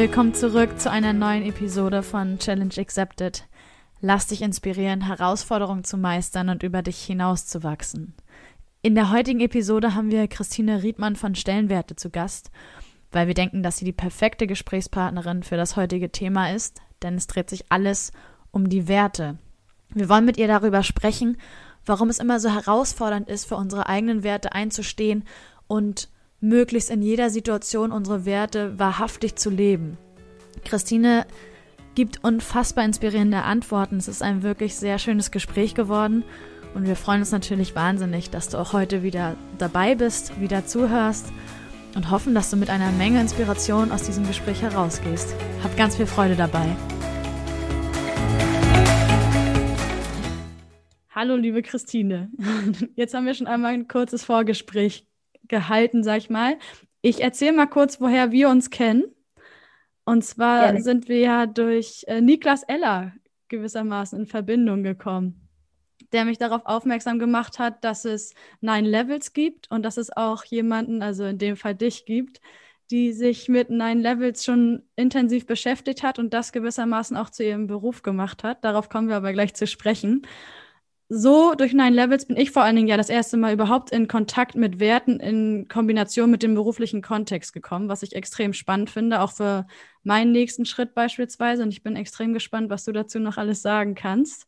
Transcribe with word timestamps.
Willkommen 0.00 0.32
zurück 0.32 0.80
zu 0.80 0.90
einer 0.90 1.12
neuen 1.12 1.42
Episode 1.42 2.02
von 2.02 2.38
Challenge 2.38 2.72
Accepted. 2.78 3.44
Lass 4.00 4.28
dich 4.28 4.40
inspirieren, 4.40 5.02
Herausforderungen 5.02 5.84
zu 5.84 5.98
meistern 5.98 6.48
und 6.48 6.62
über 6.62 6.80
dich 6.80 6.96
hinauszuwachsen. 7.04 8.14
In 8.80 8.94
der 8.94 9.10
heutigen 9.10 9.40
Episode 9.40 9.94
haben 9.94 10.10
wir 10.10 10.26
Christine 10.26 10.82
Riedmann 10.82 11.16
von 11.16 11.34
Stellenwerte 11.34 11.96
zu 11.96 12.08
Gast, 12.08 12.50
weil 13.12 13.26
wir 13.26 13.34
denken, 13.34 13.62
dass 13.62 13.76
sie 13.76 13.84
die 13.84 13.92
perfekte 13.92 14.46
Gesprächspartnerin 14.46 15.42
für 15.42 15.58
das 15.58 15.76
heutige 15.76 16.10
Thema 16.10 16.50
ist, 16.50 16.80
denn 17.02 17.16
es 17.16 17.26
dreht 17.26 17.50
sich 17.50 17.66
alles 17.68 18.10
um 18.52 18.70
die 18.70 18.88
Werte. 18.88 19.36
Wir 19.90 20.08
wollen 20.08 20.24
mit 20.24 20.38
ihr 20.38 20.48
darüber 20.48 20.82
sprechen, 20.82 21.36
warum 21.84 22.08
es 22.08 22.20
immer 22.20 22.40
so 22.40 22.48
herausfordernd 22.48 23.28
ist, 23.28 23.44
für 23.44 23.56
unsere 23.56 23.86
eigenen 23.86 24.22
Werte 24.22 24.52
einzustehen 24.52 25.24
und 25.66 26.08
möglichst 26.40 26.90
in 26.90 27.02
jeder 27.02 27.30
Situation 27.30 27.92
unsere 27.92 28.24
Werte 28.24 28.78
wahrhaftig 28.78 29.36
zu 29.36 29.50
leben. 29.50 29.98
Christine 30.64 31.26
gibt 31.94 32.24
unfassbar 32.24 32.84
inspirierende 32.84 33.42
Antworten. 33.42 33.96
Es 33.96 34.08
ist 34.08 34.22
ein 34.22 34.42
wirklich 34.42 34.76
sehr 34.76 34.98
schönes 34.98 35.30
Gespräch 35.30 35.74
geworden 35.74 36.24
und 36.74 36.86
wir 36.86 36.96
freuen 36.96 37.20
uns 37.20 37.32
natürlich 37.32 37.74
wahnsinnig, 37.74 38.30
dass 38.30 38.48
du 38.48 38.58
auch 38.58 38.72
heute 38.72 39.02
wieder 39.02 39.36
dabei 39.58 39.94
bist, 39.94 40.40
wieder 40.40 40.66
zuhörst 40.66 41.32
und 41.94 42.10
hoffen, 42.10 42.34
dass 42.34 42.50
du 42.50 42.56
mit 42.56 42.70
einer 42.70 42.92
Menge 42.92 43.20
Inspiration 43.20 43.90
aus 43.90 44.04
diesem 44.04 44.26
Gespräch 44.26 44.62
herausgehst. 44.62 45.34
Hab 45.62 45.76
ganz 45.76 45.96
viel 45.96 46.06
Freude 46.06 46.36
dabei. 46.36 46.76
Hallo, 51.10 51.36
liebe 51.36 51.60
Christine. 51.62 52.30
Jetzt 52.94 53.12
haben 53.12 53.26
wir 53.26 53.34
schon 53.34 53.48
einmal 53.48 53.74
ein 53.74 53.88
kurzes 53.88 54.24
Vorgespräch 54.24 55.09
gehalten, 55.50 56.02
sag 56.02 56.16
ich 56.16 56.30
mal. 56.30 56.56
Ich 57.02 57.22
erzähle 57.22 57.52
mal 57.52 57.66
kurz, 57.66 58.00
woher 58.00 58.32
wir 58.32 58.48
uns 58.48 58.70
kennen. 58.70 59.04
Und 60.04 60.24
zwar 60.24 60.64
Gerne. 60.64 60.82
sind 60.82 61.08
wir 61.08 61.18
ja 61.18 61.46
durch 61.46 62.04
äh, 62.06 62.20
Niklas 62.20 62.62
Eller 62.62 63.12
gewissermaßen 63.48 64.20
in 64.20 64.26
Verbindung 64.26 64.82
gekommen, 64.82 65.48
der 66.12 66.24
mich 66.24 66.38
darauf 66.38 66.62
aufmerksam 66.64 67.18
gemacht 67.18 67.58
hat, 67.58 67.84
dass 67.84 68.04
es 68.04 68.34
Nine 68.60 68.88
Levels 68.88 69.32
gibt 69.34 69.70
und 69.70 69.82
dass 69.82 69.98
es 69.98 70.16
auch 70.16 70.44
jemanden, 70.44 71.02
also 71.02 71.24
in 71.26 71.38
dem 71.38 71.56
Fall 71.56 71.74
dich 71.74 72.06
gibt, 72.06 72.40
die 72.90 73.12
sich 73.12 73.48
mit 73.48 73.70
Nine 73.70 74.00
Levels 74.00 74.44
schon 74.44 74.82
intensiv 74.96 75.46
beschäftigt 75.46 76.02
hat 76.02 76.18
und 76.18 76.34
das 76.34 76.52
gewissermaßen 76.52 77.16
auch 77.16 77.30
zu 77.30 77.44
ihrem 77.44 77.66
Beruf 77.66 78.02
gemacht 78.02 78.42
hat. 78.42 78.64
Darauf 78.64 78.88
kommen 78.88 79.08
wir 79.08 79.16
aber 79.16 79.32
gleich 79.32 79.54
zu 79.54 79.66
sprechen 79.66 80.26
so 81.12 81.56
durch 81.56 81.72
Nine 81.72 81.90
Levels 81.90 82.24
bin 82.26 82.36
ich 82.36 82.52
vor 82.52 82.62
allen 82.62 82.76
Dingen 82.76 82.86
ja 82.86 82.96
das 82.96 83.08
erste 83.08 83.36
Mal 83.36 83.52
überhaupt 83.52 83.90
in 83.90 84.06
Kontakt 84.06 84.54
mit 84.54 84.78
Werten 84.78 85.18
in 85.18 85.66
Kombination 85.66 86.30
mit 86.30 86.44
dem 86.44 86.54
beruflichen 86.54 87.02
Kontext 87.02 87.52
gekommen, 87.52 87.88
was 87.88 88.04
ich 88.04 88.14
extrem 88.14 88.52
spannend 88.52 88.90
finde, 88.90 89.20
auch 89.20 89.32
für 89.32 89.66
meinen 90.04 90.30
nächsten 90.30 90.64
Schritt 90.66 90.94
beispielsweise. 90.94 91.64
Und 91.64 91.70
ich 91.70 91.82
bin 91.82 91.96
extrem 91.96 92.32
gespannt, 92.32 92.70
was 92.70 92.84
du 92.84 92.92
dazu 92.92 93.18
noch 93.18 93.38
alles 93.38 93.60
sagen 93.60 93.96
kannst. 93.96 94.46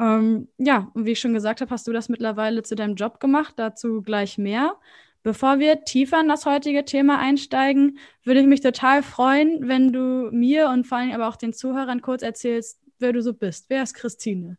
Ähm, 0.00 0.48
ja, 0.58 0.90
und 0.94 1.06
wie 1.06 1.12
ich 1.12 1.20
schon 1.20 1.34
gesagt 1.34 1.60
habe, 1.60 1.70
hast 1.70 1.86
du 1.86 1.92
das 1.92 2.08
mittlerweile 2.08 2.64
zu 2.64 2.74
deinem 2.74 2.96
Job 2.96 3.20
gemacht, 3.20 3.54
dazu 3.56 4.02
gleich 4.02 4.38
mehr. 4.38 4.74
Bevor 5.22 5.60
wir 5.60 5.84
tiefer 5.84 6.20
in 6.20 6.28
das 6.28 6.46
heutige 6.46 6.84
Thema 6.84 7.20
einsteigen, 7.20 7.98
würde 8.24 8.40
ich 8.40 8.46
mich 8.48 8.60
total 8.60 9.04
freuen, 9.04 9.68
wenn 9.68 9.92
du 9.92 10.30
mir 10.32 10.68
und 10.68 10.84
vor 10.84 10.98
allem 10.98 11.12
aber 11.12 11.28
auch 11.28 11.36
den 11.36 11.52
Zuhörern 11.52 12.02
kurz 12.02 12.22
erzählst, 12.22 12.80
wer 12.98 13.12
du 13.12 13.22
so 13.22 13.34
bist. 13.34 13.66
Wer 13.68 13.84
ist 13.84 13.94
Christine? 13.94 14.58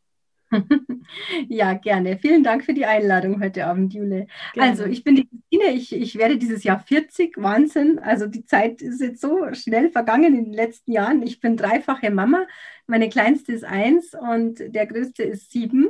Ja, 1.49 1.73
gerne. 1.73 2.17
Vielen 2.17 2.43
Dank 2.43 2.63
für 2.63 2.73
die 2.73 2.85
Einladung 2.85 3.41
heute 3.41 3.65
Abend, 3.65 3.93
Jule. 3.93 4.27
Gerne. 4.53 4.69
Also, 4.69 4.85
ich 4.85 5.03
bin 5.03 5.15
die 5.15 5.27
Christine, 5.27 5.71
ich, 5.73 5.93
ich 5.93 6.15
werde 6.17 6.37
dieses 6.37 6.63
Jahr 6.63 6.79
40, 6.79 7.37
Wahnsinn. 7.37 7.99
Also, 7.99 8.27
die 8.27 8.45
Zeit 8.45 8.81
ist 8.81 9.01
jetzt 9.01 9.21
so 9.21 9.53
schnell 9.53 9.89
vergangen 9.89 10.36
in 10.36 10.45
den 10.45 10.53
letzten 10.53 10.92
Jahren. 10.92 11.21
Ich 11.23 11.39
bin 11.39 11.58
dreifache 11.58 12.09
Mama. 12.11 12.45
Meine 12.87 13.09
kleinste 13.09 13.53
ist 13.53 13.63
eins 13.63 14.13
und 14.13 14.59
der 14.59 14.87
größte 14.87 15.23
ist 15.23 15.52
sieben. 15.52 15.89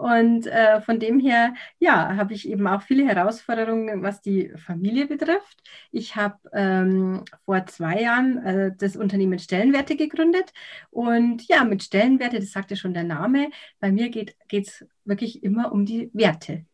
Und 0.00 0.46
äh, 0.46 0.80
von 0.80 0.98
dem 0.98 1.20
her, 1.20 1.52
ja, 1.78 2.16
habe 2.16 2.32
ich 2.32 2.48
eben 2.48 2.66
auch 2.66 2.80
viele 2.80 3.06
Herausforderungen, 3.06 4.02
was 4.02 4.22
die 4.22 4.50
Familie 4.56 5.06
betrifft. 5.06 5.62
Ich 5.92 6.16
habe 6.16 6.38
ähm, 6.54 7.24
vor 7.44 7.66
zwei 7.66 8.00
Jahren 8.00 8.38
äh, 8.38 8.72
das 8.78 8.96
Unternehmen 8.96 9.38
Stellenwerte 9.38 9.96
gegründet. 9.96 10.54
Und 10.90 11.46
ja, 11.48 11.64
mit 11.64 11.82
Stellenwerte, 11.82 12.40
das 12.40 12.52
sagte 12.52 12.76
schon 12.76 12.94
der 12.94 13.04
Name, 13.04 13.50
bei 13.78 13.92
mir 13.92 14.08
geht 14.08 14.36
es 14.50 14.86
wirklich 15.04 15.42
immer 15.42 15.70
um 15.70 15.84
die 15.84 16.10
Werte 16.14 16.64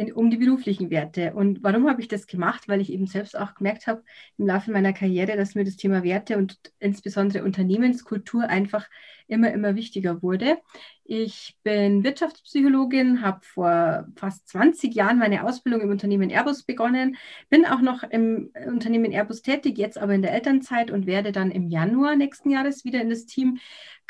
in, 0.00 0.12
um 0.12 0.30
die 0.30 0.38
beruflichen 0.38 0.90
Werte. 0.90 1.34
Und 1.34 1.62
warum 1.62 1.88
habe 1.88 2.00
ich 2.00 2.08
das 2.08 2.26
gemacht? 2.26 2.68
Weil 2.68 2.80
ich 2.80 2.90
eben 2.90 3.06
selbst 3.06 3.38
auch 3.38 3.54
gemerkt 3.54 3.86
habe 3.86 4.02
im 4.38 4.46
Laufe 4.46 4.70
meiner 4.70 4.94
Karriere, 4.94 5.36
dass 5.36 5.54
mir 5.54 5.64
das 5.64 5.76
Thema 5.76 6.02
Werte 6.02 6.38
und 6.38 6.58
insbesondere 6.78 7.44
Unternehmenskultur 7.44 8.44
einfach 8.44 8.88
immer, 9.26 9.52
immer 9.52 9.76
wichtiger 9.76 10.22
wurde. 10.22 10.58
Ich 11.04 11.56
bin 11.62 12.02
Wirtschaftspsychologin, 12.02 13.20
habe 13.20 13.40
vor 13.42 14.06
fast 14.16 14.48
20 14.48 14.94
Jahren 14.94 15.18
meine 15.18 15.44
Ausbildung 15.44 15.82
im 15.82 15.90
Unternehmen 15.90 16.30
Airbus 16.30 16.62
begonnen, 16.62 17.16
bin 17.50 17.66
auch 17.66 17.80
noch 17.80 18.02
im 18.02 18.50
Unternehmen 18.66 19.12
Airbus 19.12 19.42
tätig, 19.42 19.76
jetzt 19.76 19.98
aber 19.98 20.14
in 20.14 20.22
der 20.22 20.32
Elternzeit 20.32 20.90
und 20.90 21.06
werde 21.06 21.30
dann 21.30 21.50
im 21.50 21.68
Januar 21.68 22.16
nächsten 22.16 22.50
Jahres 22.50 22.84
wieder 22.84 23.02
in 23.02 23.10
das 23.10 23.26
Team 23.26 23.58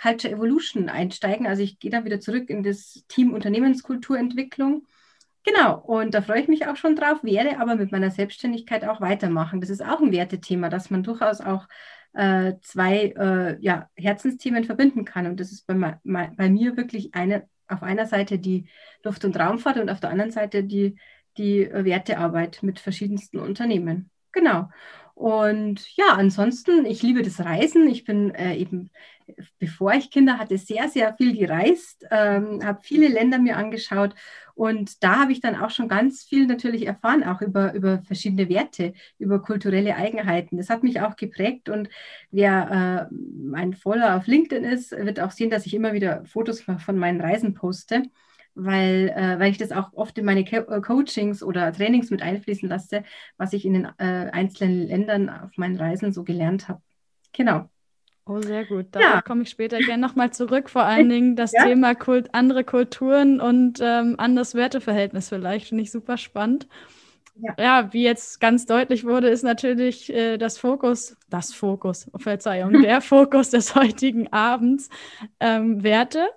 Culture 0.01 0.33
Evolution 0.33 0.89
einsteigen. 0.89 1.47
Also 1.47 1.63
ich 1.63 1.79
gehe 1.81 1.91
dann 1.91 2.05
wieder 2.05 2.21
zurück 2.21 2.49
in 2.49 2.63
das 2.63 3.05
Team 3.09 3.33
Unternehmenskulturentwicklung 3.35 4.87
Genau, 5.45 5.79
und 5.79 6.13
da 6.15 6.21
freue 6.21 6.43
ich 6.43 6.49
mich 6.49 6.67
auch 6.67 6.77
schon 6.77 6.97
drauf, 6.97 7.25
werde 7.25 7.59
aber 7.59 7.75
mit 7.75 7.93
meiner 7.93 8.11
Selbstständigkeit 8.11 8.85
auch 8.85 9.01
weitermachen. 9.01 9.61
Das 9.61 9.71
ist 9.71 9.83
auch 9.83 10.01
ein 10.01 10.13
Wertethema, 10.13 10.69
dass 10.69 10.91
man 10.91 11.03
durchaus 11.03 11.41
auch 11.41 11.67
äh, 12.13 12.55
zwei 12.61 13.15
äh, 13.17 13.57
ja, 13.61 13.89
Herzensthemen 13.95 14.65
verbinden 14.65 15.05
kann. 15.05 15.27
Und 15.27 15.41
das 15.41 15.51
ist 15.51 15.67
bei, 15.67 15.99
bei 16.05 16.51
mir 16.51 16.77
wirklich 16.77 17.15
eine, 17.15 17.49
auf 17.69 17.83
einer 17.83 18.07
Seite 18.07 18.39
die 18.39 18.67
Luft- 19.03 19.25
und 19.25 19.39
Raumfahrt 19.39 19.79
und 19.79 19.89
auf 19.89 20.01
der 20.01 20.11
anderen 20.11 20.31
Seite 20.31 20.63
die, 20.63 20.97
die 21.39 21.71
Wertearbeit 21.73 22.63
mit 22.63 22.79
verschiedensten 22.79 23.39
Unternehmen. 23.39 24.11
Genau. 24.33 24.69
Und 25.21 25.95
ja, 25.99 26.15
ansonsten, 26.15 26.87
ich 26.87 27.03
liebe 27.03 27.21
das 27.21 27.41
Reisen. 27.41 27.87
Ich 27.89 28.05
bin 28.07 28.35
äh, 28.35 28.57
eben, 28.57 28.89
bevor 29.59 29.93
ich 29.93 30.11
Kinder 30.11 30.39
hatte, 30.39 30.57
sehr, 30.57 30.89
sehr 30.89 31.15
viel 31.15 31.37
gereist, 31.37 32.07
ähm, 32.11 32.65
habe 32.65 32.81
viele 32.83 33.07
Länder 33.07 33.39
mir 33.39 33.59
angeschaut 33.59 34.15
und 34.55 35.05
da 35.05 35.19
habe 35.21 35.33
ich 35.33 35.43
dann 35.43 35.57
auch 35.57 35.69
schon 35.69 35.89
ganz 35.89 36.23
viel 36.23 36.47
natürlich 36.47 36.87
erfahren, 36.87 37.23
auch 37.23 37.43
über, 37.43 37.75
über 37.75 38.01
verschiedene 38.03 38.49
Werte, 38.49 38.95
über 39.19 39.43
kulturelle 39.43 39.95
Eigenheiten. 39.95 40.57
Das 40.57 40.71
hat 40.71 40.83
mich 40.83 41.03
auch 41.03 41.17
geprägt 41.17 41.69
und 41.69 41.91
wer 42.31 43.09
äh, 43.11 43.15
mein 43.15 43.75
Follower 43.75 44.17
auf 44.17 44.27
LinkedIn 44.27 44.65
ist, 44.65 44.93
wird 44.93 45.21
auch 45.21 45.33
sehen, 45.33 45.51
dass 45.51 45.67
ich 45.67 45.75
immer 45.75 45.93
wieder 45.93 46.25
Fotos 46.25 46.63
von 46.63 46.97
meinen 46.97 47.21
Reisen 47.21 47.53
poste 47.53 48.05
weil, 48.55 49.13
äh, 49.15 49.39
weil 49.39 49.51
ich 49.51 49.59
das 49.59 49.73
auch 49.73 49.93
oft 49.93 50.19
in 50.19 50.25
meine 50.25 50.45
Co 50.45 50.57
äh, 50.57 50.81
Coachings 50.81 51.43
oder 51.43 51.73
Trainings 51.73 52.11
mit 52.11 52.23
einfließen 52.23 52.69
lasse, 52.69 53.05
was 53.37 53.53
ich 53.53 53.65
in 53.65 53.75
den 53.75 53.85
äh, 53.99 54.31
einzelnen 54.33 54.87
Ländern 54.87 55.31
auf 55.31 55.57
meinen 55.57 55.77
Reisen 55.77 56.13
so 56.13 56.25
gelernt 56.25 56.69
habe. 56.69 56.81
Genau. 57.33 57.69
Oh, 58.27 58.41
sehr 58.41 58.65
gut. 58.65 58.87
Da 58.93 59.01
ja. 59.01 59.23
komme 59.23 59.43
ich 59.43 59.51
später 59.51 59.79
gerne 59.79 60.07
nochmal 60.07 60.33
zurück. 60.33 60.71
Vor 60.71 60.83
allen 60.83 61.09
Dingen 61.11 61.37
das 61.37 61.53
ja. 61.53 61.65
Thema 61.65 61.95
Kult, 61.95 62.35
andere 62.35 62.65
Kulturen 62.65 63.41
und 63.41 63.81
ähm, 63.83 64.15
anderes 64.19 64.55
Werteverhältnis 64.55 65.29
vielleicht. 65.29 65.69
Finde 65.69 65.83
ich 65.83 65.91
super 65.91 66.17
spannend. 66.17 66.69
Ja. 67.37 67.55
ja. 67.59 67.93
wie 67.93 68.05
jetzt 68.05 68.41
ganz 68.41 68.67
deutlich 68.67 69.05
wurde, 69.05 69.29
ist 69.31 69.43
natürlich 69.43 70.13
äh, 70.13 70.37
das 70.37 70.59
Fokus, 70.59 71.17
das 71.29 71.53
Fokus, 71.53 72.11
Verzeihung, 72.17 72.73
der 72.83 73.01
Fokus 73.01 73.51
des 73.51 73.75
heutigen 73.75 74.33
Abends 74.33 74.91
ähm, 75.41 75.83
Werte. 75.83 76.29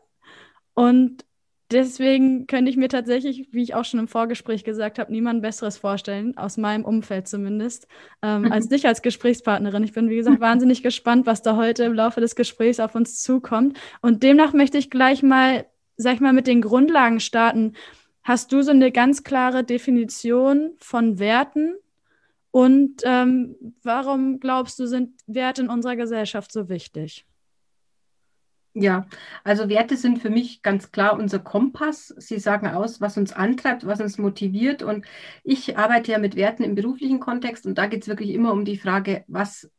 Und 0.74 1.26
deswegen 1.74 2.48
könnte 2.48 2.70
ich 2.70 2.78
mir 2.78 2.88
tatsächlich, 2.88 3.50
wie 3.52 3.64
ich 3.64 3.76
auch 3.76 3.86
schon 3.86 4.00
im 4.00 4.08
Vorgespräch 4.08 4.64
gesagt 4.64 5.00
habe, 5.00 5.12
niemand 5.12 5.42
Besseres 5.42 5.78
vorstellen, 5.78 6.38
aus 6.38 6.58
meinem 6.58 6.86
Umfeld 6.86 7.28
zumindest, 7.28 7.88
ähm, 8.22 8.52
als 8.52 8.70
dich 8.70 8.88
als 8.88 9.02
Gesprächspartnerin. 9.02 9.84
Ich 9.84 9.94
bin, 9.94 10.10
wie 10.10 10.16
gesagt, 10.16 10.40
wahnsinnig 10.40 10.84
gespannt, 10.84 11.26
was 11.26 11.42
da 11.42 11.58
heute 11.58 11.84
im 11.84 11.94
Laufe 11.94 12.22
des 12.22 12.36
Gesprächs 12.36 12.80
auf 12.80 12.96
uns 12.96 13.22
zukommt. 13.22 13.78
Und 14.02 14.24
demnach 14.24 14.54
möchte 14.54 14.78
ich 14.78 14.90
gleich 14.90 15.24
mal, 15.24 15.66
sag 15.98 16.16
ich 16.16 16.22
mal, 16.22 16.34
mit 16.34 16.48
den 16.48 16.62
Grundlagen 16.62 17.20
starten. 17.20 17.74
Hast 18.24 18.54
du 18.54 18.62
so 18.62 18.72
eine 18.72 18.92
ganz 18.92 19.24
klare 19.24 19.64
Definition 19.64 20.72
von 20.80 21.20
Werten? 21.20 21.76
Und 22.52 23.02
ähm, 23.04 23.56
warum 23.82 24.40
glaubst 24.40 24.80
du, 24.80 24.86
sind 24.86 25.20
Werte 25.28 25.64
in 25.64 25.70
unserer 25.70 25.96
Gesellschaft 25.96 26.52
so 26.52 26.70
wichtig? 26.70 27.26
Ja, 28.76 29.08
also 29.44 29.70
Werte 29.70 29.96
sind 29.98 30.18
für 30.20 30.32
mich 30.32 30.64
ganz 30.64 30.92
klar 30.92 31.14
unser 31.20 31.38
Kompass. 31.38 32.08
Sie 32.18 32.40
sagen 32.40 32.68
aus, 32.68 33.02
was 33.02 33.18
uns 33.18 33.32
antreibt, 33.32 33.86
was 33.86 34.02
uns 34.02 34.18
motiviert. 34.18 34.82
Und 34.82 35.06
ich 35.44 35.78
arbeite 35.78 36.12
ja 36.12 36.18
mit 36.18 36.36
Werten 36.36 36.64
im 36.64 36.74
beruflichen 36.74 37.20
Kontext 37.20 37.68
und 37.68 37.78
da 37.78 37.86
geht 37.86 38.02
es 38.02 38.08
wirklich 38.08 38.32
immer 38.32 38.52
um 38.52 38.66
die 38.66 38.78
Frage, 38.80 39.26
was 39.28 39.70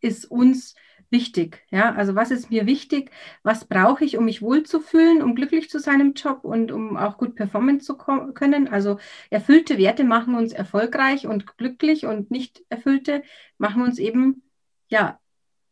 ist 0.00 0.24
uns 0.28 0.74
wichtig? 1.10 1.64
Ja, 1.70 1.94
also 1.94 2.16
was 2.16 2.32
ist 2.32 2.50
mir 2.50 2.66
wichtig? 2.66 3.12
Was 3.44 3.64
brauche 3.64 4.04
ich, 4.04 4.16
um 4.18 4.24
mich 4.24 4.42
wohlzufühlen, 4.42 5.22
um 5.22 5.36
glücklich 5.36 5.70
zu 5.70 5.78
sein 5.78 6.00
im 6.00 6.14
Job 6.14 6.44
und 6.44 6.72
um 6.72 6.96
auch 6.96 7.16
gut 7.16 7.36
performen 7.36 7.80
zu 7.80 7.96
können? 7.96 8.66
Also 8.68 8.98
erfüllte 9.30 9.78
Werte 9.78 10.02
machen 10.02 10.34
uns 10.34 10.52
erfolgreich 10.52 11.28
und 11.28 11.56
glücklich 11.58 12.06
und 12.06 12.32
nicht 12.32 12.64
erfüllte 12.70 13.22
machen 13.56 13.82
uns 13.82 14.00
eben 14.00 14.42
ja 14.88 15.19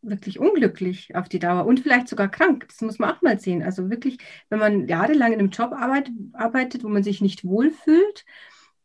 wirklich 0.01 0.39
unglücklich 0.39 1.15
auf 1.15 1.27
die 1.29 1.39
Dauer 1.39 1.65
und 1.65 1.81
vielleicht 1.81 2.07
sogar 2.07 2.29
krank. 2.29 2.65
Das 2.67 2.81
muss 2.81 2.99
man 2.99 3.11
auch 3.11 3.21
mal 3.21 3.39
sehen. 3.39 3.63
Also 3.63 3.89
wirklich, 3.89 4.17
wenn 4.49 4.59
man 4.59 4.87
jahrelang 4.87 5.33
in 5.33 5.39
einem 5.39 5.49
Job 5.49 5.73
arbeitet, 5.73 6.13
arbeitet 6.33 6.83
wo 6.83 6.89
man 6.89 7.03
sich 7.03 7.21
nicht 7.21 7.43
wohlfühlt, 7.43 8.25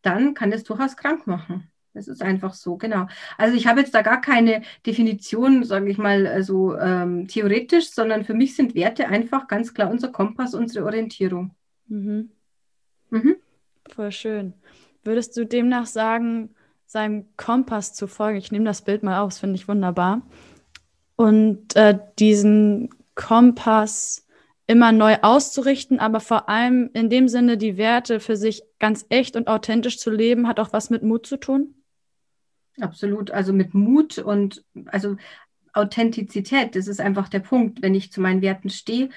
dann 0.03 0.35
kann 0.35 0.51
das 0.51 0.65
durchaus 0.65 0.97
krank 0.97 1.27
machen. 1.27 1.71
Das 1.95 2.09
ist 2.09 2.23
einfach 2.23 2.55
so, 2.55 2.77
genau. 2.77 3.07
Also 3.39 3.57
ich 3.57 3.69
habe 3.69 3.81
jetzt 3.81 3.95
da 3.95 4.03
gar 4.03 4.21
keine 4.21 4.63
Definition, 4.85 5.63
sage 5.63 5.89
ich 5.89 5.97
mal, 5.97 6.43
so 6.43 6.77
ähm, 6.77 7.29
theoretisch, 7.29 7.91
sondern 7.91 8.25
für 8.25 8.35
mich 8.35 8.57
sind 8.57 8.75
Werte 8.75 9.09
einfach 9.09 9.47
ganz 9.47 9.73
klar 9.73 9.91
unser 9.91 10.09
Kompass, 10.09 10.55
unsere 10.55 10.85
Orientierung. 10.85 11.55
Mhm. 11.87 12.31
Mhm. 13.11 13.37
Voll 13.95 14.11
schön. 14.11 14.55
Würdest 15.05 15.37
du 15.37 15.47
demnach 15.47 15.87
sagen, 15.87 16.51
seinem 16.87 17.27
Kompass 17.37 17.95
zu 17.95 18.09
folgen? 18.09 18.39
Ich 18.39 18.51
nehme 18.51 18.65
das 18.65 18.83
Bild 18.83 19.05
mal 19.05 19.21
aus, 19.21 19.39
finde 19.39 19.55
ich 19.55 19.69
wunderbar. 19.69 20.23
Und 21.17 21.77
äh, 21.77 21.99
diesen 22.19 22.91
Kompass 23.15 24.27
immer 24.67 24.93
neu 24.93 25.17
auszurichten, 25.21 25.99
aber 26.01 26.21
vor 26.21 26.49
allem 26.49 26.91
in 26.95 27.11
dem 27.11 27.29
Sinne, 27.29 27.59
die 27.59 27.77
Werte 27.77 28.21
für 28.21 28.37
sich 28.37 28.63
ganz 28.79 29.05
echt 29.09 29.37
und 29.37 29.49
authentisch 29.49 29.99
zu 29.99 30.11
leben, 30.11 30.49
hat 30.49 30.59
auch 30.59 30.73
was 30.73 30.91
mit 30.91 31.03
Mut 31.03 31.27
zu 31.27 31.37
tun? 31.37 31.75
Absolut, 32.81 33.31
also 33.31 33.53
mit 33.53 33.75
Mut 33.75 34.19
und 34.19 34.65
also 34.87 35.17
Authentizität, 35.75 36.77
das 36.77 36.89
ist 36.89 37.01
einfach 37.01 37.29
der 37.29 37.41
Punkt, 37.41 37.83
wenn 37.83 37.95
ich 37.95 38.11
zu 38.11 38.21
meinen 38.21 38.43
Werten 38.43 38.71
stehe 38.71 39.11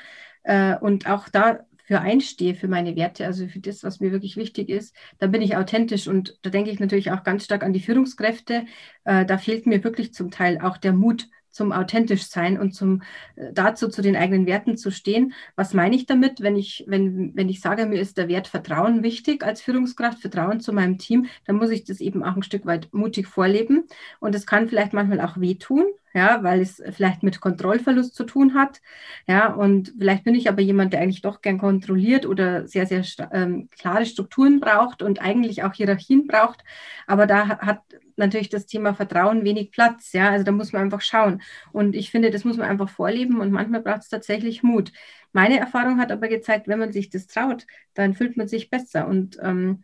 äh, 0.43 0.75
und 0.77 1.07
auch 1.09 1.29
dafür 1.29 2.01
einstehe, 2.01 2.55
für 2.55 2.67
meine 2.67 2.95
Werte, 2.95 3.25
also 3.25 3.47
für 3.47 3.59
das, 3.59 3.83
was 3.83 3.99
mir 3.99 4.11
wirklich 4.11 4.37
wichtig 4.37 4.69
ist, 4.69 4.95
dann 5.19 5.31
bin 5.31 5.41
ich 5.41 5.55
authentisch 5.55 6.07
und 6.07 6.37
da 6.41 6.49
denke 6.49 6.71
ich 6.71 6.79
natürlich 6.79 7.11
auch 7.11 7.23
ganz 7.23 7.45
stark 7.45 7.63
an 7.63 7.73
die 7.73 7.79
Führungskräfte. 7.79 8.65
Äh, 9.05 9.25
da 9.25 9.37
fehlt 9.37 9.65
mir 9.65 9.83
wirklich 9.83 10.13
zum 10.13 10.29
Teil 10.29 10.59
auch 10.61 10.77
der 10.77 10.93
Mut, 10.93 11.27
zum 11.57 11.73
authentisch 11.73 12.27
sein 12.27 12.57
und 12.57 12.73
zum 12.73 13.01
äh, 13.35 13.51
dazu 13.51 13.89
zu 13.89 14.01
den 14.01 14.15
eigenen 14.15 14.45
Werten 14.45 14.77
zu 14.77 14.91
stehen. 14.91 15.33
Was 15.55 15.73
meine 15.73 15.95
ich 15.95 16.05
damit, 16.05 16.41
wenn 16.41 16.55
ich, 16.55 16.85
wenn, 16.87 17.35
wenn 17.35 17.49
ich 17.49 17.59
sage, 17.59 17.85
mir 17.85 17.99
ist 17.99 18.17
der 18.17 18.29
Wert 18.29 18.47
Vertrauen 18.47 19.03
wichtig 19.03 19.43
als 19.43 19.61
Führungskraft, 19.61 20.19
Vertrauen 20.19 20.61
zu 20.61 20.71
meinem 20.71 20.97
Team, 20.97 21.25
dann 21.45 21.57
muss 21.57 21.71
ich 21.71 21.83
das 21.83 21.99
eben 21.99 22.23
auch 22.23 22.35
ein 22.35 22.43
Stück 22.43 22.65
weit 22.65 22.93
mutig 22.93 23.27
vorleben. 23.27 23.87
Und 24.19 24.35
es 24.35 24.45
kann 24.45 24.69
vielleicht 24.69 24.93
manchmal 24.93 25.19
auch 25.19 25.37
wehtun, 25.39 25.85
ja, 26.13 26.43
weil 26.43 26.61
es 26.61 26.81
vielleicht 26.91 27.23
mit 27.23 27.41
Kontrollverlust 27.41 28.15
zu 28.15 28.23
tun 28.23 28.53
hat. 28.53 28.81
Ja, 29.27 29.53
und 29.53 29.93
vielleicht 29.97 30.23
bin 30.23 30.35
ich 30.35 30.47
aber 30.47 30.61
jemand, 30.61 30.93
der 30.93 31.01
eigentlich 31.01 31.21
doch 31.21 31.41
gern 31.41 31.57
kontrolliert 31.57 32.25
oder 32.25 32.67
sehr, 32.67 32.85
sehr 32.85 33.03
ähm, 33.31 33.69
klare 33.71 34.05
Strukturen 34.05 34.59
braucht 34.59 35.01
und 35.01 35.21
eigentlich 35.21 35.63
auch 35.63 35.73
Hierarchien 35.73 36.27
braucht. 36.27 36.63
Aber 37.07 37.27
da 37.27 37.59
hat 37.59 37.81
natürlich 38.17 38.49
das 38.49 38.65
Thema 38.65 38.93
Vertrauen 38.93 39.43
wenig 39.43 39.71
Platz. 39.71 40.13
Ja, 40.13 40.29
also 40.29 40.43
da 40.43 40.51
muss 40.51 40.73
man 40.73 40.83
einfach 40.83 41.01
schauen. 41.01 41.41
Und 41.71 41.95
ich 41.95 42.11
finde, 42.11 42.31
das 42.31 42.43
muss 42.43 42.57
man 42.57 42.67
einfach 42.67 42.89
vorleben 42.89 43.39
und 43.39 43.51
manchmal 43.51 43.81
braucht 43.81 44.01
es 44.01 44.09
tatsächlich 44.09 44.63
Mut. 44.63 44.91
Meine 45.33 45.59
Erfahrung 45.59 45.99
hat 45.99 46.11
aber 46.11 46.27
gezeigt, 46.27 46.67
wenn 46.67 46.79
man 46.79 46.91
sich 46.91 47.09
das 47.09 47.27
traut, 47.27 47.65
dann 47.93 48.13
fühlt 48.13 48.37
man 48.37 48.47
sich 48.47 48.69
besser 48.69 49.07
und 49.07 49.37
ähm, 49.41 49.83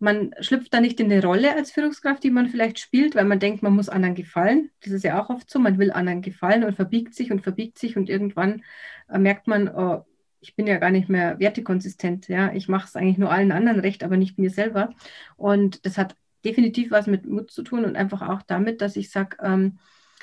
man 0.00 0.34
schlüpft 0.40 0.72
da 0.72 0.80
nicht 0.80 0.98
in 0.98 1.12
eine 1.12 1.22
Rolle 1.22 1.54
als 1.54 1.72
Führungskraft, 1.72 2.24
die 2.24 2.30
man 2.30 2.48
vielleicht 2.48 2.78
spielt, 2.78 3.14
weil 3.14 3.26
man 3.26 3.38
denkt, 3.38 3.62
man 3.62 3.74
muss 3.74 3.90
anderen 3.90 4.14
gefallen. 4.14 4.70
Das 4.82 4.92
ist 4.92 5.04
ja 5.04 5.22
auch 5.22 5.28
oft 5.28 5.50
so, 5.50 5.58
man 5.58 5.78
will 5.78 5.92
anderen 5.92 6.22
gefallen 6.22 6.64
und 6.64 6.74
verbiegt 6.74 7.14
sich 7.14 7.30
und 7.30 7.42
verbiegt 7.42 7.78
sich 7.78 7.96
und 7.98 8.08
irgendwann 8.08 8.62
äh, 9.10 9.18
merkt 9.18 9.46
man, 9.46 9.68
oh, 9.68 10.04
ich 10.40 10.56
bin 10.56 10.66
ja 10.66 10.78
gar 10.78 10.90
nicht 10.90 11.10
mehr 11.10 11.38
wertekonsistent. 11.38 12.28
Ja? 12.28 12.52
Ich 12.54 12.66
mache 12.66 12.86
es 12.86 12.96
eigentlich 12.96 13.18
nur 13.18 13.30
allen 13.30 13.52
anderen 13.52 13.80
recht, 13.80 14.02
aber 14.02 14.16
nicht 14.16 14.38
mir 14.38 14.50
selber. 14.50 14.94
Und 15.36 15.84
das 15.84 15.98
hat 15.98 16.16
definitiv 16.44 16.90
was 16.90 17.06
mit 17.06 17.26
Mut 17.26 17.50
zu 17.50 17.62
tun 17.62 17.84
und 17.84 17.96
einfach 17.96 18.22
auch 18.28 18.42
damit, 18.42 18.80
dass 18.80 18.96
ich 18.96 19.10
sage, 19.10 19.36
ähm, 19.42 19.78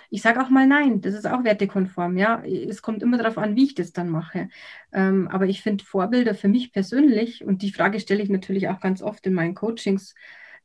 ich 0.09 0.21
sage 0.21 0.41
auch 0.41 0.49
mal 0.49 0.67
nein, 0.67 1.01
das 1.01 1.13
ist 1.13 1.27
auch 1.27 1.43
wertekonform, 1.43 2.17
ja. 2.17 2.41
Es 2.43 2.81
kommt 2.81 3.03
immer 3.03 3.17
darauf 3.17 3.37
an, 3.37 3.55
wie 3.55 3.65
ich 3.65 3.75
das 3.75 3.91
dann 3.91 4.09
mache. 4.09 4.49
Ähm, 4.93 5.27
aber 5.27 5.47
ich 5.47 5.61
finde 5.61 5.83
Vorbilder 5.83 6.33
für 6.33 6.47
mich 6.47 6.71
persönlich, 6.71 7.43
und 7.43 7.61
die 7.61 7.71
Frage 7.73 7.99
stelle 7.99 8.23
ich 8.23 8.29
natürlich 8.29 8.69
auch 8.69 8.79
ganz 8.79 9.01
oft 9.01 9.25
in 9.27 9.33
meinen 9.33 9.53
Coachings, 9.55 10.15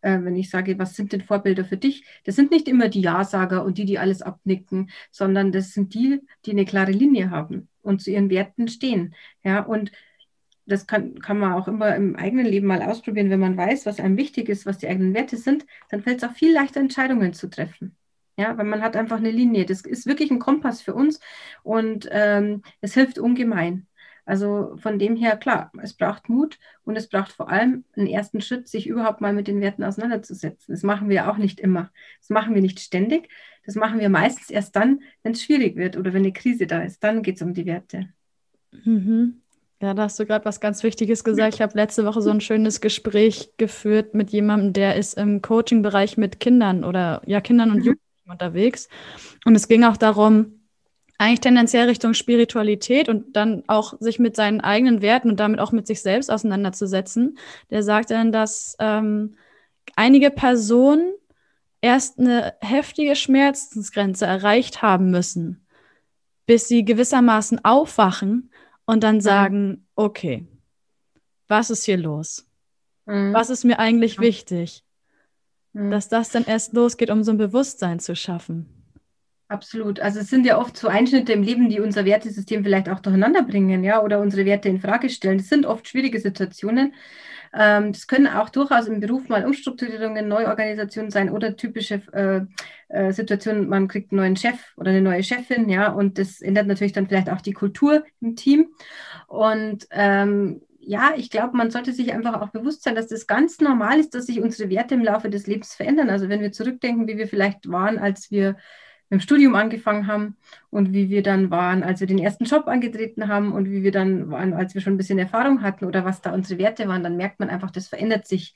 äh, 0.01 0.19
wenn 0.23 0.37
ich 0.37 0.51
sage, 0.51 0.79
was 0.79 0.95
sind 0.95 1.13
denn 1.13 1.23
Vorbilder 1.23 1.65
für 1.65 1.77
dich? 1.77 2.05
Das 2.25 2.37
sind 2.37 2.51
nicht 2.51 2.69
immer 2.69 2.89
die 2.89 3.01
Ja-Sager 3.01 3.65
und 3.65 3.79
die, 3.79 3.85
die 3.85 3.99
alles 3.99 4.23
abnicken, 4.23 4.91
sondern 5.11 5.51
das 5.53 5.73
sind 5.73 5.95
die, 5.95 6.21
die 6.47 6.53
eine 6.53 6.65
klare 6.65 6.93
Linie 6.93 7.31
haben 7.31 7.69
und 7.83 8.03
zu 8.03 8.11
ihren 8.11 8.31
Werten 8.31 8.69
stehen. 8.69 9.15
Ja, 9.43 9.61
und 9.61 9.91
das 10.73 10.87
kann, 10.87 11.19
kann 11.21 11.39
man 11.39 11.53
auch 11.53 11.69
immer 11.69 11.95
im 11.95 12.17
eigenen 12.17 12.47
Leben 12.47 12.67
mal 12.67 12.83
ausprobieren, 12.83 13.31
wenn 13.31 13.41
man 13.41 13.57
weiß, 13.57 13.87
was 13.87 14.01
einem 14.01 14.17
wichtig 14.17 14.49
ist, 14.49 14.67
was 14.67 14.79
die 14.79 14.89
eigenen 14.89 15.15
Werte 15.15 15.37
sind, 15.37 15.67
dann 15.91 16.03
fällt 16.03 16.23
es 16.23 16.29
auch 16.29 16.35
viel 16.35 16.53
leichter, 16.53 16.81
Entscheidungen 16.81 17.33
zu 17.35 17.49
treffen. 17.49 17.97
Ja, 18.39 18.57
weil 18.57 18.65
man 18.65 18.81
hat 18.81 18.97
einfach 18.97 19.19
eine 19.19 19.31
Linie. 19.31 19.67
Das 19.67 19.83
ist 19.83 20.07
wirklich 20.07 20.31
ein 20.31 20.39
Kompass 20.39 20.81
für 20.81 20.95
uns 20.95 21.21
und 21.63 22.09
ähm, 22.11 22.63
es 22.81 22.95
hilft 22.95 23.19
ungemein. 23.19 23.87
Also 24.25 24.77
von 24.79 24.99
dem 24.99 25.17
her, 25.17 25.37
klar, 25.37 25.73
es 25.83 25.95
braucht 25.95 26.29
Mut 26.29 26.59
und 26.85 26.97
es 26.97 27.09
braucht 27.09 27.33
vor 27.33 27.51
allem 27.51 27.85
einen 27.97 28.07
ersten 28.07 28.41
Schritt, 28.41 28.69
sich 28.69 28.87
überhaupt 28.87 29.21
mal 29.21 29.33
mit 29.33 29.49
den 29.49 29.61
Werten 29.61 29.83
auseinanderzusetzen. 29.83 30.73
Das 30.73 30.83
machen 30.83 31.09
wir 31.09 31.31
auch 31.31 31.37
nicht 31.37 31.61
immer. 31.61 31.91
Das 32.21 32.31
machen 32.31 32.55
wir 32.55 32.63
nicht 32.63 32.81
ständig. 32.81 33.29
Das 33.67 33.75
machen 33.75 34.01
wir 34.01 34.09
meistens 34.09 34.49
erst 34.49 34.77
dann, 34.77 35.03
wenn 35.23 35.33
es 35.33 35.43
schwierig 35.43 35.77
wird 35.77 35.97
oder 35.97 36.13
wenn 36.13 36.23
eine 36.23 36.33
Krise 36.33 36.67
da 36.67 36.83
ist. 36.83 37.03
Dann 37.03 37.23
geht 37.23 37.37
es 37.37 37.43
um 37.43 37.53
die 37.53 37.67
Werte. 37.67 38.09
Mhm. 38.85 39.42
Ja, 39.83 39.95
da 39.95 40.05
hast 40.05 40.21
du 40.21 40.27
gerade 40.27 40.45
was 40.45 40.61
ganz 40.61 40.85
Wichtiges 40.85 41.25
gesagt. 41.25 41.55
Ich 41.55 41.61
habe 41.61 41.77
letzte 41.77 42.05
Woche 42.05 42.23
so 42.23 42.31
ein 42.31 42.41
schönes 42.41 42.81
Gespräch 42.81 43.51
geführt 43.57 44.15
mit 44.15 44.31
jemandem, 44.31 44.73
der 44.73 44.95
ist 44.95 45.15
im 45.15 45.43
Coaching-Bereich 45.43 46.17
mit 46.17 46.39
Kindern 46.39 46.85
oder 46.85 47.21
ja, 47.27 47.41
Kindern 47.41 47.73
und 47.73 47.79
mhm. 47.79 47.85
Jugendlichen 47.87 48.31
unterwegs. 48.31 48.89
Und 49.45 49.57
es 49.57 49.67
ging 49.67 49.83
auch 49.83 49.97
darum, 49.97 50.61
eigentlich 51.19 51.41
tendenziell 51.41 51.89
Richtung 51.89 52.15
Spiritualität 52.15 53.09
und 53.09 53.35
dann 53.35 53.65
auch 53.67 53.95
sich 53.99 54.21
mit 54.21 54.37
seinen 54.37 54.61
eigenen 54.61 55.03
Werten 55.03 55.31
und 55.31 55.41
damit 55.41 55.59
auch 55.59 55.73
mit 55.73 55.89
sich 55.89 56.01
selbst 56.01 56.31
auseinanderzusetzen. 56.31 57.37
Der 57.71 57.83
sagte 57.83 58.15
dann, 58.15 58.31
dass 58.31 58.77
ähm, 58.79 59.35
einige 59.97 60.31
Personen 60.31 61.13
erst 61.81 62.21
eine 62.21 62.55
heftige 62.61 63.17
Schmerzensgrenze 63.17 64.27
erreicht 64.27 64.81
haben 64.81 65.11
müssen, 65.11 65.67
bis 66.47 66.69
sie 66.69 66.85
gewissermaßen 66.85 67.65
aufwachen 67.65 68.52
und 68.87 69.03
dann 69.03 69.17
mhm. 69.17 69.21
sagen, 69.21 69.87
okay, 69.95 70.47
was 71.49 71.71
ist 71.71 71.85
hier 71.85 71.99
los? 71.99 72.47
Mhm. 73.07 73.33
Was 73.33 73.51
ist 73.51 73.65
mir 73.65 73.79
eigentlich 73.79 74.19
mhm. 74.19 74.23
wichtig? 74.23 74.85
Dass 75.75 76.11
das 76.11 76.29
dann 76.29 76.45
erst 76.45 76.75
losgeht, 76.75 77.11
um 77.11 77.25
so 77.25 77.31
ein 77.31 77.39
Bewusstsein 77.39 77.99
zu 77.99 78.15
schaffen. 78.15 78.69
Absolut. 79.49 80.01
Also 80.01 80.21
es 80.21 80.29
sind 80.29 80.47
ja 80.47 80.59
oft 80.59 80.77
so 80.77 80.89
Einschnitte 80.89 81.33
im 81.33 81.43
Leben, 81.43 81.69
die 81.69 81.81
unser 81.81 82.05
Wertesystem 82.05 82.63
vielleicht 82.63 82.89
auch 82.89 83.01
durcheinander 83.01 83.43
bringen, 83.43 83.85
ja, 83.85 84.03
oder 84.03 84.21
unsere 84.21 84.47
Werte 84.47 84.69
in 84.69 84.81
Frage 84.81 85.11
stellen. 85.11 85.39
Das 85.39 85.49
sind 85.49 85.67
oft 85.67 85.87
schwierige 85.87 86.19
Situationen. 86.21 86.95
Ähm, 87.55 87.93
das 87.93 88.07
können 88.07 88.27
auch 88.27 88.49
durchaus 88.49 88.87
im 88.87 89.01
Beruf 89.01 89.29
mal 89.29 89.45
Umstrukturierungen, 89.45 90.29
Neuorganisationen 90.29 91.11
sein 91.11 91.31
oder 91.31 91.57
typische 91.57 92.03
äh, 92.13 92.41
äh, 92.89 93.13
Situationen, 93.13 93.69
man 93.69 93.89
kriegt 93.89 94.13
einen 94.13 94.21
neuen 94.21 94.37
Chef 94.37 94.59
oder 94.77 94.91
eine 94.91 95.03
neue 95.03 95.23
Chefin, 95.23 95.69
ja, 95.69 95.93
und 95.93 96.19
das 96.19 96.41
ändert 96.41 96.67
natürlich 96.67 96.93
dann 96.93 97.09
vielleicht 97.09 97.31
auch 97.31 97.41
die 97.41 97.53
Kultur 97.53 98.05
im 98.21 98.37
Team. 98.37 98.69
Und 99.27 99.87
ähm, 99.91 100.63
ja, 100.81 101.13
ich 101.17 101.31
glaube, 101.31 101.57
man 101.57 101.71
sollte 101.71 101.93
sich 101.93 102.13
einfach 102.13 102.41
auch 102.41 102.49
bewusst 102.51 102.83
sein, 102.83 102.95
dass 102.95 103.07
das 103.07 103.27
ganz 103.27 103.61
normal 103.61 104.01
ist, 104.01 104.15
dass 104.15 104.27
sich 104.27 104.41
unsere 104.41 104.69
Werte 104.69 104.95
im 104.95 105.05
Laufe 105.05 105.31
des 105.31 105.47
Lebens 105.47 105.75
verändern. 105.75 106.11
Also 106.11 106.29
wenn 106.29 106.41
wir 106.41 106.53
zurückdenken, 106.53 107.07
wie 107.07 107.19
wir 107.19 107.29
vielleicht 107.29 107.71
waren, 107.71 107.99
als 107.99 108.31
wir 108.31 108.57
im 109.13 109.21
Studium 109.21 109.55
angefangen 109.57 110.07
haben 110.07 110.37
und 110.71 110.95
wie 110.95 111.11
wir 111.11 111.23
dann 111.23 111.51
waren, 111.51 111.83
als 111.83 112.01
wir 112.01 112.07
den 112.07 112.19
ersten 112.19 112.45
Job 112.45 112.67
angetreten 112.67 113.29
haben 113.29 113.53
und 113.53 113.71
wie 113.71 113.83
wir 113.83 113.93
dann 113.93 114.31
waren, 114.31 114.55
als 114.55 114.75
wir 114.75 114.81
schon 114.81 114.95
ein 114.95 114.97
bisschen 114.97 115.19
Erfahrung 115.19 115.61
hatten 115.61 115.85
oder 115.85 116.07
was 116.07 116.23
da 116.23 116.33
unsere 116.33 116.59
Werte 116.59 116.89
waren, 116.89 117.03
dann 117.03 117.19
merkt 117.19 117.39
man 117.39 117.51
einfach, 117.51 117.71
das 117.71 117.89
verändert 117.89 118.27
sich 118.27 118.55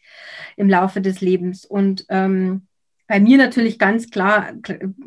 im 0.57 0.71
Laufe 0.71 1.03
des 1.03 1.21
Lebens. 1.21 1.67
Und 1.67 2.07
ähm, 2.09 2.63
bei 3.07 3.21
mir 3.21 3.37
natürlich 3.37 3.79
ganz 3.79 4.09
klar 4.09 4.55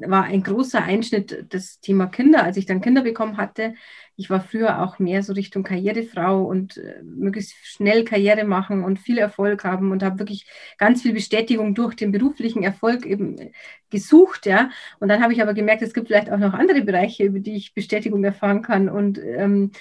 war 0.05 0.25
ein 0.25 0.43
großer 0.43 0.83
Einschnitt 0.83 1.47
das 1.49 1.79
Thema 1.79 2.05
Kinder. 2.05 2.43
Als 2.43 2.55
ich 2.55 2.67
dann 2.67 2.81
Kinder 2.81 3.01
bekommen 3.01 3.37
hatte, 3.37 3.73
ich 4.19 4.29
war 4.29 4.41
früher 4.41 4.83
auch 4.83 4.99
mehr 4.99 5.23
so 5.23 5.31
Richtung 5.31 5.63
Karrierefrau 5.63 6.43
und 6.43 6.77
äh, 6.77 7.01
möglichst 7.03 7.55
schnell 7.63 8.03
Karriere 8.03 8.43
machen 8.43 8.83
und 8.83 8.99
viel 8.99 9.17
Erfolg 9.17 9.63
haben 9.63 9.93
und 9.93 10.03
habe 10.03 10.19
wirklich 10.19 10.45
ganz 10.77 11.03
viel 11.03 11.13
Bestätigung 11.13 11.73
durch 11.73 11.95
den 11.95 12.11
beruflichen 12.11 12.61
Erfolg 12.61 13.05
eben 13.05 13.37
gesucht, 13.89 14.45
ja. 14.45 14.69
Und 14.99 15.07
dann 15.07 15.21
habe 15.21 15.33
ich 15.33 15.41
aber 15.41 15.53
gemerkt, 15.53 15.81
es 15.81 15.93
gibt 15.93 16.07
vielleicht 16.07 16.29
auch 16.29 16.37
noch 16.37 16.53
andere 16.53 16.81
Bereiche, 16.81 17.23
über 17.23 17.39
die 17.39 17.55
ich 17.55 17.73
Bestätigung 17.73 18.23
erfahren 18.23 18.61
kann. 18.61 18.89
Und 18.89 19.19
ähm, 19.19 19.71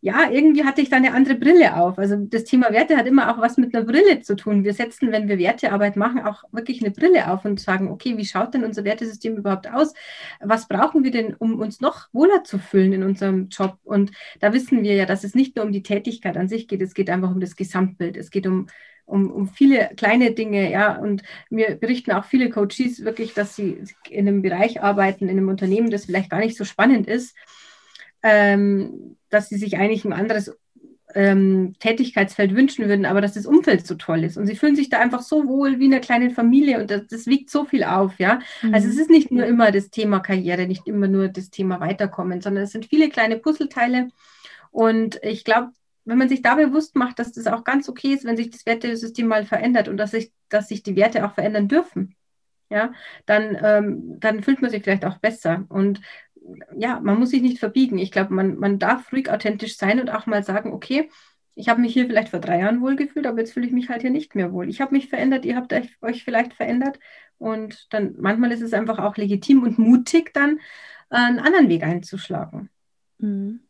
ja, 0.00 0.30
irgendwie 0.30 0.64
hatte 0.64 0.80
ich 0.80 0.90
da 0.90 0.96
eine 0.96 1.12
andere 1.12 1.34
Brille 1.34 1.76
auf. 1.76 1.98
Also 1.98 2.16
das 2.16 2.44
Thema 2.44 2.72
Werte 2.72 2.96
hat 2.96 3.06
immer 3.06 3.30
auch 3.30 3.40
was 3.40 3.56
mit 3.58 3.74
einer 3.74 3.84
Brille 3.84 4.20
zu 4.20 4.36
tun. 4.36 4.64
Wir 4.64 4.74
setzen, 4.74 5.12
wenn 5.12 5.28
wir 5.28 5.38
Wertearbeit 5.38 5.96
machen, 5.96 6.22
auch 6.22 6.44
wirklich 6.52 6.80
eine 6.82 6.92
Brille 6.92 7.30
auf 7.30 7.44
und 7.44 7.60
sagen, 7.60 7.90
okay, 7.90 8.16
wie 8.16 8.24
schaut 8.24 8.54
denn 8.54 8.64
unser 8.64 8.84
Wertesystem 8.84 9.36
überhaupt 9.36 9.70
aus? 9.70 9.92
Was 10.40 10.68
brauchen 10.68 11.04
wir 11.04 11.10
denn, 11.10 11.34
um 11.34 11.58
uns 11.60 11.80
noch 11.80 12.08
wohler 12.12 12.44
zu 12.44 12.58
fühlen 12.58 12.92
in 12.92 13.02
unserem 13.02 13.48
Job? 13.48 13.76
Und 13.88 14.12
da 14.40 14.52
wissen 14.52 14.82
wir 14.82 14.94
ja, 14.94 15.06
dass 15.06 15.24
es 15.24 15.34
nicht 15.34 15.56
nur 15.56 15.64
um 15.64 15.72
die 15.72 15.82
Tätigkeit 15.82 16.36
an 16.36 16.48
sich 16.48 16.68
geht, 16.68 16.82
es 16.82 16.94
geht 16.94 17.10
einfach 17.10 17.30
um 17.30 17.40
das 17.40 17.56
Gesamtbild. 17.56 18.16
Es 18.16 18.30
geht 18.30 18.46
um 18.46 18.66
um, 19.08 19.30
um 19.30 19.48
viele 19.48 19.90
kleine 19.96 20.32
Dinge, 20.32 20.70
ja. 20.70 20.96
Und 20.96 21.22
mir 21.50 21.76
berichten 21.76 22.12
auch 22.12 22.24
viele 22.24 22.50
Coaches 22.50 23.04
wirklich, 23.04 23.34
dass 23.34 23.56
sie 23.56 23.82
in 24.08 24.28
einem 24.28 24.42
Bereich 24.42 24.82
arbeiten, 24.82 25.24
in 25.24 25.38
einem 25.38 25.48
Unternehmen, 25.48 25.90
das 25.90 26.04
vielleicht 26.04 26.30
gar 26.30 26.40
nicht 26.40 26.56
so 26.56 26.64
spannend 26.64 27.08
ist, 27.08 27.34
ähm, 28.22 29.16
dass 29.30 29.48
sie 29.48 29.56
sich 29.56 29.78
eigentlich 29.78 30.04
ein 30.04 30.12
anderes 30.12 30.56
ähm, 31.14 31.74
Tätigkeitsfeld 31.78 32.54
wünschen 32.54 32.86
würden, 32.88 33.06
aber 33.06 33.20
dass 33.20 33.34
das 33.34 33.46
Umfeld 33.46 33.86
so 33.86 33.94
toll 33.94 34.24
ist. 34.24 34.36
Und 34.36 34.46
sie 34.46 34.56
fühlen 34.56 34.76
sich 34.76 34.90
da 34.90 34.98
einfach 34.98 35.22
so 35.22 35.46
wohl 35.46 35.78
wie 35.78 35.86
in 35.86 35.92
einer 35.92 36.00
kleinen 36.00 36.30
Familie 36.30 36.80
und 36.80 36.90
das, 36.90 37.06
das 37.06 37.26
wiegt 37.26 37.50
so 37.50 37.64
viel 37.64 37.84
auf, 37.84 38.18
ja. 38.18 38.40
Mhm. 38.62 38.74
Also 38.74 38.88
es 38.88 38.98
ist 38.98 39.10
nicht 39.10 39.30
nur 39.30 39.46
immer 39.46 39.70
das 39.72 39.90
Thema 39.90 40.20
Karriere, 40.20 40.66
nicht 40.66 40.86
immer 40.86 41.08
nur 41.08 41.28
das 41.28 41.50
Thema 41.50 41.80
Weiterkommen, 41.80 42.40
sondern 42.40 42.64
es 42.64 42.72
sind 42.72 42.86
viele 42.86 43.08
kleine 43.08 43.38
Puzzleteile. 43.38 44.08
Und 44.70 45.18
ich 45.22 45.44
glaube, 45.44 45.72
wenn 46.04 46.18
man 46.18 46.28
sich 46.28 46.42
da 46.42 46.54
bewusst 46.54 46.96
macht, 46.96 47.18
dass 47.18 47.32
das 47.32 47.46
auch 47.46 47.64
ganz 47.64 47.88
okay 47.88 48.14
ist, 48.14 48.24
wenn 48.24 48.36
sich 48.36 48.50
das 48.50 48.64
Wertesystem 48.66 49.26
mal 49.26 49.44
verändert 49.44 49.88
und 49.88 49.96
dass 49.96 50.12
sich, 50.12 50.32
dass 50.48 50.68
sich 50.68 50.82
die 50.82 50.96
Werte 50.96 51.26
auch 51.26 51.34
verändern 51.34 51.68
dürfen, 51.68 52.16
ja, 52.70 52.92
dann, 53.26 53.56
ähm, 53.62 54.20
dann 54.20 54.42
fühlt 54.42 54.60
man 54.60 54.70
sich 54.70 54.82
vielleicht 54.82 55.04
auch 55.04 55.18
besser. 55.18 55.64
Und 55.68 56.00
ja, 56.76 57.00
man 57.00 57.18
muss 57.18 57.30
sich 57.30 57.42
nicht 57.42 57.58
verbiegen. 57.58 57.98
Ich 57.98 58.10
glaube, 58.10 58.34
man, 58.34 58.58
man 58.58 58.78
darf 58.78 59.12
ruhig 59.12 59.30
authentisch 59.30 59.76
sein 59.76 60.00
und 60.00 60.10
auch 60.10 60.26
mal 60.26 60.42
sagen, 60.42 60.72
okay, 60.72 61.10
ich 61.54 61.68
habe 61.68 61.80
mich 61.80 61.92
hier 61.92 62.06
vielleicht 62.06 62.28
vor 62.28 62.38
drei 62.38 62.60
Jahren 62.60 62.80
wohlgefühlt, 62.80 63.26
aber 63.26 63.38
jetzt 63.38 63.52
fühle 63.52 63.66
ich 63.66 63.72
mich 63.72 63.88
halt 63.88 64.02
hier 64.02 64.10
nicht 64.10 64.34
mehr 64.34 64.52
wohl. 64.52 64.68
Ich 64.68 64.80
habe 64.80 64.94
mich 64.94 65.08
verändert, 65.08 65.44
ihr 65.44 65.56
habt 65.56 65.72
euch, 65.72 66.24
vielleicht 66.24 66.54
verändert. 66.54 67.00
Und 67.38 67.92
dann 67.92 68.14
manchmal 68.18 68.52
ist 68.52 68.62
es 68.62 68.72
einfach 68.72 68.98
auch 68.98 69.16
legitim 69.16 69.64
und 69.64 69.78
mutig, 69.78 70.32
dann 70.34 70.58
äh, 71.10 71.16
einen 71.16 71.40
anderen 71.40 71.68
Weg 71.68 71.82
einzuschlagen. 71.82 72.70
Mhm. 73.18 73.60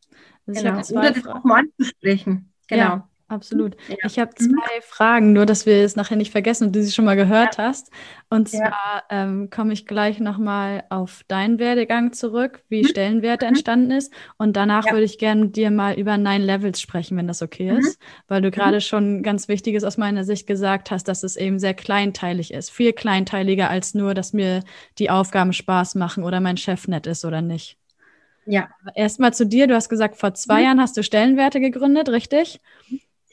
Also 0.47 0.63
genau. 0.63 1.01
Oder 1.01 1.13
das 1.13 1.27
auch 1.27 1.45
mal 1.45 1.61
anzusprechen. 1.61 2.53
Genau. 2.69 2.83
Ja. 2.83 3.09
Absolut. 3.29 3.77
Ja. 3.89 3.97
Ich 4.05 4.19
habe 4.19 4.31
mhm. 4.39 4.45
zwei 4.45 4.77
mhm. 4.77 4.83
Fragen, 4.83 5.33
nur 5.35 5.45
dass 5.45 5.67
wir 5.67 5.85
es 5.85 5.97
nachher 5.97 6.17
nicht 6.17 6.33
vergessen 6.33 6.65
und 6.65 6.77
du 6.77 6.83
sie 6.83 6.93
schon 6.93 7.05
mal 7.05 7.15
gehört 7.15 7.59
ja. 7.59 7.65
hast. 7.65 7.91
Und 8.31 8.49
zwar 8.49 8.71
ja. 8.71 9.03
ähm, 9.11 9.51
komme 9.51 9.75
ich 9.75 9.87
gleich 9.87 10.19
nochmal 10.19 10.85
auf 10.89 11.25
deinen 11.29 11.59
Werdegang 11.59 12.15
zurück, 12.15 12.63
wie 12.71 12.83
mhm. 12.83 12.89
Stellenwerte 12.89 13.45
mhm. 13.45 13.51
entstanden 13.51 13.91
ist. 13.91 14.13
Und 14.39 14.57
danach 14.57 14.91
würde 14.91 15.05
ich 15.05 15.19
gerne 15.19 15.43
mit 15.43 15.57
dir 15.57 15.71
mal 15.71 15.95
über 15.95 16.17
Nine 16.17 16.45
Levels 16.45 16.81
sprechen, 16.81 17.19
wenn 17.19 17.29
das 17.29 17.43
okay 17.43 17.73
mhm. 17.73 17.79
ist. 17.79 17.99
Weil 18.29 18.41
du 18.41 18.51
gerade 18.51 18.81
schon 18.81 19.23
ganz 19.23 19.47
Wichtiges 19.49 19.85
aus 19.85 19.99
meiner 19.99 20.25
Sicht 20.25 20.47
gesagt 20.47 20.91
hast, 20.91 21.07
dass 21.07 21.23
es 21.23 21.37
eben 21.37 21.59
sehr 21.59 21.75
kleinteilig 21.75 22.55
ist. 22.55 22.71
Viel 22.71 22.95
kleinteiliger 22.95 23.69
als 23.69 23.93
nur, 23.93 24.15
dass 24.15 24.33
mir 24.33 24.63
die 24.99 25.11
Aufgaben 25.11 25.53
Spaß 25.53 25.97
machen 25.97 26.25
oder 26.25 26.41
mein 26.41 26.57
Chef 26.57 26.89
nett 26.89 27.07
ist 27.07 27.27
oder 27.27 27.43
nicht. 27.43 27.77
Ja. 28.47 28.71
Erstmal 28.95 29.35
zu 29.35 29.47
dir. 29.47 29.67
Du 29.67 29.75
hast 29.75 29.91
gesagt, 29.91 30.17
vor 30.17 30.33
zwei 30.33 30.61
mhm. 30.61 30.65
Jahren 30.65 30.81
hast 30.81 30.97
du 30.97 31.03
Stellenwerte 31.03 31.61
gegründet, 31.61 32.09
richtig? 32.09 32.61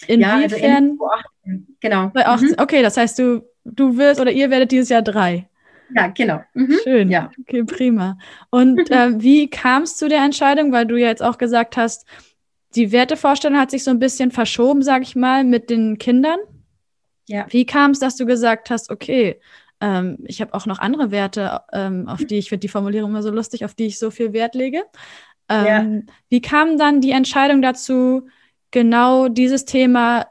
Inwiefern? 0.08 0.98
Ja, 0.98 1.08
also 1.44 1.66
genau. 1.80 2.12
Bei 2.14 2.26
18. 2.26 2.50
Mhm. 2.50 2.56
Okay, 2.58 2.82
das 2.82 2.98
heißt, 2.98 3.20
du, 3.20 3.46
du 3.64 3.98
wirst 3.98 4.20
oder 4.22 4.32
ihr 4.32 4.50
werdet 4.50 4.72
dieses 4.72 4.90
Jahr 4.90 5.02
drei. 5.02 5.48
Ja, 5.94 6.08
genau. 6.08 6.42
Mhm. 6.54 6.78
Schön. 6.84 7.10
Ja. 7.10 7.32
Okay, 7.40 7.64
prima. 7.64 8.18
Und 8.50 8.80
äh, 8.92 9.22
wie 9.22 9.50
kam 9.50 9.84
es 9.84 9.98
zu 9.98 10.10
der 10.10 10.24
Entscheidung? 10.24 10.72
Weil 10.72 10.86
du 10.86 10.96
ja 10.96 11.08
jetzt 11.08 11.24
auch 11.24 11.38
gesagt 11.38 11.78
hast, 11.78 12.06
die 12.76 12.92
Wertevorstellung 12.92 13.58
hat 13.58 13.72
sich 13.72 13.84
so 13.84 13.92
ein 13.92 14.00
bisschen 14.00 14.32
verschoben, 14.32 14.82
sag 14.82 15.02
ich 15.02 15.16
mal, 15.16 15.44
mit 15.44 15.70
den 15.70 15.98
Kindern. 15.98 16.40
Ja. 17.28 17.46
Wie 17.50 17.66
kam 17.66 17.92
es, 17.92 18.00
dass 18.00 18.16
du 18.18 18.26
gesagt 18.26 18.70
hast, 18.70 18.92
okay, 18.92 19.40
ähm, 19.82 20.18
ich 20.26 20.42
habe 20.42 20.54
auch 20.54 20.66
noch 20.66 20.80
andere 20.80 21.12
Werte, 21.12 21.62
ähm, 21.74 22.08
auf 22.08 22.24
die 22.24 22.38
ich 22.38 22.50
finde 22.50 22.62
die 22.62 22.70
Formulierung 22.70 23.12
immer 23.12 23.24
so 23.24 23.32
lustig, 23.32 23.66
auf 23.66 23.74
die 23.74 23.86
ich 23.86 24.00
so 24.00 24.12
viel 24.12 24.34
Wert 24.34 24.56
lege. 24.56 24.84
Ähm, 25.50 26.06
ja. 26.08 26.14
Wie 26.30 26.42
kam 26.42 26.78
dann 26.78 27.02
die 27.02 27.12
Entscheidung 27.12 27.62
dazu, 27.62 28.28
genau 28.72 29.28
dieses 29.28 29.66
Thema 29.66 30.28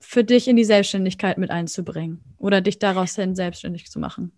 für 0.00 0.24
dich 0.24 0.48
in 0.48 0.56
die 0.56 0.64
Selbstständigkeit 0.64 1.38
mit 1.38 1.50
einzubringen 1.50 2.22
oder 2.38 2.60
dich 2.60 2.78
daraus 2.78 3.16
hin 3.16 3.34
selbstständig 3.34 3.90
zu 3.90 3.98
machen? 3.98 4.32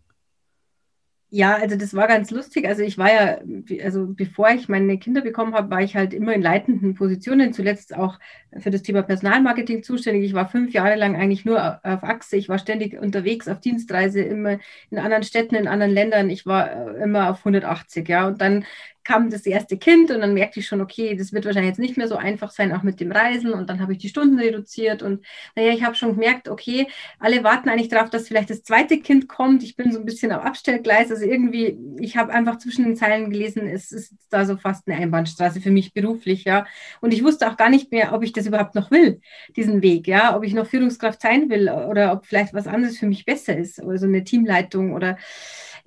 Ja, 1.28 1.56
also 1.56 1.76
das 1.76 1.92
war 1.92 2.06
ganz 2.06 2.30
lustig. 2.30 2.68
Also 2.68 2.82
ich 2.82 2.98
war 2.98 3.12
ja, 3.12 3.40
also 3.82 4.06
bevor 4.06 4.50
ich 4.50 4.68
meine 4.68 4.96
Kinder 4.98 5.22
bekommen 5.22 5.54
habe, 5.54 5.70
war 5.70 5.82
ich 5.82 5.96
halt 5.96 6.14
immer 6.14 6.32
in 6.32 6.40
leitenden 6.40 6.94
Positionen, 6.94 7.52
zuletzt 7.52 7.96
auch 7.96 8.20
für 8.60 8.70
das 8.70 8.82
Thema 8.82 9.02
Personalmarketing 9.02 9.82
zuständig. 9.82 10.24
Ich 10.24 10.34
war 10.34 10.48
fünf 10.48 10.72
Jahre 10.72 10.96
lang 10.96 11.16
eigentlich 11.16 11.44
nur 11.44 11.80
auf 11.82 12.02
Achse. 12.02 12.36
Ich 12.36 12.48
war 12.48 12.58
ständig 12.58 12.98
unterwegs 13.00 13.48
auf 13.48 13.60
Dienstreise, 13.60 14.20
immer 14.20 14.58
in 14.90 14.98
anderen 14.98 15.22
Städten, 15.22 15.54
in 15.54 15.68
anderen 15.68 15.92
Ländern. 15.92 16.30
Ich 16.30 16.46
war 16.46 16.70
äh, 16.70 17.02
immer 17.02 17.30
auf 17.30 17.38
180, 17.38 18.08
ja. 18.08 18.26
Und 18.26 18.40
dann 18.40 18.64
kam 19.06 19.30
das 19.30 19.46
erste 19.46 19.78
Kind 19.78 20.10
und 20.10 20.20
dann 20.20 20.34
merkte 20.34 20.60
ich 20.60 20.66
schon, 20.66 20.80
okay, 20.80 21.14
das 21.14 21.32
wird 21.32 21.44
wahrscheinlich 21.44 21.70
jetzt 21.70 21.78
nicht 21.78 21.96
mehr 21.96 22.08
so 22.08 22.16
einfach 22.16 22.50
sein, 22.50 22.72
auch 22.72 22.82
mit 22.82 22.98
dem 22.98 23.12
Reisen. 23.12 23.52
Und 23.52 23.70
dann 23.70 23.80
habe 23.80 23.92
ich 23.92 23.98
die 23.98 24.08
Stunden 24.08 24.38
reduziert 24.38 25.02
und 25.02 25.24
naja, 25.54 25.72
ich 25.72 25.84
habe 25.84 25.94
schon 25.94 26.14
gemerkt, 26.14 26.48
okay, 26.48 26.88
alle 27.20 27.44
warten 27.44 27.68
eigentlich 27.68 27.88
darauf, 27.88 28.10
dass 28.10 28.26
vielleicht 28.26 28.50
das 28.50 28.64
zweite 28.64 28.98
Kind 28.98 29.28
kommt. 29.28 29.62
Ich 29.62 29.76
bin 29.76 29.92
so 29.92 30.00
ein 30.00 30.04
bisschen 30.04 30.32
am 30.32 30.40
Abstellgleis. 30.40 31.10
Also 31.10 31.24
irgendwie, 31.24 31.78
ich 32.00 32.16
habe 32.16 32.32
einfach 32.32 32.58
zwischen 32.58 32.84
den 32.84 32.96
Zeilen 32.96 33.30
gelesen, 33.30 33.68
es 33.68 33.92
ist 33.92 34.12
da 34.28 34.44
so 34.44 34.56
fast 34.56 34.88
eine 34.88 34.96
Einbahnstraße 35.00 35.60
für 35.60 35.70
mich 35.70 35.94
beruflich, 35.94 36.44
ja. 36.44 36.66
Und 37.00 37.14
ich 37.14 37.22
wusste 37.22 37.48
auch 37.48 37.56
gar 37.56 37.70
nicht 37.70 37.92
mehr, 37.92 38.12
ob 38.12 38.24
ich 38.24 38.32
das 38.32 38.45
überhaupt 38.46 38.74
noch 38.74 38.90
will, 38.90 39.20
diesen 39.56 39.82
Weg, 39.82 40.06
ja, 40.06 40.36
ob 40.36 40.44
ich 40.44 40.54
noch 40.54 40.66
Führungskraft 40.66 41.20
sein 41.20 41.50
will 41.50 41.68
oder 41.68 42.12
ob 42.12 42.26
vielleicht 42.26 42.54
was 42.54 42.66
anderes 42.66 42.98
für 42.98 43.06
mich 43.06 43.24
besser 43.24 43.56
ist 43.56 43.82
oder 43.82 43.98
so 43.98 44.06
eine 44.06 44.24
Teamleitung 44.24 44.94
oder 44.94 45.16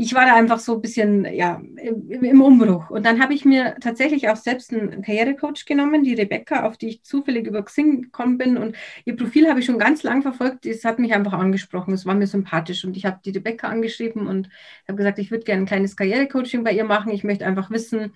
ich 0.01 0.13
war 0.13 0.25
da 0.25 0.33
einfach 0.33 0.59
so 0.59 0.75
ein 0.75 0.81
bisschen 0.81 1.25
ja, 1.25 1.61
im, 1.75 2.23
im 2.23 2.41
Umbruch. 2.41 2.89
Und 2.89 3.05
dann 3.05 3.21
habe 3.21 3.33
ich 3.33 3.43
mir 3.43 3.75
tatsächlich 3.81 4.29
auch 4.29 4.37
selbst 4.37 4.71
einen 4.71 5.01
Karrierecoach 5.01 5.65
genommen, 5.65 6.05
die 6.05 6.13
Rebecca, 6.13 6.65
auf 6.65 6.77
die 6.77 6.87
ich 6.87 7.03
zufällig 7.03 7.45
über 7.45 7.63
Xing 7.63 8.03
gekommen 8.03 8.37
bin. 8.37 8.55
Und 8.55 8.77
ihr 9.03 9.17
Profil 9.17 9.49
habe 9.49 9.59
ich 9.59 9.65
schon 9.65 9.77
ganz 9.77 10.01
lang 10.03 10.21
verfolgt. 10.21 10.65
Es 10.65 10.85
hat 10.85 10.99
mich 10.99 11.13
einfach 11.13 11.33
angesprochen. 11.33 11.93
Es 11.93 12.05
war 12.05 12.15
mir 12.15 12.27
sympathisch. 12.27 12.85
Und 12.85 12.95
ich 12.95 13.05
habe 13.05 13.19
die 13.25 13.31
Rebecca 13.31 13.67
angeschrieben 13.67 14.27
und 14.27 14.47
habe 14.87 14.95
gesagt, 14.95 15.19
ich 15.19 15.31
würde 15.31 15.43
gerne 15.43 15.63
ein 15.63 15.67
kleines 15.67 15.97
Karrierecoaching 15.97 16.63
bei 16.63 16.71
ihr 16.71 16.85
machen. 16.85 17.11
Ich 17.11 17.25
möchte 17.25 17.45
einfach 17.45 17.69
wissen, 17.69 18.13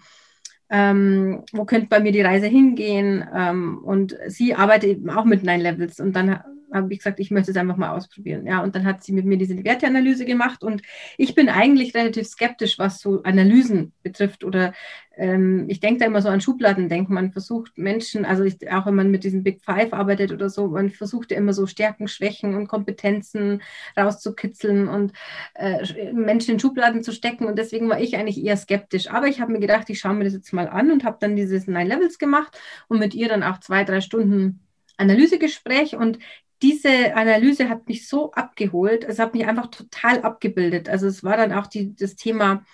ähm, 0.70 1.43
wo 1.51 1.65
könnte 1.65 1.88
bei 1.88 2.00
mir 2.00 2.12
die 2.12 2.22
Reise 2.22 2.48
hingehen? 2.48 3.27
Ähm, 3.34 3.79
und 3.84 4.17
sie 4.27 4.55
arbeitet 4.55 4.89
eben 4.91 5.10
auch 5.10 5.25
mit 5.25 5.43
Nine 5.43 5.63
Levels. 5.63 6.00
Und 6.00 6.13
dann 6.15 6.39
habe 6.73 6.91
ich 6.91 6.99
gesagt, 6.99 7.19
ich 7.19 7.31
möchte 7.31 7.51
es 7.51 7.57
einfach 7.57 7.77
mal 7.77 7.95
ausprobieren. 7.95 8.45
Ja, 8.45 8.61
und 8.61 8.75
dann 8.75 8.85
hat 8.85 9.03
sie 9.03 9.13
mit 9.13 9.25
mir 9.25 9.37
diese 9.37 9.63
Werteanalyse 9.63 10.25
gemacht 10.25 10.63
und 10.63 10.81
ich 11.17 11.35
bin 11.35 11.49
eigentlich 11.49 11.95
relativ 11.95 12.27
skeptisch, 12.27 12.79
was 12.79 12.99
so 12.99 13.23
Analysen 13.23 13.93
betrifft 14.03 14.43
oder 14.43 14.73
ähm, 15.15 15.65
ich 15.69 15.79
denke 15.79 15.99
da 15.99 16.05
immer 16.05 16.21
so 16.21 16.29
an 16.29 16.41
Schubladendenken. 16.41 17.13
Man 17.13 17.31
versucht 17.31 17.77
Menschen, 17.77 18.25
also 18.25 18.43
ich, 18.43 18.71
auch 18.71 18.85
wenn 18.85 18.95
man 18.95 19.11
mit 19.11 19.23
diesem 19.23 19.43
Big 19.43 19.61
Five 19.63 19.93
arbeitet 19.93 20.31
oder 20.31 20.49
so, 20.49 20.67
man 20.67 20.89
versucht 20.89 21.31
ja 21.31 21.37
immer 21.37 21.53
so 21.53 21.67
Stärken, 21.67 22.07
Schwächen 22.07 22.55
und 22.55 22.67
Kompetenzen 22.67 23.61
rauszukitzeln 23.97 24.87
und 24.87 25.13
äh, 25.55 26.11
Menschen 26.13 26.55
in 26.55 26.59
Schubladen 26.59 27.03
zu 27.03 27.11
stecken 27.11 27.45
und 27.45 27.57
deswegen 27.57 27.89
war 27.89 28.01
ich 28.01 28.15
eigentlich 28.17 28.43
eher 28.43 28.57
skeptisch. 28.57 29.09
Aber 29.09 29.27
ich 29.27 29.39
habe 29.39 29.51
mir 29.51 29.59
gedacht, 29.59 29.89
ich 29.89 29.99
schaue 29.99 30.15
mir 30.15 30.23
das 30.23 30.33
jetzt 30.33 30.53
mal 30.53 30.67
an 30.67 30.91
und 30.91 31.03
habe 31.03 31.17
dann 31.19 31.35
dieses 31.35 31.67
Nine 31.67 31.85
Levels 31.85 32.17
gemacht 32.17 32.57
und 32.87 32.99
mit 32.99 33.13
ihr 33.13 33.29
dann 33.29 33.43
auch 33.43 33.59
zwei, 33.59 33.83
drei 33.83 34.01
Stunden 34.01 34.61
Analysegespräch 34.97 35.95
und 35.95 36.19
diese 36.63 37.15
Analyse 37.15 37.70
hat 37.70 37.88
mich 37.88 38.08
so 38.08 38.32
abgeholt, 38.34 39.03
es 39.03 39.20
hat 39.20 39.34
mich 39.36 39.46
einfach 39.46 39.67
total 39.67 40.22
abgebildet. 40.24 40.89
Also 40.89 41.08
es 41.08 41.24
war 41.24 41.38
dann 41.38 41.53
auch 41.53 41.67
die, 41.67 41.96
das 41.96 42.15
Thema 42.15 42.65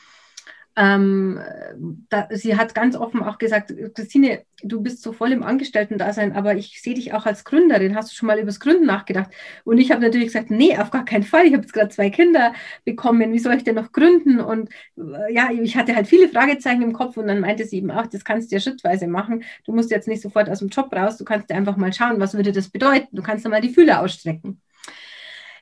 ähm, 0.79 1.39
da, 2.09 2.29
sie 2.31 2.55
hat 2.55 2.73
ganz 2.73 2.95
offen 2.95 3.21
auch 3.21 3.37
gesagt, 3.37 3.73
Christine, 3.93 4.43
du 4.63 4.81
bist 4.81 5.01
so 5.01 5.11
voll 5.11 5.33
im 5.33 5.43
Angestellten-Dasein, 5.43 6.31
aber 6.33 6.55
ich 6.55 6.81
sehe 6.81 6.93
dich 6.93 7.13
auch 7.13 7.25
als 7.25 7.43
Gründerin. 7.43 7.95
Hast 7.95 8.11
du 8.11 8.15
schon 8.15 8.27
mal 8.27 8.37
über 8.37 8.45
das 8.45 8.61
Gründen 8.61 8.85
nachgedacht? 8.85 9.29
Und 9.65 9.77
ich 9.77 9.91
habe 9.91 10.01
natürlich 10.01 10.27
gesagt, 10.27 10.51
nee, 10.51 10.77
auf 10.77 10.89
gar 10.89 11.03
keinen 11.03 11.23
Fall. 11.23 11.45
Ich 11.45 11.53
habe 11.53 11.63
jetzt 11.63 11.73
gerade 11.73 11.89
zwei 11.89 12.09
Kinder 12.09 12.53
bekommen. 12.85 13.33
Wie 13.33 13.39
soll 13.39 13.55
ich 13.55 13.65
denn 13.65 13.75
noch 13.75 13.91
gründen? 13.91 14.39
Und 14.39 14.69
äh, 14.97 15.33
ja, 15.33 15.49
ich 15.51 15.75
hatte 15.75 15.95
halt 15.95 16.07
viele 16.07 16.29
Fragezeichen 16.29 16.81
im 16.81 16.93
Kopf 16.93 17.17
und 17.17 17.27
dann 17.27 17.41
meinte 17.41 17.65
sie 17.65 17.77
eben 17.77 17.91
auch, 17.91 18.07
das 18.07 18.23
kannst 18.23 18.49
du 18.51 18.55
ja 18.55 18.61
schrittweise 18.61 19.07
machen. 19.07 19.43
Du 19.65 19.73
musst 19.73 19.91
jetzt 19.91 20.07
nicht 20.07 20.21
sofort 20.21 20.49
aus 20.49 20.59
dem 20.59 20.69
Job 20.69 20.93
raus. 20.93 21.17
Du 21.17 21.25
kannst 21.25 21.49
dir 21.49 21.55
einfach 21.55 21.75
mal 21.75 21.91
schauen, 21.91 22.21
was 22.21 22.35
würde 22.35 22.53
das 22.53 22.69
bedeuten. 22.69 23.13
Du 23.15 23.21
kannst 23.21 23.43
dann 23.43 23.51
mal 23.51 23.61
die 23.61 23.73
Fühler 23.73 24.01
ausstrecken. 24.01 24.61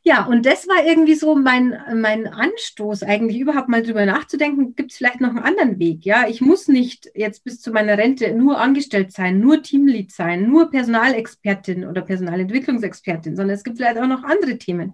Ja, 0.08 0.26
und 0.26 0.46
das 0.46 0.70
war 0.70 0.86
irgendwie 0.86 1.16
so 1.16 1.36
mein, 1.36 1.78
mein 1.94 2.28
Anstoß, 2.28 3.04
eigentlich 3.04 3.42
überhaupt 3.42 3.68
mal 3.68 3.84
drüber 3.84 4.06
nachzudenken, 4.06 4.74
gibt 4.74 4.92
es 4.94 4.98
vielleicht 4.98 5.20
noch 5.20 5.32
einen 5.32 5.40
anderen 5.40 5.80
Weg? 5.80 6.06
Ja, 6.06 6.30
ich 6.30 6.40
muss 6.40 6.70
nicht 6.70 7.12
jetzt 7.14 7.44
bis 7.44 7.60
zu 7.60 7.72
meiner 7.72 7.98
Rente 7.98 8.34
nur 8.34 8.58
angestellt 8.58 9.12
sein, 9.12 9.42
nur 9.42 9.62
Teamlead 9.64 10.14
sein, 10.14 10.48
nur 10.48 10.72
Personalexpertin 10.72 11.86
oder 11.86 12.04
Personalentwicklungsexpertin, 12.04 13.36
sondern 13.36 13.56
es 13.56 13.66
gibt 13.66 13.80
vielleicht 13.80 13.98
auch 13.98 14.08
noch 14.08 14.24
andere 14.24 14.58
Themen. 14.58 14.94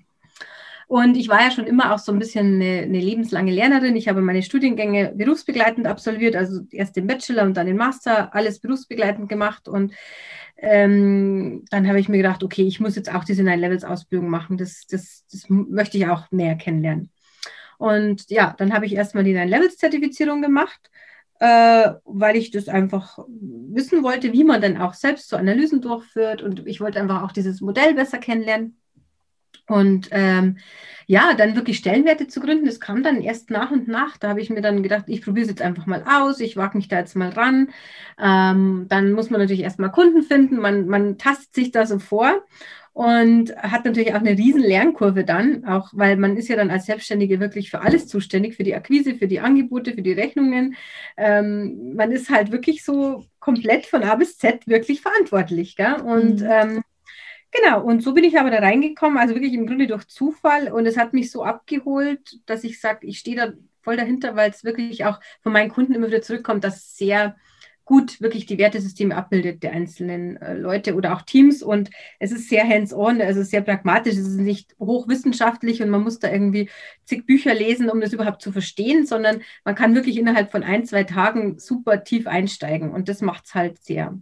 Und 0.88 1.16
ich 1.16 1.30
war 1.30 1.42
ja 1.42 1.52
schon 1.52 1.66
immer 1.66 1.94
auch 1.94 2.00
so 2.00 2.12
ein 2.12 2.20
bisschen 2.20 2.62
eine, 2.62 2.82
eine, 2.82 3.00
lebenslange 3.00 3.52
Lernerin. 3.52 3.96
Ich 3.96 4.08
habe 4.08 4.22
meine 4.22 4.44
Studiengänge 4.44 5.14
berufsbegleitend 5.16 5.88
absolviert, 5.88 6.36
also 6.36 6.62
erst 6.72 6.96
den 6.96 7.08
Bachelor 7.08 7.44
und 7.44 7.56
dann 7.56 7.68
den 7.68 7.78
Master, 7.78 8.34
alles 8.36 8.60
berufsbegleitend 8.60 9.30
gemacht. 9.30 9.68
Und 9.68 9.94
ähm, 10.58 11.66
dann 11.70 11.88
habe 11.88 12.00
ich 12.00 12.10
mir 12.10 12.18
gedacht, 12.18 12.44
okay, 12.44 12.64
ich 12.64 12.80
muss 12.80 12.96
jetzt 12.96 13.14
auch 13.14 13.24
diese 13.24 13.44
Nine-Levels-Ausbildung 13.44 14.30
machen. 14.30 14.58
Das, 14.58 14.86
das, 14.88 15.26
das 15.32 15.46
möchte 15.50 15.98
ich 15.98 16.08
auch 16.08 16.32
näher 16.32 16.56
kennenlernen. 16.56 17.10
Und 17.78 18.30
ja, 18.30 18.56
dann 18.58 18.74
habe 18.74 18.86
ich 18.86 18.94
erstmal 18.94 19.24
die 19.24 19.34
Nine-Levels-Zertifizierung 19.34 20.42
gemacht, 20.42 20.90
äh, 21.40 21.90
weil 22.06 22.38
ich 22.38 22.52
das 22.52 22.70
einfach 22.70 23.20
wissen 23.28 24.04
wollte, 24.04 24.32
wie 24.32 24.44
man 24.44 24.62
dann 24.62 24.78
auch 24.78 24.94
selbst 24.94 25.30
so 25.30 25.36
Analysen 25.36 25.82
durchführt. 25.82 26.42
Und 26.42 26.66
ich 26.68 26.80
wollte 26.80 27.02
einfach 27.02 27.24
auch 27.24 27.32
dieses 27.32 27.60
Modell 27.62 27.94
besser 27.94 28.20
kennenlernen. 28.20 28.78
Und 29.68 30.10
ähm, 30.12 30.58
ja, 31.08 31.34
dann 31.34 31.56
wirklich 31.56 31.78
Stellenwerte 31.78 32.28
zu 32.28 32.40
gründen, 32.40 32.66
das 32.66 32.80
kam 32.80 33.04
dann 33.04 33.22
erst 33.22 33.50
nach 33.50 33.72
und 33.72 33.88
nach. 33.88 34.18
Da 34.18 34.30
habe 34.30 34.42
ich 34.42 34.50
mir 34.50 34.62
dann 34.62 34.84
gedacht, 34.84 35.06
ich 35.08 35.22
probiere 35.22 35.44
es 35.44 35.50
jetzt 35.50 35.62
einfach 35.62 35.86
mal 35.86 36.04
aus, 36.08 36.40
ich 36.40 36.58
wage 36.58 36.78
mich 36.78 36.88
da 36.88 37.00
jetzt 37.00 37.16
mal 37.16 37.30
ran. 37.30 37.70
Ähm, 38.22 38.86
dann 38.90 39.14
muss 39.14 39.30
man 39.30 39.40
natürlich 39.40 39.64
erstmal 39.64 39.92
Kunden 39.92 40.24
finden, 40.24 40.58
man, 40.58 40.88
man 40.88 41.18
tastet 41.18 41.54
sich 41.54 41.72
da 41.72 41.86
so 41.86 42.00
vor 42.00 42.44
und 42.94 43.56
hat 43.56 43.86
natürlich 43.86 44.14
auch 44.14 44.20
eine 44.20 44.38
riesen 44.38 44.62
Lernkurve 44.62 45.24
dann, 45.24 45.66
auch 45.66 45.90
weil 45.94 46.16
man 46.16 46.38
ist 46.38 46.48
ja 46.48 46.56
dann 46.56 46.70
als 46.70 46.86
Selbstständige 46.86 47.40
wirklich 47.40 47.72
für 47.72 47.82
alles 47.82 48.08
zuständig, 48.08 48.56
für 48.56 48.64
die 48.64 48.76
Akquise, 48.76 49.16
für 49.16 49.28
die 49.28 49.40
Angebote, 49.40 49.94
für 49.94 50.04
die 50.04 50.14
Rechnungen. 50.14 50.76
Ähm, 51.18 51.96
man 51.96 52.12
ist 52.12 52.30
halt 52.30 52.52
wirklich 52.52 52.86
so 52.86 53.26
komplett 53.40 53.88
von 53.88 54.04
A 54.04 54.16
bis 54.16 54.38
Z 54.38 54.68
wirklich 54.68 55.02
verantwortlich. 55.02 55.76
Gell? 55.76 55.96
Und 56.02 56.42
mhm. 56.42 56.48
ähm, 56.48 56.84
Genau, 57.54 57.84
und 57.84 58.02
so 58.02 58.14
bin 58.14 58.24
ich 58.24 58.40
aber 58.40 58.50
da 58.50 58.60
reingekommen, 58.60 59.18
also 59.20 59.36
wirklich 59.36 59.54
im 59.54 59.68
Grunde 59.68 59.86
durch 59.88 60.08
Zufall. 60.08 60.72
Und 60.72 60.88
es 60.88 60.98
hat 60.98 61.14
mich 61.14 61.30
so 61.32 61.44
abgeholt, 61.44 62.40
dass 62.48 62.64
ich 62.64 62.80
sage, 62.80 63.06
ich 63.06 63.20
stehe 63.20 63.38
da 63.38 63.54
voll 63.84 63.96
dahinter, 63.96 64.36
weil 64.36 64.50
es 64.50 64.64
wirklich 64.64 65.06
auch 65.06 65.20
von 65.42 65.54
meinen 65.54 65.70
Kunden 65.70 65.94
immer 65.94 66.08
wieder 66.08 66.22
zurückkommt, 66.22 66.64
dass 66.64 66.98
sehr 66.98 67.36
gut 67.86 68.22
wirklich 68.22 68.46
die 68.46 68.58
Wertesysteme 68.58 69.16
abbildet 69.16 69.62
der 69.62 69.74
einzelnen 69.74 70.38
äh, 70.38 70.54
Leute 70.56 70.96
oder 70.96 71.14
auch 71.14 71.22
Teams. 71.22 71.62
Und 71.62 71.92
es 72.20 72.32
ist 72.32 72.50
sehr 72.50 72.68
hands-on, 72.68 73.22
also 73.22 73.44
sehr 73.44 73.62
pragmatisch, 73.62 74.14
es 74.14 74.28
ist 74.28 74.40
nicht 74.40 74.76
hochwissenschaftlich 74.80 75.84
und 75.84 75.90
man 75.90 76.02
muss 76.02 76.20
da 76.20 76.32
irgendwie 76.32 76.70
zig 77.06 77.26
Bücher 77.26 77.54
lesen, 77.54 77.90
um 77.90 78.02
das 78.02 78.14
überhaupt 78.14 78.42
zu 78.42 78.52
verstehen, 78.52 79.06
sondern 79.06 79.42
man 79.66 79.76
kann 79.76 79.96
wirklich 79.96 80.18
innerhalb 80.18 80.50
von 80.52 80.64
ein, 80.64 80.86
zwei 80.86 81.04
Tagen 81.04 81.60
super 81.60 82.04
tief 82.04 82.26
einsteigen. 82.26 82.92
Und 82.92 83.10
das 83.10 83.22
macht 83.22 83.46
es 83.46 83.54
halt 83.54 83.84
sehr 83.84 84.18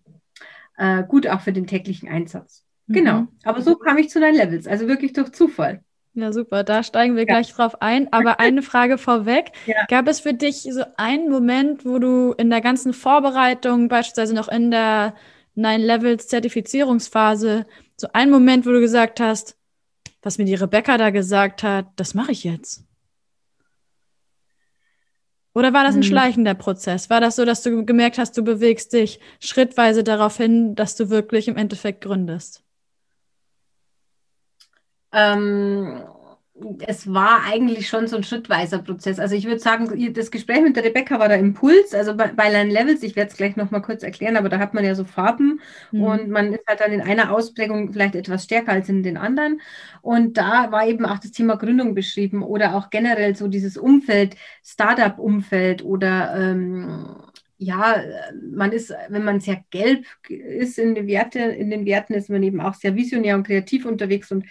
äh, 0.77 1.03
gut 1.03 1.27
auch 1.27 1.41
für 1.41 1.53
den 1.53 1.67
täglichen 1.67 2.09
Einsatz. 2.09 2.65
Genau. 2.88 3.21
Mhm. 3.21 3.27
Aber 3.43 3.61
so 3.61 3.75
kam 3.75 3.97
ich 3.97 4.09
zu 4.09 4.19
deinen 4.19 4.35
Levels, 4.35 4.67
also 4.67 4.88
wirklich 4.88 5.13
durch 5.13 5.31
Zufall. 5.31 5.83
Ja, 6.13 6.33
super. 6.33 6.63
Da 6.63 6.83
steigen 6.83 7.15
wir 7.15 7.21
ja. 7.21 7.33
gleich 7.33 7.53
drauf 7.53 7.81
ein. 7.81 8.11
Aber 8.11 8.39
eine 8.39 8.61
Frage 8.61 8.97
vorweg. 8.97 9.51
Ja. 9.65 9.85
Gab 9.88 10.07
es 10.07 10.19
für 10.19 10.33
dich 10.33 10.63
so 10.63 10.83
einen 10.97 11.29
Moment, 11.29 11.85
wo 11.85 12.00
du 12.00 12.33
in 12.33 12.50
der 12.50 12.61
ganzen 12.61 12.93
Vorbereitung, 12.93 13.88
beispielsweise 13.88 14.35
noch 14.35 14.50
in 14.50 14.71
der 14.71 15.15
Nine 15.55 15.85
Levels 15.85 16.27
Zertifizierungsphase, 16.27 17.65
so 17.97 18.07
einen 18.13 18.31
Moment, 18.31 18.65
wo 18.65 18.71
du 18.71 18.79
gesagt 18.79 19.19
hast, 19.19 19.57
was 20.21 20.38
mir 20.38 20.45
die 20.45 20.55
Rebecca 20.55 20.97
da 20.97 21.09
gesagt 21.09 21.63
hat, 21.63 21.88
das 21.95 22.13
mache 22.13 22.31
ich 22.31 22.43
jetzt? 22.43 22.85
Oder 25.53 25.73
war 25.73 25.83
das 25.83 25.95
ein 25.95 26.01
hm. 26.01 26.09
schleichender 26.09 26.53
Prozess? 26.53 27.09
War 27.09 27.19
das 27.19 27.35
so, 27.35 27.43
dass 27.43 27.61
du 27.63 27.85
gemerkt 27.85 28.17
hast, 28.17 28.38
du 28.38 28.43
bewegst 28.43 28.93
dich 28.93 29.19
schrittweise 29.39 30.03
darauf 30.03 30.38
hin, 30.38 30.75
dass 30.75 30.95
du 30.95 31.09
wirklich 31.09 31.47
im 31.47 31.57
Endeffekt 31.57 32.01
gründest? 32.01 32.63
Ähm, 35.13 36.03
es 36.86 37.12
war 37.12 37.44
eigentlich 37.46 37.88
schon 37.88 38.08
so 38.08 38.18
ein 38.18 38.24
schrittweiser 38.24 38.80
Prozess. 38.80 39.20
Also 39.20 39.36
ich 39.36 39.46
würde 39.46 39.60
sagen, 39.60 40.13
das 40.13 40.32
Gespräch 40.32 40.62
mit 40.62 40.75
der 40.75 40.84
Rebecca 40.84 41.20
war 41.20 41.27
der 41.27 41.39
Impuls. 41.39 41.94
Also 41.94 42.15
bei, 42.15 42.27
bei 42.27 42.50
Line 42.50 42.72
Levels, 42.72 43.03
ich 43.03 43.15
werde 43.15 43.32
es 43.32 43.38
gleich 43.38 43.56
nochmal 43.56 43.82
kurz 43.82 44.03
erklären, 44.03 44.38
aber 44.38 44.50
da 44.50 44.60
hat 44.60 44.74
man 44.74 44.84
ja 44.84 44.96
so 44.96 45.03
Farben 45.03 45.60
mhm. 45.91 46.03
und 46.03 46.30
man 46.30 46.53
ist 46.53 46.68
halt 46.68 46.82
dann 46.82 46.91
in 46.91 47.01
einer 47.01 47.32
Ausprägung 47.32 47.91
vielleicht 47.91 48.15
etwas 48.15 48.44
stärker 48.44 48.74
als 48.74 48.89
in 48.89 49.03
den 49.03 49.18
anderen. 49.18 49.62
Und 50.01 50.38
da 50.38 50.72
war 50.72 50.88
eben 50.88 51.06
auch 51.06 51.20
das 51.20 51.32
Thema 51.32 51.56
Gründung 51.56 51.96
beschrieben 51.96 52.44
oder 52.44 52.75
auch 52.75 52.89
generell 52.89 53.36
so 53.36 53.48
dieses 53.48 53.77
Umfeld, 53.77 54.36
Startup-Umfeld 54.63 55.84
oder 55.84 56.36
ähm, 56.38 57.15
ja, 57.63 58.03
man 58.51 58.72
ist, 58.72 58.91
wenn 59.10 59.24
man 59.24 59.39
sehr 59.39 59.63
gelb 59.70 60.06
ist 60.27 60.80
in 60.80 60.96
den, 60.96 61.06
Werte, 61.06 61.39
in 61.39 61.70
den 61.70 61.86
Werten, 61.86 62.15
ist 62.15 62.27
man 62.27 62.41
eben 62.41 62.60
auch 62.60 62.74
sehr 62.74 62.96
visionär 62.96 63.36
und 63.36 63.46
kreativ 63.46 63.86
unterwegs. 63.86 64.32
Und 64.32 64.46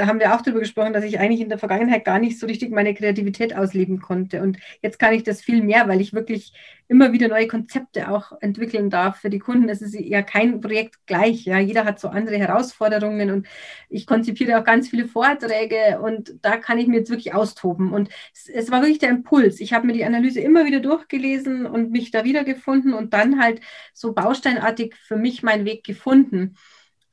da 0.00 0.06
haben 0.06 0.18
wir 0.18 0.34
auch 0.34 0.40
darüber 0.40 0.60
gesprochen, 0.60 0.94
dass 0.94 1.04
ich 1.04 1.18
eigentlich 1.18 1.42
in 1.42 1.50
der 1.50 1.58
Vergangenheit 1.58 2.06
gar 2.06 2.18
nicht 2.18 2.38
so 2.38 2.46
richtig 2.46 2.70
meine 2.70 2.94
Kreativität 2.94 3.54
ausleben 3.54 4.00
konnte. 4.00 4.40
Und 4.40 4.56
jetzt 4.80 4.98
kann 4.98 5.12
ich 5.12 5.24
das 5.24 5.42
viel 5.42 5.62
mehr, 5.62 5.88
weil 5.88 6.00
ich 6.00 6.14
wirklich 6.14 6.54
immer 6.88 7.12
wieder 7.12 7.28
neue 7.28 7.46
Konzepte 7.46 8.10
auch 8.10 8.32
entwickeln 8.40 8.88
darf 8.88 9.18
für 9.18 9.28
die 9.28 9.38
Kunden. 9.38 9.68
Es 9.68 9.82
ist 9.82 9.94
ja 9.94 10.22
kein 10.22 10.62
Projekt 10.62 11.04
gleich. 11.04 11.44
Ja, 11.44 11.58
jeder 11.58 11.84
hat 11.84 12.00
so 12.00 12.08
andere 12.08 12.38
Herausforderungen 12.38 13.30
und 13.30 13.46
ich 13.90 14.06
konzipiere 14.06 14.58
auch 14.58 14.64
ganz 14.64 14.88
viele 14.88 15.06
Vorträge 15.06 16.00
und 16.00 16.34
da 16.40 16.56
kann 16.56 16.78
ich 16.78 16.86
mir 16.86 17.00
jetzt 17.00 17.10
wirklich 17.10 17.34
austoben. 17.34 17.92
Und 17.92 18.08
es, 18.32 18.48
es 18.48 18.70
war 18.70 18.80
wirklich 18.80 19.00
der 19.00 19.10
Impuls. 19.10 19.60
Ich 19.60 19.74
habe 19.74 19.86
mir 19.86 19.92
die 19.92 20.06
Analyse 20.06 20.40
immer 20.40 20.64
wieder 20.64 20.80
durchgelesen 20.80 21.66
und 21.66 21.90
mich 21.90 22.10
da 22.10 22.24
wiedergefunden 22.24 22.94
und 22.94 23.12
dann 23.12 23.38
halt 23.38 23.60
so 23.92 24.14
bausteinartig 24.14 24.94
für 24.94 25.16
mich 25.16 25.42
meinen 25.42 25.66
Weg 25.66 25.84
gefunden 25.84 26.56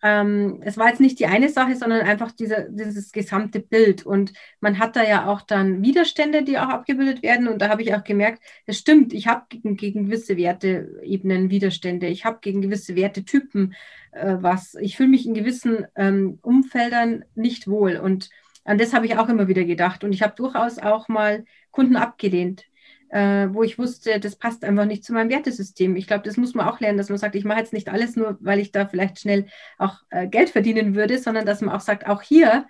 ähm, 0.04 0.62
es 0.64 0.78
war 0.78 0.90
jetzt 0.90 1.00
nicht 1.00 1.20
die 1.20 1.26
eine 1.26 1.50
Sache, 1.50 1.76
sondern 1.76 2.02
einfach 2.02 2.32
diese, 2.32 2.68
dieses 2.70 3.12
gesamte 3.12 3.60
Bild. 3.60 4.06
Und 4.06 4.34
man 4.60 4.80
hat 4.80 4.96
da 4.96 5.04
ja 5.04 5.28
auch 5.28 5.42
dann 5.42 5.82
Widerstände, 5.82 6.44
die 6.44 6.60
auch 6.60 6.70
abgebildet 6.70 7.24
werden. 7.24 7.48
Und 7.48 7.62
da 7.62 7.70
habe 7.70 7.82
ich 7.82 7.96
auch 7.96 8.04
gemerkt, 8.04 8.44
es 8.66 8.78
stimmt, 8.78 9.14
ich 9.14 9.28
habe 9.28 9.46
gegen, 9.50 9.76
gegen 9.76 10.06
gewisse 10.06 10.38
Werteebenen 10.38 11.50
Widerstände. 11.50 12.08
Ich 12.08 12.26
habe 12.26 12.40
gegen 12.42 12.62
gewisse 12.62 12.96
Wertetypen 12.96 13.74
äh, 14.12 14.38
was. 14.40 14.76
Ich 14.76 14.98
fühle 14.98 15.10
mich 15.10 15.26
in 15.26 15.34
gewissen 15.34 15.88
ähm, 15.96 16.40
Umfeldern 16.42 17.26
nicht 17.36 17.68
wohl. 17.68 17.98
Und 17.98 18.30
an 18.66 18.78
das 18.78 18.94
habe 18.94 19.06
ich 19.08 19.18
auch 19.18 19.30
immer 19.30 19.48
wieder 19.48 19.64
gedacht. 19.64 20.04
Und 20.04 20.14
ich 20.14 20.22
habe 20.22 20.36
durchaus 20.36 20.78
auch 20.78 21.08
mal 21.08 21.46
Kunden 21.72 21.96
abgelehnt 21.96 22.66
äh, 23.10 23.48
wo 23.52 23.64
ich 23.64 23.80
wusste, 23.80 24.20
das 24.20 24.36
passt 24.36 24.64
einfach 24.64 24.86
nicht 24.86 25.04
zu 25.04 25.14
meinem 25.14 25.30
Wertesystem. 25.30 25.96
Ich 25.96 26.08
glaube, 26.08 26.24
das 26.24 26.38
muss 26.38 26.54
man 26.54 26.68
auch 26.68 26.80
lernen, 26.80 26.98
dass 26.98 27.10
man 27.10 27.18
sagt, 27.18 27.36
ich 27.36 27.46
mache 27.46 27.60
jetzt 27.60 27.74
nicht 27.74 27.90
alles 27.90 28.16
nur, 28.16 28.38
weil 28.42 28.60
ich 28.60 28.72
da 28.72 28.88
vielleicht 28.88 29.20
schnell 29.20 29.48
auch 29.78 30.02
äh, 30.10 30.28
Geld 30.28 30.50
verdienen 30.50 30.96
würde, 30.96 31.18
sondern 31.18 31.46
dass 31.46 31.62
man 31.62 31.74
auch 31.74 31.82
sagt, 31.82 32.08
auch 32.08 32.22
hier 32.22 32.68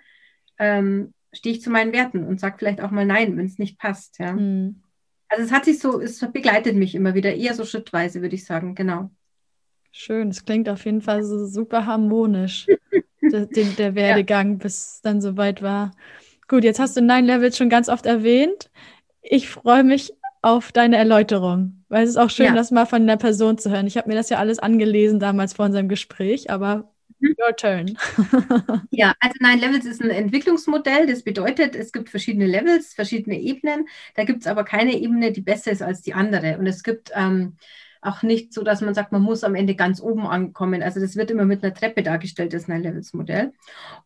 ähm, 0.58 1.12
stehe 1.32 1.54
ich 1.54 1.62
zu 1.62 1.70
meinen 1.70 1.92
Werten 1.92 2.24
und 2.24 2.40
sage 2.40 2.56
vielleicht 2.58 2.80
auch 2.80 2.90
mal 2.90 3.04
Nein, 3.04 3.36
wenn 3.36 3.46
es 3.46 3.58
nicht 3.58 3.78
passt. 3.78 4.18
Ja. 4.18 4.32
Mhm. 4.32 4.82
Also 5.28 5.44
es 5.44 5.52
hat 5.52 5.64
sich 5.64 5.78
so, 5.78 6.00
es 6.00 6.20
begleitet 6.32 6.74
mich 6.74 6.94
immer 6.94 7.14
wieder, 7.14 7.34
eher 7.34 7.54
so 7.54 7.64
schrittweise, 7.64 8.22
würde 8.22 8.34
ich 8.34 8.44
sagen, 8.44 8.74
genau. 8.74 9.10
Schön, 9.90 10.28
es 10.28 10.44
klingt 10.44 10.68
auf 10.68 10.84
jeden 10.84 11.02
Fall 11.02 11.22
so 11.22 11.46
super 11.46 11.84
harmonisch, 11.84 12.66
der, 13.20 13.46
der, 13.46 13.94
Werdegang, 13.94 14.52
ja. 14.52 14.56
bis 14.58 14.94
es 14.94 15.00
dann 15.02 15.20
soweit 15.20 15.62
war. 15.62 15.90
Gut, 16.46 16.64
jetzt 16.64 16.78
hast 16.78 16.96
du 16.96 17.02
Nine 17.02 17.26
Levels 17.26 17.58
schon 17.58 17.68
ganz 17.68 17.88
oft 17.88 18.06
erwähnt. 18.06 18.70
Ich 19.20 19.50
freue 19.50 19.84
mich 19.84 20.14
auf 20.42 20.72
deine 20.72 20.96
Erläuterung, 20.96 21.84
weil 21.88 22.04
es 22.04 22.10
ist 22.10 22.16
auch 22.16 22.30
schön, 22.30 22.46
ja. 22.46 22.54
das 22.54 22.70
mal 22.70 22.86
von 22.86 23.06
der 23.06 23.16
Person 23.16 23.58
zu 23.58 23.70
hören. 23.70 23.86
Ich 23.86 23.96
habe 23.96 24.08
mir 24.08 24.14
das 24.14 24.30
ja 24.30 24.38
alles 24.38 24.58
angelesen 24.58 25.20
damals 25.20 25.54
vor 25.54 25.66
unserem 25.66 25.88
Gespräch, 25.88 26.50
aber 26.50 26.76
mhm. 26.76 26.88
Your 27.20 27.56
turn. 27.56 27.98
ja, 28.90 29.12
also 29.18 29.34
Nine 29.40 29.60
Levels 29.60 29.84
ist 29.84 30.00
ein 30.00 30.10
Entwicklungsmodell. 30.10 31.06
Das 31.06 31.24
bedeutet, 31.24 31.74
es 31.74 31.90
gibt 31.92 32.10
verschiedene 32.10 32.46
Levels, 32.46 32.94
verschiedene 32.94 33.40
Ebenen. 33.40 33.88
Da 34.14 34.24
gibt 34.24 34.42
es 34.42 34.46
aber 34.46 34.64
keine 34.64 34.96
Ebene, 34.96 35.32
die 35.32 35.40
besser 35.40 35.72
ist 35.72 35.82
als 35.82 36.02
die 36.02 36.14
andere. 36.14 36.58
Und 36.58 36.66
es 36.68 36.84
gibt 36.84 37.10
ähm, 37.14 37.56
auch 38.00 38.22
nicht 38.22 38.52
so, 38.52 38.62
dass 38.62 38.80
man 38.80 38.94
sagt, 38.94 39.12
man 39.12 39.22
muss 39.22 39.44
am 39.44 39.54
Ende 39.54 39.74
ganz 39.74 40.00
oben 40.00 40.26
ankommen. 40.26 40.82
Also 40.82 41.00
das 41.00 41.16
wird 41.16 41.30
immer 41.30 41.44
mit 41.44 41.62
einer 41.62 41.74
Treppe 41.74 42.02
dargestellt, 42.02 42.52
das 42.52 42.68
Nine-Levels-Modell. 42.68 43.52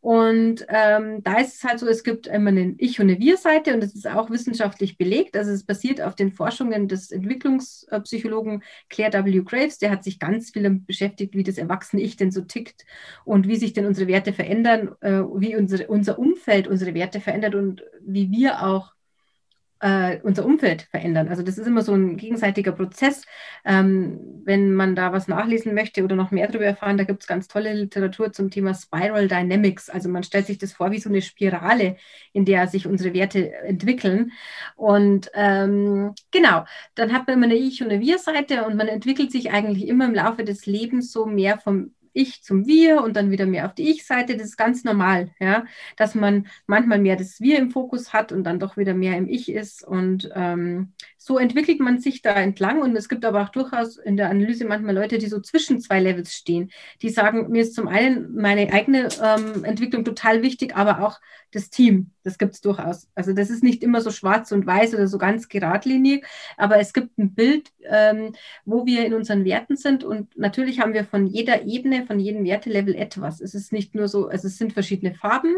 Und 0.00 0.66
ähm, 0.68 1.22
da 1.22 1.38
ist 1.38 1.56
es 1.56 1.64
halt 1.64 1.78
so, 1.78 1.86
es 1.86 2.04
gibt 2.04 2.26
immer 2.26 2.48
eine 2.48 2.74
Ich- 2.78 3.00
und 3.00 3.08
eine 3.08 3.18
Wir-Seite 3.18 3.74
und 3.74 3.82
das 3.82 3.94
ist 3.94 4.08
auch 4.08 4.30
wissenschaftlich 4.30 4.98
belegt. 4.98 5.36
Also 5.36 5.52
es 5.52 5.64
basiert 5.64 6.00
auf 6.00 6.14
den 6.14 6.32
Forschungen 6.32 6.88
des 6.88 7.10
Entwicklungspsychologen 7.10 8.62
Claire 8.88 9.24
W. 9.24 9.42
Graves. 9.42 9.78
Der 9.78 9.90
hat 9.90 10.04
sich 10.04 10.18
ganz 10.18 10.50
viel 10.50 10.68
beschäftigt, 10.70 11.34
wie 11.34 11.42
das 11.44 11.58
erwachsene 11.58 12.02
Ich 12.02 12.16
denn 12.16 12.30
so 12.30 12.42
tickt 12.42 12.84
und 13.24 13.48
wie 13.48 13.56
sich 13.56 13.72
denn 13.72 13.86
unsere 13.86 14.08
Werte 14.08 14.32
verändern, 14.32 14.94
äh, 15.00 15.22
wie 15.34 15.56
unsere, 15.56 15.86
unser 15.88 16.18
Umfeld 16.18 16.68
unsere 16.68 16.94
Werte 16.94 17.20
verändert 17.20 17.54
und 17.54 17.82
wie 18.00 18.30
wir 18.30 18.62
auch 18.62 18.92
äh, 19.82 20.20
unser 20.22 20.46
Umfeld 20.46 20.82
verändern. 20.82 21.28
Also 21.28 21.42
das 21.42 21.58
ist 21.58 21.66
immer 21.66 21.82
so 21.82 21.92
ein 21.92 22.16
gegenseitiger 22.16 22.70
Prozess. 22.70 23.24
Ähm, 23.64 24.42
wenn 24.44 24.72
man 24.74 24.94
da 24.94 25.12
was 25.12 25.26
nachlesen 25.26 25.74
möchte 25.74 26.04
oder 26.04 26.14
noch 26.14 26.30
mehr 26.30 26.46
darüber 26.46 26.64
erfahren, 26.64 26.96
da 26.96 27.04
gibt 27.04 27.22
es 27.22 27.26
ganz 27.26 27.48
tolle 27.48 27.74
Literatur 27.74 28.32
zum 28.32 28.50
Thema 28.50 28.74
Spiral 28.74 29.26
Dynamics. 29.26 29.90
Also 29.90 30.08
man 30.08 30.22
stellt 30.22 30.46
sich 30.46 30.58
das 30.58 30.72
vor 30.72 30.92
wie 30.92 31.00
so 31.00 31.08
eine 31.08 31.20
Spirale, 31.20 31.96
in 32.32 32.44
der 32.44 32.68
sich 32.68 32.86
unsere 32.86 33.12
Werte 33.12 33.52
entwickeln. 33.64 34.30
Und 34.76 35.30
ähm, 35.34 36.14
genau, 36.30 36.64
dann 36.94 37.12
hat 37.12 37.26
man 37.26 37.38
immer 37.38 37.46
eine 37.46 37.56
Ich- 37.56 37.82
und 37.82 37.90
eine 37.90 38.00
Wir-Seite 38.00 38.64
und 38.64 38.76
man 38.76 38.86
entwickelt 38.86 39.32
sich 39.32 39.50
eigentlich 39.50 39.88
immer 39.88 40.04
im 40.04 40.14
Laufe 40.14 40.44
des 40.44 40.64
Lebens 40.66 41.10
so 41.10 41.26
mehr 41.26 41.58
vom 41.58 41.92
ich 42.12 42.42
zum 42.42 42.66
Wir 42.66 43.02
und 43.02 43.16
dann 43.16 43.30
wieder 43.30 43.46
mehr 43.46 43.66
auf 43.66 43.74
die 43.74 43.90
Ich-Seite. 43.90 44.36
Das 44.36 44.46
ist 44.46 44.56
ganz 44.56 44.84
normal, 44.84 45.30
ja, 45.40 45.64
dass 45.96 46.14
man 46.14 46.46
manchmal 46.66 46.98
mehr 46.98 47.16
das 47.16 47.40
Wir 47.40 47.58
im 47.58 47.70
Fokus 47.70 48.12
hat 48.12 48.32
und 48.32 48.44
dann 48.44 48.60
doch 48.60 48.76
wieder 48.76 48.94
mehr 48.94 49.16
im 49.16 49.28
Ich 49.28 49.50
ist. 49.50 49.86
Und 49.86 50.30
ähm, 50.34 50.92
so 51.24 51.38
entwickelt 51.38 51.78
man 51.80 52.00
sich 52.00 52.20
da 52.22 52.32
entlang. 52.34 52.82
Und 52.82 52.96
es 52.96 53.08
gibt 53.08 53.24
aber 53.24 53.42
auch 53.42 53.50
durchaus 53.50 53.96
in 53.96 54.16
der 54.16 54.30
Analyse 54.30 54.64
manchmal 54.64 54.94
Leute, 54.94 55.18
die 55.18 55.26
so 55.26 55.40
zwischen 55.40 55.80
zwei 55.80 56.00
Levels 56.00 56.34
stehen, 56.34 56.70
die 57.00 57.10
sagen, 57.10 57.50
mir 57.50 57.62
ist 57.62 57.74
zum 57.74 57.86
einen 57.86 58.34
meine 58.34 58.72
eigene 58.72 59.08
ähm, 59.22 59.64
Entwicklung 59.64 60.04
total 60.04 60.42
wichtig, 60.42 60.76
aber 60.76 61.06
auch 61.06 61.20
das 61.52 61.70
Team. 61.70 62.10
Das 62.24 62.38
gibt 62.38 62.54
es 62.54 62.60
durchaus. 62.60 63.08
Also 63.14 63.32
das 63.32 63.50
ist 63.50 63.62
nicht 63.62 63.82
immer 63.82 64.00
so 64.00 64.10
schwarz 64.10 64.52
und 64.52 64.66
weiß 64.66 64.94
oder 64.94 65.06
so 65.06 65.18
ganz 65.18 65.48
geradlinig, 65.48 66.26
aber 66.56 66.78
es 66.78 66.92
gibt 66.92 67.18
ein 67.18 67.34
Bild, 67.34 67.70
ähm, 67.88 68.32
wo 68.64 68.86
wir 68.86 69.04
in 69.04 69.14
unseren 69.14 69.44
Werten 69.44 69.76
sind. 69.76 70.02
Und 70.02 70.36
natürlich 70.36 70.80
haben 70.80 70.94
wir 70.94 71.04
von 71.04 71.26
jeder 71.26 71.64
Ebene, 71.66 72.06
von 72.06 72.18
jedem 72.18 72.44
Wertelevel 72.44 72.94
etwas. 72.94 73.40
Es 73.40 73.54
ist 73.54 73.72
nicht 73.72 73.94
nur 73.94 74.08
so, 74.08 74.28
also 74.28 74.48
es 74.48 74.58
sind 74.58 74.72
verschiedene 74.72 75.14
Farben 75.14 75.56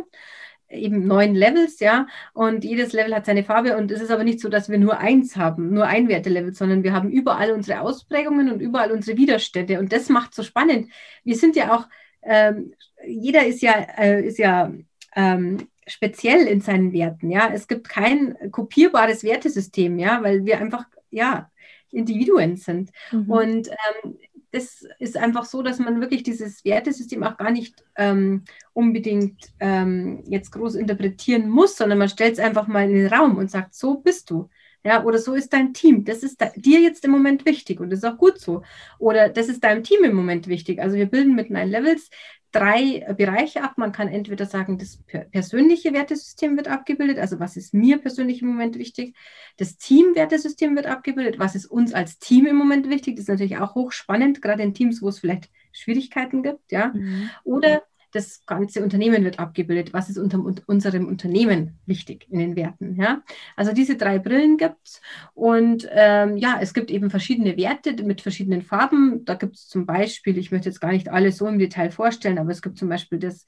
eben 0.68 1.06
neun 1.06 1.34
Levels, 1.34 1.80
ja, 1.80 2.06
und 2.32 2.64
jedes 2.64 2.92
Level 2.92 3.14
hat 3.14 3.26
seine 3.26 3.44
Farbe 3.44 3.76
und 3.76 3.90
es 3.90 4.00
ist 4.00 4.10
aber 4.10 4.24
nicht 4.24 4.40
so, 4.40 4.48
dass 4.48 4.68
wir 4.68 4.78
nur 4.78 4.98
eins 4.98 5.36
haben, 5.36 5.72
nur 5.72 5.86
ein 5.86 6.08
Wertelevel, 6.08 6.54
sondern 6.54 6.82
wir 6.82 6.92
haben 6.92 7.10
überall 7.10 7.52
unsere 7.52 7.80
Ausprägungen 7.80 8.50
und 8.50 8.60
überall 8.60 8.92
unsere 8.92 9.16
Widerstände 9.16 9.78
und 9.78 9.92
das 9.92 10.08
macht 10.08 10.34
so 10.34 10.42
spannend. 10.42 10.90
Wir 11.22 11.36
sind 11.36 11.56
ja 11.56 11.74
auch, 11.74 11.86
ähm, 12.22 12.74
jeder 13.06 13.46
ist 13.46 13.62
ja, 13.62 13.72
äh, 13.98 14.26
ist 14.26 14.38
ja 14.38 14.72
ähm, 15.14 15.68
speziell 15.86 16.46
in 16.46 16.60
seinen 16.60 16.92
Werten, 16.92 17.30
ja. 17.30 17.50
Es 17.52 17.68
gibt 17.68 17.88
kein 17.88 18.36
kopierbares 18.50 19.22
Wertesystem, 19.22 19.98
ja, 19.98 20.22
weil 20.22 20.44
wir 20.44 20.58
einfach, 20.58 20.84
ja, 21.10 21.50
Individuen 21.90 22.56
sind. 22.56 22.90
Mhm. 23.12 23.30
Und 23.30 23.68
ähm, 23.68 24.18
das 24.54 24.86
ist 25.00 25.16
einfach 25.16 25.44
so, 25.44 25.62
dass 25.62 25.80
man 25.80 26.00
wirklich 26.00 26.22
dieses 26.22 26.64
Wertesystem 26.64 27.24
auch 27.24 27.36
gar 27.36 27.50
nicht 27.50 27.84
ähm, 27.96 28.44
unbedingt 28.72 29.52
ähm, 29.58 30.22
jetzt 30.28 30.52
groß 30.52 30.76
interpretieren 30.76 31.48
muss, 31.48 31.76
sondern 31.76 31.98
man 31.98 32.08
stellt 32.08 32.34
es 32.34 32.38
einfach 32.38 32.68
mal 32.68 32.88
in 32.88 32.94
den 32.94 33.12
Raum 33.12 33.36
und 33.36 33.50
sagt, 33.50 33.74
so 33.74 33.98
bist 33.98 34.30
du. 34.30 34.48
Ja, 34.86 35.02
oder 35.02 35.18
so 35.18 35.34
ist 35.34 35.52
dein 35.54 35.72
Team. 35.72 36.04
Das 36.04 36.22
ist 36.22 36.40
da, 36.40 36.50
dir 36.56 36.80
jetzt 36.80 37.04
im 37.04 37.10
Moment 37.10 37.46
wichtig 37.46 37.80
und 37.80 37.90
das 37.90 38.00
ist 38.00 38.04
auch 38.04 38.18
gut 38.18 38.38
so. 38.38 38.62
Oder 38.98 39.30
das 39.30 39.48
ist 39.48 39.64
deinem 39.64 39.82
Team 39.82 40.04
im 40.04 40.14
Moment 40.14 40.46
wichtig. 40.46 40.78
Also 40.80 40.96
wir 40.96 41.06
bilden 41.06 41.34
mit 41.34 41.50
Nine 41.50 41.70
Levels 41.70 42.10
drei 42.54 43.12
Bereiche 43.16 43.62
ab. 43.62 43.74
Man 43.76 43.92
kann 43.92 44.08
entweder 44.08 44.46
sagen, 44.46 44.78
das 44.78 44.98
persönliche 45.30 45.92
Wertesystem 45.92 46.56
wird 46.56 46.68
abgebildet, 46.68 47.18
also 47.18 47.40
was 47.40 47.56
ist 47.56 47.74
mir 47.74 47.98
persönlich 47.98 48.42
im 48.42 48.48
Moment 48.48 48.78
wichtig. 48.78 49.16
Das 49.56 49.76
Teamwertesystem 49.76 50.76
wird 50.76 50.86
abgebildet, 50.86 51.38
was 51.38 51.54
ist 51.54 51.66
uns 51.66 51.92
als 51.92 52.18
Team 52.18 52.46
im 52.46 52.56
Moment 52.56 52.88
wichtig. 52.88 53.16
Das 53.16 53.24
ist 53.24 53.28
natürlich 53.28 53.58
auch 53.58 53.74
hochspannend, 53.74 54.40
gerade 54.40 54.62
in 54.62 54.72
Teams, 54.72 55.02
wo 55.02 55.08
es 55.08 55.18
vielleicht 55.18 55.50
Schwierigkeiten 55.72 56.42
gibt. 56.42 56.70
Ja? 56.70 56.92
Mhm. 56.94 57.30
Oder 57.42 57.82
das 58.14 58.46
ganze 58.46 58.82
Unternehmen 58.82 59.24
wird 59.24 59.40
abgebildet. 59.40 59.92
Was 59.92 60.08
ist 60.08 60.18
unter 60.18 60.40
unserem 60.66 61.08
Unternehmen 61.08 61.78
wichtig 61.84 62.26
in 62.30 62.38
den 62.38 62.56
Werten? 62.56 62.94
Ja? 62.96 63.22
Also 63.56 63.72
diese 63.72 63.96
drei 63.96 64.18
Brillen 64.20 64.56
gibt 64.56 64.76
es. 64.84 65.00
Und 65.34 65.88
ähm, 65.90 66.36
ja, 66.36 66.58
es 66.60 66.74
gibt 66.74 66.90
eben 66.90 67.10
verschiedene 67.10 67.56
Werte 67.56 68.00
mit 68.04 68.20
verschiedenen 68.20 68.62
Farben. 68.62 69.24
Da 69.24 69.34
gibt 69.34 69.56
es 69.56 69.68
zum 69.68 69.84
Beispiel, 69.84 70.38
ich 70.38 70.52
möchte 70.52 70.68
jetzt 70.68 70.80
gar 70.80 70.92
nicht 70.92 71.08
alles 71.08 71.38
so 71.38 71.48
im 71.48 71.58
Detail 71.58 71.90
vorstellen, 71.90 72.38
aber 72.38 72.52
es 72.52 72.62
gibt 72.62 72.78
zum 72.78 72.88
Beispiel 72.88 73.18
das 73.18 73.46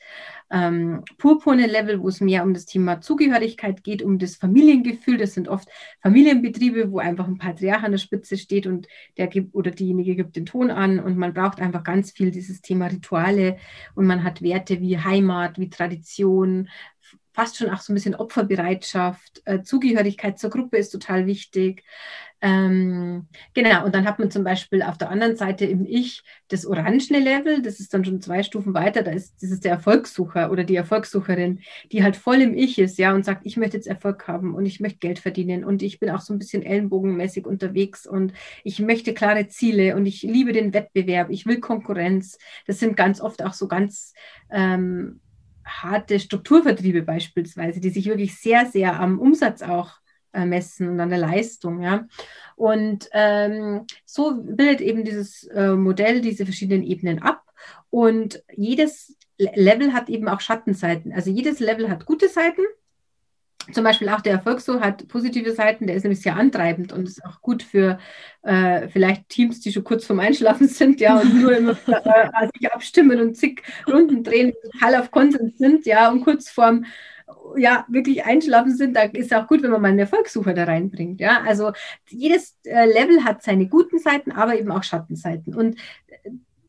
ähm, 0.50 1.04
purpurne 1.18 1.66
Level, 1.66 2.00
wo 2.00 2.08
es 2.08 2.20
mehr 2.20 2.42
um 2.42 2.52
das 2.52 2.66
Thema 2.66 3.00
Zugehörigkeit 3.00 3.84
geht, 3.84 4.02
um 4.02 4.18
das 4.18 4.34
Familiengefühl. 4.34 5.16
Das 5.16 5.34
sind 5.34 5.48
oft 5.48 5.68
Familienbetriebe, 6.02 6.90
wo 6.90 6.98
einfach 6.98 7.28
ein 7.28 7.38
Patriarch 7.38 7.84
an 7.84 7.92
der 7.92 7.98
Spitze 7.98 8.36
steht 8.36 8.66
und 8.66 8.88
der 9.16 9.28
gibt 9.28 9.54
oder 9.54 9.70
diejenige 9.70 10.16
gibt 10.16 10.34
den 10.34 10.46
Ton 10.46 10.70
an 10.70 10.98
und 10.98 11.16
man 11.16 11.32
braucht 11.32 11.60
einfach 11.60 11.84
ganz 11.84 12.10
viel 12.10 12.32
dieses 12.32 12.62
Thema 12.62 12.86
Rituale 12.86 13.58
und 13.94 14.06
man 14.06 14.24
hat 14.24 14.42
Werte 14.42 14.55
Werte 14.56 14.80
wie 14.80 14.98
Heimat, 14.98 15.58
wie 15.58 15.68
Tradition, 15.68 16.68
fast 17.34 17.58
schon 17.58 17.68
auch 17.68 17.80
so 17.80 17.92
ein 17.92 17.94
bisschen 17.94 18.14
Opferbereitschaft, 18.14 19.42
äh, 19.44 19.62
Zugehörigkeit 19.62 20.38
zur 20.38 20.48
Gruppe 20.48 20.78
ist 20.78 20.90
total 20.90 21.26
wichtig. 21.26 21.84
Ähm, 22.46 23.26
genau, 23.54 23.84
und 23.84 23.94
dann 23.94 24.06
hat 24.06 24.20
man 24.20 24.30
zum 24.30 24.44
Beispiel 24.44 24.80
auf 24.82 24.96
der 24.98 25.10
anderen 25.10 25.34
Seite 25.36 25.64
im 25.64 25.84
Ich 25.84 26.22
das 26.46 26.64
orangene 26.64 27.18
Level, 27.18 27.60
das 27.60 27.80
ist 27.80 27.92
dann 27.92 28.04
schon 28.04 28.20
zwei 28.20 28.44
Stufen 28.44 28.72
weiter, 28.72 29.02
da 29.02 29.10
ist, 29.10 29.42
das 29.42 29.50
ist 29.50 29.64
der 29.64 29.72
Erfolgssucher 29.72 30.52
oder 30.52 30.62
die 30.62 30.76
Erfolgssucherin, 30.76 31.58
die 31.90 32.04
halt 32.04 32.14
voll 32.14 32.40
im 32.40 32.54
Ich 32.54 32.78
ist, 32.78 32.98
ja, 32.98 33.12
und 33.14 33.24
sagt, 33.24 33.44
ich 33.46 33.56
möchte 33.56 33.76
jetzt 33.76 33.88
Erfolg 33.88 34.28
haben 34.28 34.54
und 34.54 34.64
ich 34.64 34.78
möchte 34.78 35.00
Geld 35.00 35.18
verdienen 35.18 35.64
und 35.64 35.82
ich 35.82 35.98
bin 35.98 36.08
auch 36.10 36.20
so 36.20 36.32
ein 36.32 36.38
bisschen 36.38 36.62
ellenbogenmäßig 36.62 37.46
unterwegs 37.46 38.06
und 38.06 38.32
ich 38.62 38.78
möchte 38.78 39.12
klare 39.12 39.48
Ziele 39.48 39.96
und 39.96 40.06
ich 40.06 40.22
liebe 40.22 40.52
den 40.52 40.72
Wettbewerb, 40.72 41.30
ich 41.30 41.46
will 41.46 41.58
Konkurrenz. 41.58 42.38
Das 42.68 42.78
sind 42.78 42.96
ganz 42.96 43.20
oft 43.20 43.42
auch 43.44 43.54
so 43.54 43.66
ganz 43.66 44.12
ähm, 44.50 45.20
harte 45.64 46.20
Strukturvertriebe 46.20 47.02
beispielsweise, 47.02 47.80
die 47.80 47.90
sich 47.90 48.06
wirklich 48.06 48.38
sehr, 48.38 48.66
sehr 48.66 49.00
am 49.00 49.18
Umsatz 49.18 49.62
auch 49.62 49.98
messen 50.44 50.88
und 50.88 51.00
an 51.00 51.10
der 51.10 51.18
Leistung. 51.18 51.82
Ja. 51.82 52.06
Und 52.56 53.08
ähm, 53.12 53.86
so 54.04 54.34
bildet 54.42 54.80
eben 54.80 55.04
dieses 55.04 55.44
äh, 55.44 55.72
Modell 55.72 56.20
diese 56.20 56.44
verschiedenen 56.44 56.82
Ebenen 56.82 57.22
ab. 57.22 57.42
Und 57.90 58.42
jedes 58.54 59.16
Level 59.38 59.92
hat 59.92 60.08
eben 60.08 60.28
auch 60.28 60.40
Schattenseiten. 60.40 61.12
Also 61.12 61.30
jedes 61.30 61.60
Level 61.60 61.88
hat 61.88 62.06
gute 62.06 62.28
Seiten 62.28 62.62
zum 63.72 63.84
Beispiel 63.84 64.08
auch 64.08 64.20
der 64.20 64.34
Erfolgssuch 64.34 64.80
hat 64.80 65.08
positive 65.08 65.52
Seiten, 65.52 65.86
der 65.86 65.96
ist 65.96 66.04
nämlich 66.04 66.22
sehr 66.22 66.36
antreibend 66.36 66.92
und 66.92 67.08
ist 67.08 67.24
auch 67.24 67.40
gut 67.40 67.62
für 67.62 67.98
äh, 68.42 68.88
vielleicht 68.88 69.28
Teams, 69.28 69.60
die 69.60 69.72
schon 69.72 69.84
kurz 69.84 70.04
vorm 70.04 70.20
Einschlafen 70.20 70.68
sind, 70.68 71.00
ja, 71.00 71.18
und 71.18 71.40
nur 71.40 71.56
immer 71.56 71.72
äh, 71.86 72.48
sich 72.54 72.72
abstimmen 72.72 73.20
und 73.20 73.36
zig 73.36 73.62
Runden 73.86 74.22
drehen, 74.22 74.52
total 74.72 75.00
auf 75.00 75.10
Konsens 75.10 75.58
sind, 75.58 75.86
ja, 75.86 76.10
und 76.10 76.22
kurz 76.22 76.48
vorm 76.48 76.84
ja, 77.56 77.84
wirklich 77.88 78.24
einschlafen 78.24 78.76
sind, 78.76 78.94
da 78.94 79.02
ist 79.02 79.34
auch 79.34 79.46
gut, 79.46 79.62
wenn 79.62 79.70
man 79.70 79.82
mal 79.82 79.88
einen 79.88 79.98
Erfolgssucher 79.98 80.54
da 80.54 80.64
reinbringt. 80.64 81.20
Ja, 81.20 81.42
also 81.42 81.72
jedes 82.08 82.56
äh, 82.64 82.86
Level 82.86 83.24
hat 83.24 83.42
seine 83.42 83.66
guten 83.68 83.98
Seiten, 83.98 84.32
aber 84.32 84.58
eben 84.58 84.70
auch 84.70 84.82
Schattenseiten. 84.82 85.54
Und 85.54 85.76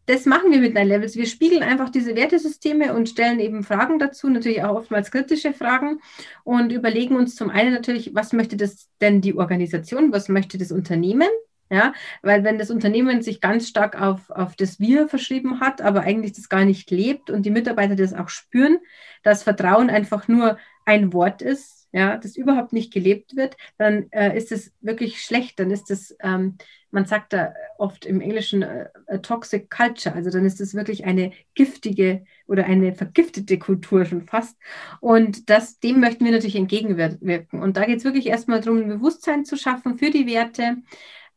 das 0.08 0.26
machen 0.26 0.52
wir 0.52 0.60
mit 0.60 0.74
Nine 0.74 0.86
Levels. 0.88 1.17
Wir 1.17 1.26
spiegeln 1.26 1.63
einfach 1.63 1.89
diese 1.89 2.15
Wertesysteme 2.15 2.93
und 2.93 3.10
stellen 3.10 3.39
eben 3.39 3.63
Fragen 3.63 4.00
dazu, 4.00 4.30
natürlich 4.30 4.63
auch 4.63 4.76
oftmals 4.76 5.12
kritische 5.12 5.54
Fragen 5.54 6.00
und 6.46 6.72
überlegen 6.72 7.17
uns 7.17 7.36
zum 7.36 7.50
einen 7.50 7.74
natürlich, 7.74 8.15
was 8.15 8.32
möchte 8.32 8.56
das 8.56 8.89
denn 9.02 9.20
die 9.20 9.36
Organisation, 9.36 10.13
was 10.13 10.30
möchte 10.30 10.58
das 10.58 10.72
Unternehmen? 10.72 11.28
Ja, 11.70 11.94
weil 12.22 12.44
wenn 12.44 12.58
das 12.58 12.72
Unternehmen 12.72 13.22
sich 13.22 13.42
ganz 13.42 13.68
stark 13.68 14.02
auf, 14.02 14.30
auf 14.30 14.56
das 14.56 14.80
Wir 14.80 15.10
verschrieben 15.10 15.60
hat, 15.60 15.82
aber 15.82 16.02
eigentlich 16.02 16.34
das 16.34 16.48
gar 16.48 16.64
nicht 16.64 16.90
lebt 16.92 17.30
und 17.30 17.46
die 17.46 17.52
Mitarbeiter 17.52 17.96
das 17.96 18.14
auch 18.14 18.30
spüren, 18.30 18.80
dass 19.24 19.44
Vertrauen 19.44 19.90
einfach 19.90 20.28
nur 20.30 20.58
ein 20.86 21.12
Wort 21.12 21.42
ist, 21.42 21.90
ja, 21.92 22.18
das 22.18 22.38
überhaupt 22.38 22.74
nicht 22.74 22.94
gelebt 22.94 23.36
wird, 23.36 23.58
dann 23.78 24.10
äh, 24.12 24.38
ist 24.38 24.52
es 24.52 24.74
wirklich 24.82 25.22
schlecht. 25.22 25.60
Dann 25.60 25.72
ist 25.72 25.92
es 25.92 26.16
ähm, 26.22 26.58
man 26.92 27.06
sagt 27.06 27.34
da 27.34 27.54
oft 27.78 28.06
im 28.06 28.22
Englischen 28.22 28.64
äh, 28.64 28.90
toxic 29.22 29.70
culture, 29.70 30.16
also 30.16 30.30
dann 30.30 30.46
ist 30.46 30.62
es 30.62 30.74
wirklich 30.74 31.06
eine 31.06 31.32
giftige 31.54 32.26
oder 32.48 32.66
eine 32.66 32.94
vergiftete 32.94 33.60
Kultur 33.60 34.06
schon 34.06 34.24
fast. 34.24 34.58
Und 35.02 35.50
das, 35.50 35.80
dem 35.80 36.00
möchten 36.00 36.26
wir 36.26 36.32
natürlich 36.32 36.56
entgegenwirken. 36.56 37.62
Und 37.62 37.78
da 37.78 37.86
geht 37.86 38.00
es 38.00 38.06
wirklich 38.06 38.28
erstmal 38.28 38.62
darum, 38.62 38.80
ein 38.80 38.88
Bewusstsein 38.88 39.46
zu 39.46 39.58
schaffen 39.58 39.98
für 39.98 40.12
die 40.12 40.28
Werte, 40.28 40.78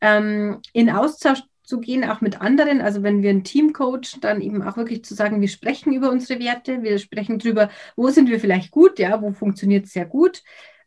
ähm, 0.01 0.59
in 0.73 0.89
Austausch 0.89 1.43
zu 1.63 1.79
gehen, 1.79 2.03
auch 2.03 2.21
mit 2.21 2.41
anderen. 2.41 2.81
Also 2.81 3.01
wenn 3.01 3.23
wir 3.23 3.29
ein 3.29 3.43
Team 3.43 3.71
coachen, 3.71 4.19
dann 4.19 4.41
eben 4.41 4.61
auch 4.61 4.77
wirklich 4.77 5.05
zu 5.05 5.13
sagen, 5.13 5.39
wir 5.39 5.47
sprechen 5.47 5.93
über 5.93 6.11
unsere 6.11 6.39
Werte, 6.39 6.83
wir 6.83 6.99
sprechen 6.99 7.39
darüber, 7.39 7.69
wo 7.95 8.09
sind 8.09 8.29
wir 8.29 8.39
vielleicht 8.39 8.71
gut, 8.71 8.99
ja, 8.99 9.21
wo 9.21 9.31
funktioniert 9.31 9.85
es 9.85 9.93
sehr 9.93 10.05
gut, 10.05 10.43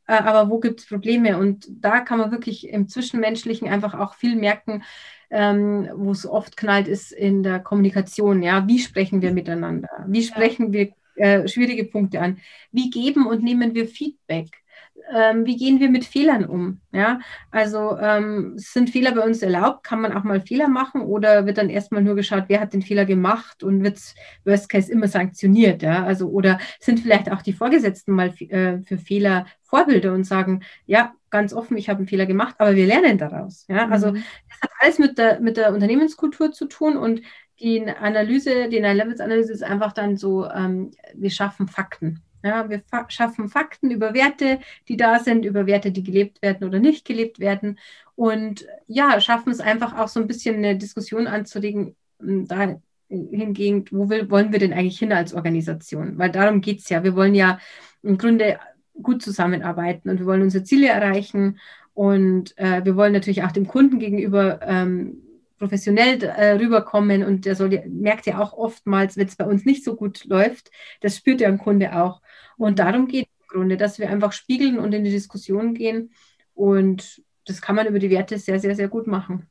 äh, 0.07 0.13
aber 0.13 0.51
wo 0.51 0.61
gibt 0.61 0.81
es 0.81 0.87
Probleme? 0.87 1.39
Und 1.39 1.67
da 1.71 2.01
kann 2.01 2.19
man 2.19 2.33
wirklich 2.33 2.69
im 2.69 2.89
Zwischenmenschlichen 2.89 3.69
einfach 3.69 3.95
auch 3.95 4.15
viel 4.15 4.37
merken, 4.37 4.83
ähm, 5.31 5.89
wo 5.95 6.11
es 6.11 6.27
oft 6.27 6.57
knallt, 6.57 6.87
ist 6.87 7.13
in 7.13 7.43
der 7.43 7.61
Kommunikation. 7.61 8.43
Ja, 8.43 8.69
wie 8.69 8.79
sprechen 8.79 9.23
wir 9.23 9.33
miteinander? 9.33 9.89
Wie 10.07 10.23
sprechen 10.23 10.73
wir 10.73 10.93
äh, 11.17 11.49
schwierige 11.49 11.85
Punkte 11.85 12.21
an? 12.21 12.39
Wie 12.73 12.91
geben 12.91 13.27
und 13.27 13.43
nehmen 13.43 13.75
wir 13.75 13.89
Feedback? 13.89 14.64
Ähm, 15.13 15.45
wie 15.45 15.57
gehen 15.57 15.81
wir 15.81 15.91
mit 15.91 16.05
Fehlern 16.05 16.45
um? 16.45 16.81
Ja, 16.93 17.21
also 17.51 17.97
ähm, 17.99 18.55
sind 18.57 18.91
Fehler 18.91 19.13
bei 19.13 19.23
uns 19.23 19.43
erlaubt? 19.43 19.85
Kann 19.85 20.01
man 20.01 20.13
auch 20.13 20.25
mal 20.25 20.41
Fehler 20.41 20.69
machen 20.69 21.03
oder 21.03 21.47
wird 21.47 21.59
dann 21.59 21.69
erstmal 21.69 22.03
nur 22.03 22.15
geschaut, 22.15 22.45
wer 22.49 22.61
hat 22.61 22.73
den 22.73 22.83
Fehler 22.83 23.05
gemacht 23.05 23.63
und 23.63 23.83
wird 23.83 23.99
Worst 24.45 24.69
Case 24.69 24.91
immer 24.91 25.09
sanktioniert? 25.09 25.83
Ja, 25.83 26.05
also 26.05 26.29
oder 26.29 26.59
sind 26.81 27.01
vielleicht 27.01 27.31
auch 27.31 27.43
die 27.43 27.53
Vorgesetzten 27.53 28.13
mal 28.13 28.33
äh, 28.39 28.79
für 28.83 28.99
Fehler 28.99 29.47
Vorbilder 29.63 30.13
und 30.13 30.25
sagen, 30.25 30.63
ja, 30.87 31.15
ganz 31.31 31.53
offen, 31.53 31.77
ich 31.77 31.89
habe 31.89 31.99
einen 31.99 32.09
Fehler 32.09 32.27
gemacht, 32.27 32.55
aber 32.59 32.77
wir 32.77 32.87
lernen 32.87 33.19
daraus. 33.19 33.67
Ja, 33.69 33.89
also 33.89 34.13
mhm. 34.13 34.23
das 34.49 34.61
hat 34.63 34.71
alles 34.79 34.99
mit 34.99 35.19
der, 35.19 35.41
mit 35.41 35.57
der 35.57 35.73
Unternehmenskultur 35.73 36.53
zu 36.53 36.67
tun 36.67 36.97
und 36.97 37.23
die 37.61 37.87
Analyse, 37.87 38.69
die 38.69 38.81
Nine-Levels-Analyse 38.81 39.53
ist 39.53 39.63
einfach 39.63 39.93
dann 39.93 40.17
so, 40.17 40.49
ähm, 40.49 40.91
wir 41.15 41.31
schaffen 41.31 41.69
Fakten. 41.69 42.23
Ja, 42.45 42.69
wir 42.69 42.83
fa 42.83 43.07
schaffen 43.09 43.49
Fakten 43.49 43.91
über 43.91 44.13
Werte, 44.13 44.61
die 44.89 44.99
da 44.99 45.19
sind, 45.19 45.47
über 45.47 45.67
Werte, 45.67 45.91
die 45.93 46.03
gelebt 46.03 46.43
werden 46.43 46.69
oder 46.69 46.79
nicht 46.79 47.07
gelebt 47.07 47.41
werden. 47.41 47.79
Und 48.17 48.67
ja, 48.87 49.19
schaffen 49.21 49.51
es 49.51 49.61
einfach 49.61 49.97
auch 49.97 50.09
so 50.09 50.21
ein 50.21 50.27
bisschen 50.27 50.57
eine 50.57 50.77
Diskussion 50.77 51.27
anzuregen, 51.27 51.97
hm, 52.21 52.47
da 52.47 52.79
hingegen, 53.09 53.87
wo 53.91 54.11
will, 54.11 54.31
wollen 54.31 54.53
wir 54.53 54.59
denn 54.59 54.75
eigentlich 54.75 54.99
hin 54.99 55.13
als 55.13 55.33
Organisation? 55.33 56.19
Weil 56.19 56.31
darum 56.31 56.61
geht 56.61 56.81
es 56.81 56.89
ja. 56.91 57.03
Wir 57.03 57.17
wollen 57.17 57.35
ja 57.35 57.59
im 58.03 58.19
Grunde 58.19 58.59
gut 59.03 59.23
zusammenarbeiten 59.23 60.11
und 60.11 60.19
wir 60.19 60.27
wollen 60.27 60.43
unsere 60.43 60.65
Ziele 60.65 60.89
erreichen 60.89 61.59
und 61.95 62.57
äh, 62.59 62.85
wir 62.85 62.97
wollen 62.97 63.13
natürlich 63.15 63.43
auch 63.43 63.53
dem 63.53 63.67
Kunden 63.67 63.99
gegenüber 63.99 64.61
ähm, 64.63 65.23
professionell 65.65 66.23
äh, 66.23 66.53
rüberkommen 66.53 67.25
und 67.25 67.47
der 67.47 67.57
soll, 67.57 67.83
merkt 67.89 68.27
ja 68.27 68.39
auch 68.39 68.53
oftmals, 68.53 69.17
wenn 69.17 69.27
es 69.27 69.37
bei 69.37 69.47
uns 69.47 69.65
nicht 69.65 69.83
so 69.83 69.97
gut 69.97 70.25
läuft, 70.27 70.71
das 71.01 71.17
spürt 71.17 71.41
ja 71.41 71.49
ein 71.49 71.59
Kunde 71.59 71.97
auch. 71.97 72.21
Und 72.59 72.79
darum 72.79 73.09
geht 73.09 73.27
es 73.27 73.41
im 73.41 73.47
Grunde, 73.49 73.77
dass 73.79 73.99
wir 73.99 74.11
einfach 74.11 74.33
spiegeln 74.33 74.79
und 74.79 74.93
in 74.93 75.05
die 75.05 75.11
Diskussion 75.11 75.73
gehen. 75.73 76.13
Und 76.53 77.23
das 77.47 77.63
kann 77.63 77.77
man 77.77 77.87
über 77.87 77.99
die 77.99 78.11
Werte 78.11 78.39
sehr, 78.39 78.61
sehr, 78.61 78.77
sehr 78.77 78.89
gut 78.89 79.07
machen. 79.07 79.49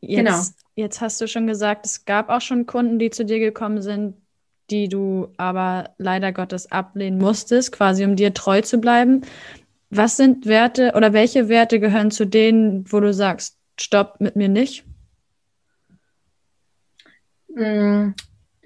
Jetzt, 0.00 0.16
genau. 0.16 0.42
Jetzt 0.74 1.00
hast 1.00 1.20
du 1.20 1.28
schon 1.28 1.46
gesagt, 1.46 1.86
es 1.86 2.04
gab 2.04 2.28
auch 2.28 2.40
schon 2.40 2.66
Kunden, 2.66 2.98
die 2.98 3.10
zu 3.10 3.24
dir 3.24 3.38
gekommen 3.38 3.82
sind, 3.82 4.16
die 4.70 4.88
du 4.88 5.28
aber 5.36 5.90
leider 5.98 6.32
Gottes 6.32 6.72
ablehnen 6.72 7.18
musstest, 7.18 7.70
quasi 7.70 8.04
um 8.04 8.16
dir 8.16 8.34
treu 8.34 8.62
zu 8.62 8.78
bleiben. 8.78 9.22
Was 9.90 10.16
sind 10.16 10.46
Werte 10.46 10.92
oder 10.96 11.12
welche 11.12 11.48
Werte 11.48 11.78
gehören 11.78 12.10
zu 12.10 12.26
denen, 12.26 12.90
wo 12.90 12.98
du 12.98 13.12
sagst, 13.12 13.59
stopp 13.82 14.20
mit 14.20 14.36
mir 14.36 14.48
nicht? 14.48 14.84
Mm, 17.48 18.10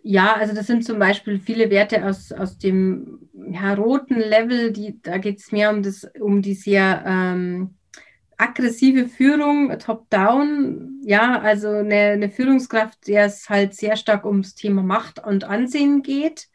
ja, 0.02 0.34
also 0.34 0.54
das 0.54 0.66
sind 0.66 0.84
zum 0.84 0.98
Beispiel 0.98 1.40
viele 1.40 1.70
Werte 1.70 2.04
aus, 2.04 2.30
aus 2.32 2.58
dem 2.58 3.28
ja, 3.50 3.74
roten 3.74 4.18
Level, 4.18 4.72
die, 4.72 5.00
da 5.02 5.18
geht 5.18 5.38
es 5.38 5.52
mehr 5.52 5.70
um, 5.70 5.82
das, 5.82 6.06
um 6.20 6.42
die 6.42 6.54
sehr 6.54 7.02
ähm, 7.06 7.76
aggressive 8.36 9.08
Führung, 9.08 9.78
top-down, 9.78 11.00
ja, 11.04 11.40
also 11.40 11.68
eine, 11.68 12.12
eine, 12.12 12.30
Führungskraft, 12.30 13.06
der 13.06 13.26
es 13.26 13.48
halt 13.48 13.74
sehr 13.74 13.96
stark 13.96 14.26
ums 14.26 14.54
Thema 14.54 14.82
Macht 14.82 15.24
und 15.24 15.44
Ansehen 15.44 16.02
geht. 16.02 16.48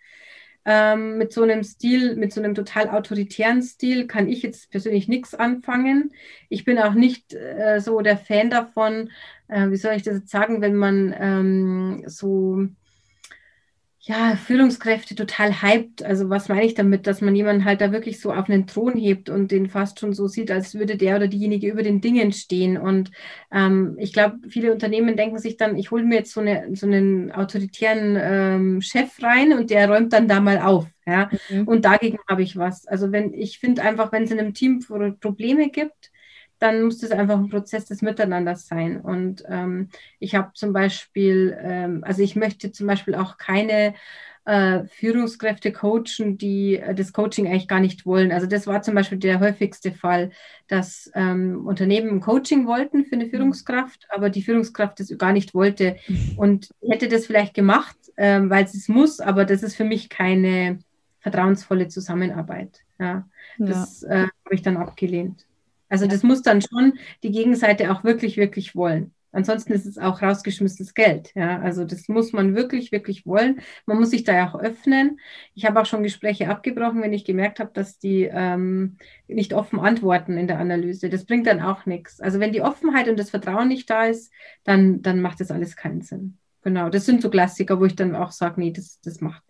Ähm, 0.71 1.17
mit 1.17 1.33
so 1.33 1.41
einem 1.41 1.63
Stil, 1.63 2.15
mit 2.15 2.31
so 2.31 2.39
einem 2.41 2.53
total 2.53 2.89
autoritären 2.89 3.63
Stil 3.63 4.05
kann 4.05 4.27
ich 4.27 4.43
jetzt 4.43 4.69
persönlich 4.69 5.07
nichts 5.07 5.33
anfangen. 5.33 6.13
Ich 6.47 6.63
bin 6.63 6.77
auch 6.77 6.93
nicht 6.93 7.33
äh, 7.33 7.79
so 7.81 8.01
der 8.01 8.17
Fan 8.19 8.51
davon, 8.51 9.09
äh, 9.47 9.71
wie 9.71 9.77
soll 9.77 9.93
ich 9.95 10.03
das 10.03 10.17
jetzt 10.17 10.29
sagen, 10.29 10.61
wenn 10.61 10.75
man 10.75 11.15
ähm, 11.19 12.03
so 12.05 12.67
ja, 14.09 14.35
Führungskräfte 14.35 15.13
total 15.13 15.61
hyped. 15.61 16.01
Also 16.01 16.31
was 16.31 16.49
meine 16.49 16.65
ich 16.65 16.73
damit, 16.73 17.05
dass 17.05 17.21
man 17.21 17.35
jemanden 17.35 17.63
halt 17.63 17.79
da 17.79 17.91
wirklich 17.91 18.19
so 18.19 18.33
auf 18.33 18.49
einen 18.49 18.65
Thron 18.65 18.97
hebt 18.97 19.29
und 19.29 19.51
den 19.51 19.69
fast 19.69 19.99
schon 19.99 20.13
so 20.13 20.27
sieht, 20.27 20.49
als 20.49 20.73
würde 20.73 20.97
der 20.97 21.17
oder 21.17 21.27
diejenige 21.27 21.69
über 21.69 21.83
den 21.83 22.01
Dingen 22.01 22.31
stehen. 22.31 22.79
Und 22.79 23.11
ähm, 23.51 23.95
ich 23.99 24.11
glaube, 24.11 24.39
viele 24.49 24.73
Unternehmen 24.73 25.15
denken 25.15 25.37
sich 25.37 25.57
dann, 25.57 25.77
ich 25.77 25.91
hole 25.91 26.03
mir 26.03 26.15
jetzt 26.15 26.33
so, 26.33 26.41
eine, 26.41 26.75
so 26.75 26.87
einen 26.87 27.31
autoritären 27.31 28.17
ähm, 28.19 28.81
Chef 28.81 29.11
rein 29.21 29.53
und 29.53 29.69
der 29.69 29.87
räumt 29.87 30.11
dann 30.11 30.27
da 30.27 30.39
mal 30.39 30.57
auf. 30.57 30.87
Ja? 31.05 31.29
Mhm. 31.51 31.67
Und 31.67 31.85
dagegen 31.85 32.17
habe 32.27 32.41
ich 32.41 32.57
was. 32.57 32.87
Also 32.87 33.11
wenn 33.11 33.31
ich 33.35 33.59
finde 33.59 33.83
einfach, 33.83 34.11
wenn 34.11 34.23
es 34.23 34.31
in 34.31 34.39
einem 34.39 34.55
Team 34.55 34.79
Probleme 35.19 35.69
gibt, 35.69 36.09
dann 36.59 36.83
muss 36.83 36.99
das 36.99 37.11
einfach 37.11 37.37
ein 37.37 37.49
Prozess 37.49 37.85
des 37.85 38.01
Miteinanders 38.01 38.67
sein. 38.67 38.99
Und 38.99 39.43
ähm, 39.47 39.89
ich 40.19 40.35
habe 40.35 40.51
zum 40.53 40.73
Beispiel, 40.73 41.57
ähm, 41.61 42.03
also 42.03 42.21
ich 42.21 42.35
möchte 42.35 42.71
zum 42.71 42.87
Beispiel 42.87 43.15
auch 43.15 43.37
keine 43.37 43.93
äh, 44.45 44.85
Führungskräfte 44.85 45.71
coachen, 45.71 46.37
die 46.37 46.77
äh, 46.77 46.95
das 46.95 47.13
Coaching 47.13 47.47
eigentlich 47.47 47.67
gar 47.67 47.79
nicht 47.79 48.05
wollen. 48.05 48.31
Also 48.31 48.47
das 48.47 48.67
war 48.67 48.81
zum 48.81 48.95
Beispiel 48.95 49.19
der 49.19 49.39
häufigste 49.39 49.91
Fall, 49.91 50.31
dass 50.67 51.11
ähm, 51.13 51.65
Unternehmen 51.65 52.19
Coaching 52.19 52.65
wollten 52.65 53.05
für 53.05 53.15
eine 53.15 53.25
mhm. 53.25 53.29
Führungskraft, 53.29 54.07
aber 54.09 54.29
die 54.29 54.41
Führungskraft 54.41 54.99
das 54.99 55.15
gar 55.17 55.33
nicht 55.33 55.53
wollte 55.53 55.97
und 56.35 56.69
hätte 56.81 57.07
das 57.07 57.27
vielleicht 57.27 57.53
gemacht, 57.53 57.97
ähm, 58.17 58.49
weil 58.49 58.67
sie 58.67 58.79
es 58.79 58.87
muss, 58.87 59.19
aber 59.19 59.45
das 59.45 59.61
ist 59.61 59.75
für 59.75 59.83
mich 59.83 60.09
keine 60.09 60.79
vertrauensvolle 61.19 61.87
Zusammenarbeit. 61.87 62.81
Ja, 62.99 63.27
das 63.59 64.01
ja. 64.01 64.09
äh, 64.09 64.27
habe 64.45 64.55
ich 64.55 64.61
dann 64.61 64.77
abgelehnt. 64.77 65.45
Also 65.89 66.07
das 66.07 66.23
muss 66.23 66.41
dann 66.41 66.61
schon 66.61 66.93
die 67.23 67.31
Gegenseite 67.31 67.91
auch 67.91 68.03
wirklich, 68.03 68.37
wirklich 68.37 68.75
wollen. 68.75 69.13
Ansonsten 69.31 69.73
ist 69.73 69.85
es 69.85 69.97
auch 69.99 70.21
rausgeschmissenes 70.21 70.93
Geld. 70.95 71.31
Ja, 71.35 71.59
also 71.59 71.85
das 71.85 72.07
muss 72.07 72.33
man 72.33 72.55
wirklich, 72.55 72.91
wirklich 72.91 73.25
wollen. 73.25 73.61
Man 73.85 73.99
muss 73.99 74.09
sich 74.09 74.23
da 74.23 74.33
ja 74.33 74.49
auch 74.49 74.59
öffnen. 74.59 75.19
Ich 75.53 75.65
habe 75.65 75.79
auch 75.79 75.85
schon 75.85 76.01
Gespräche 76.01 76.49
abgebrochen, 76.49 77.01
wenn 77.01 77.13
ich 77.13 77.25
gemerkt 77.25 77.59
habe, 77.59 77.71
dass 77.73 77.99
die 77.99 78.23
ähm, 78.23 78.97
nicht 79.27 79.53
offen 79.53 79.79
antworten 79.79 80.37
in 80.37 80.47
der 80.47 80.59
Analyse. 80.59 81.09
Das 81.09 81.25
bringt 81.25 81.45
dann 81.45 81.61
auch 81.61 81.85
nichts. 81.85 82.19
Also 82.19 82.39
wenn 82.39 82.53
die 82.53 82.61
Offenheit 82.61 83.07
und 83.07 83.19
das 83.19 83.29
Vertrauen 83.29 83.67
nicht 83.67 83.89
da 83.89 84.05
ist, 84.05 84.31
dann, 84.63 85.01
dann 85.03 85.21
macht 85.21 85.39
das 85.41 85.51
alles 85.51 85.75
keinen 85.75 86.01
Sinn. 86.01 86.37
Genau, 86.63 86.89
das 86.89 87.05
sind 87.05 87.21
so 87.21 87.29
Klassiker, 87.29 87.79
wo 87.79 87.85
ich 87.85 87.95
dann 87.95 88.15
auch 88.15 88.31
sage, 88.31 88.59
nee, 88.59 88.71
das, 88.71 88.99
das 89.01 89.21
macht, 89.21 89.43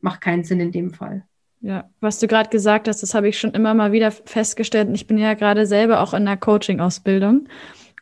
macht 0.00 0.20
keinen 0.22 0.44
Sinn 0.44 0.60
in 0.60 0.72
dem 0.72 0.94
Fall. 0.94 1.26
Ja, 1.66 1.90
was 2.00 2.20
du 2.20 2.28
gerade 2.28 2.48
gesagt 2.48 2.86
hast, 2.86 3.02
das 3.02 3.12
habe 3.12 3.28
ich 3.28 3.40
schon 3.40 3.50
immer 3.50 3.74
mal 3.74 3.90
wieder 3.90 4.12
festgestellt. 4.12 4.88
Ich 4.92 5.08
bin 5.08 5.18
ja 5.18 5.34
gerade 5.34 5.66
selber 5.66 6.00
auch 6.00 6.14
in 6.14 6.22
einer 6.22 6.36
Coaching-Ausbildung 6.36 7.48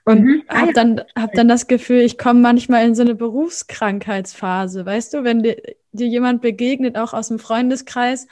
und 0.05 0.21
mhm. 0.21 0.43
Ah, 0.49 0.61
habe 0.61 0.75
dann, 0.75 1.01
hab 1.17 1.33
dann 1.33 1.49
das 1.49 1.67
Gefühl, 1.67 2.01
ich 2.01 2.19
komme 2.19 2.41
manchmal 2.41 2.85
in 2.85 2.95
so 2.95 3.01
eine 3.01 3.15
Berufskrankheitsphase. 3.15 4.85
Weißt 4.85 5.15
du, 5.15 5.25
wenn 5.25 5.43
dir, 5.43 5.57
dir 5.93 6.07
jemand 6.07 6.43
begegnet, 6.43 6.99
auch 6.99 7.15
aus 7.15 7.29
dem 7.29 7.39
Freundeskreis, 7.39 8.27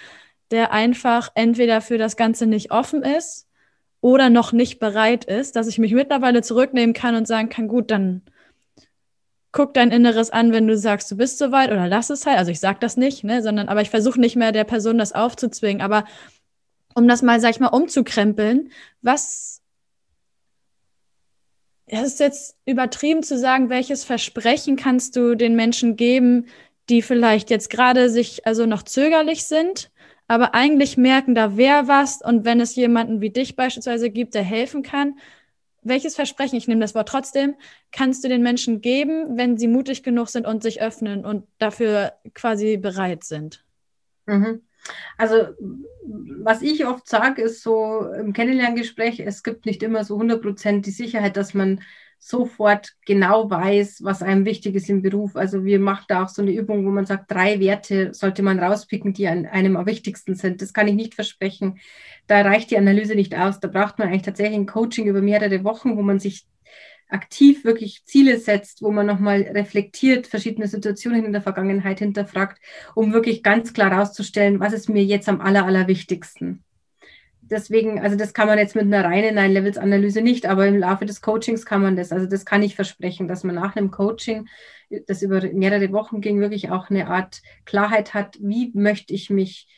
der 0.50 0.70
einfach 0.70 1.30
entweder 1.34 1.80
für 1.80 1.96
das 1.96 2.18
Ganze 2.18 2.44
nicht 2.44 2.70
offen 2.70 3.02
ist 3.02 3.48
oder 4.02 4.28
noch 4.28 4.52
nicht 4.52 4.80
bereit 4.80 5.24
ist, 5.24 5.56
dass 5.56 5.66
ich 5.66 5.78
mich 5.78 5.94
mittlerweile 5.94 6.42
zurücknehmen 6.42 6.92
kann 6.92 7.14
und 7.14 7.26
sagen 7.26 7.48
kann, 7.48 7.68
gut, 7.68 7.90
dann 7.90 8.20
guck 9.52 9.74
dein 9.74 9.90
Inneres 9.90 10.30
an, 10.30 10.52
wenn 10.52 10.66
du 10.66 10.76
sagst, 10.76 11.10
du 11.10 11.16
bist 11.16 11.38
soweit 11.38 11.70
oder 11.70 11.86
lass 11.86 12.10
es 12.10 12.26
halt. 12.26 12.38
Also 12.38 12.50
ich 12.50 12.60
sage 12.60 12.78
das 12.80 12.96
nicht, 12.96 13.22
ne, 13.22 13.42
sondern 13.42 13.68
aber 13.68 13.82
ich 13.82 13.90
versuche 13.90 14.18
nicht 14.18 14.36
mehr 14.36 14.52
der 14.52 14.64
Person 14.64 14.98
das 14.98 15.12
aufzuzwingen. 15.12 15.82
Aber 15.82 16.04
um 16.94 17.06
das 17.06 17.22
mal, 17.22 17.40
sag 17.40 17.50
ich 17.50 17.60
mal, 17.60 17.68
umzukrempeln, 17.68 18.70
was 19.02 19.60
es 21.86 22.02
ist 22.02 22.20
jetzt 22.20 22.56
übertrieben 22.64 23.22
zu 23.22 23.38
sagen, 23.38 23.68
welches 23.68 24.04
Versprechen 24.04 24.76
kannst 24.76 25.14
du 25.14 25.34
den 25.34 25.54
Menschen 25.54 25.96
geben, 25.96 26.46
die 26.88 27.02
vielleicht 27.02 27.50
jetzt 27.50 27.68
gerade 27.68 28.08
sich 28.08 28.46
also 28.46 28.64
noch 28.64 28.82
zögerlich 28.82 29.44
sind, 29.44 29.90
aber 30.26 30.54
eigentlich 30.54 30.96
merken, 30.96 31.34
da 31.34 31.58
wäre 31.58 31.88
was 31.88 32.22
und 32.22 32.46
wenn 32.46 32.60
es 32.60 32.76
jemanden 32.76 33.20
wie 33.20 33.28
dich 33.28 33.56
beispielsweise 33.56 34.08
gibt, 34.08 34.34
der 34.34 34.42
helfen 34.42 34.82
kann, 34.82 35.18
welches 35.82 36.14
Versprechen, 36.14 36.56
ich 36.56 36.68
nehme 36.68 36.80
das 36.80 36.94
Wort 36.94 37.08
trotzdem, 37.08 37.54
kannst 37.90 38.24
du 38.24 38.28
den 38.28 38.42
Menschen 38.42 38.80
geben, 38.80 39.36
wenn 39.36 39.58
sie 39.58 39.68
mutig 39.68 40.02
genug 40.02 40.28
sind 40.28 40.46
und 40.46 40.62
sich 40.62 40.80
öffnen 40.80 41.24
und 41.24 41.46
dafür 41.58 42.12
quasi 42.34 42.76
bereit 42.76 43.24
sind? 43.24 43.64
Mhm. 44.26 44.62
Also, 45.16 45.48
was 46.04 46.62
ich 46.62 46.86
oft 46.86 47.08
sage, 47.08 47.42
ist 47.42 47.62
so 47.62 48.04
im 48.12 48.32
Kennenlerngespräch, 48.32 49.20
es 49.20 49.42
gibt 49.42 49.66
nicht 49.66 49.82
immer 49.82 50.04
so 50.04 50.18
100% 50.18 50.86
die 50.86 50.90
Sicherheit, 50.90 51.36
dass 51.36 51.54
man 51.54 51.82
sofort 52.24 52.92
genau 53.04 53.50
weiß, 53.50 54.04
was 54.04 54.22
einem 54.22 54.44
wichtig 54.44 54.76
ist 54.76 54.88
im 54.88 55.02
Beruf. 55.02 55.34
Also 55.34 55.64
wir 55.64 55.80
machen 55.80 56.04
da 56.06 56.22
auch 56.22 56.28
so 56.28 56.40
eine 56.40 56.52
Übung, 56.52 56.86
wo 56.86 56.90
man 56.90 57.04
sagt, 57.04 57.28
drei 57.28 57.58
Werte 57.58 58.14
sollte 58.14 58.44
man 58.44 58.60
rauspicken, 58.60 59.12
die 59.12 59.26
einem 59.26 59.76
am 59.76 59.86
wichtigsten 59.86 60.36
sind. 60.36 60.62
Das 60.62 60.72
kann 60.72 60.86
ich 60.86 60.94
nicht 60.94 61.14
versprechen. 61.14 61.80
Da 62.28 62.42
reicht 62.42 62.70
die 62.70 62.78
Analyse 62.78 63.16
nicht 63.16 63.36
aus. 63.36 63.58
Da 63.58 63.66
braucht 63.66 63.98
man 63.98 64.06
eigentlich 64.06 64.22
tatsächlich 64.22 64.56
ein 64.56 64.66
Coaching 64.66 65.08
über 65.08 65.20
mehrere 65.20 65.64
Wochen, 65.64 65.96
wo 65.96 66.02
man 66.02 66.20
sich 66.20 66.46
aktiv 67.08 67.64
wirklich 67.64 68.04
Ziele 68.04 68.38
setzt, 68.38 68.82
wo 68.82 68.92
man 68.92 69.04
nochmal 69.04 69.42
reflektiert, 69.42 70.28
verschiedene 70.28 70.68
Situationen 70.68 71.24
in 71.24 71.32
der 71.32 71.42
Vergangenheit 71.42 71.98
hinterfragt, 71.98 72.62
um 72.94 73.12
wirklich 73.12 73.42
ganz 73.42 73.72
klar 73.72 73.90
herauszustellen, 73.90 74.60
was 74.60 74.72
ist 74.72 74.88
mir 74.88 75.04
jetzt 75.04 75.28
am 75.28 75.40
aller, 75.40 75.66
allerwichtigsten 75.66 76.62
deswegen, 77.52 78.00
also 78.00 78.16
das 78.16 78.34
kann 78.34 78.48
man 78.48 78.58
jetzt 78.58 78.74
mit 78.74 78.86
einer 78.86 79.04
reinen 79.04 79.36
Nine-Levels-Analyse 79.36 80.22
nicht, 80.22 80.46
aber 80.46 80.66
im 80.66 80.78
Laufe 80.78 81.06
des 81.06 81.20
Coachings 81.20 81.64
kann 81.64 81.82
man 81.82 81.94
das. 81.94 82.10
Also 82.10 82.26
das 82.26 82.44
kann 82.44 82.62
ich 82.62 82.74
versprechen, 82.74 83.28
dass 83.28 83.44
man 83.44 83.54
nach 83.54 83.76
einem 83.76 83.92
Coaching, 83.92 84.48
das 85.06 85.22
über 85.22 85.40
mehrere 85.52 85.92
Wochen 85.92 86.20
ging, 86.20 86.40
wirklich 86.40 86.70
auch 86.70 86.90
eine 86.90 87.06
Art 87.06 87.42
Klarheit 87.64 88.14
hat, 88.14 88.38
wie 88.40 88.72
möchte 88.74 89.14
ich 89.14 89.30
mich 89.30 89.68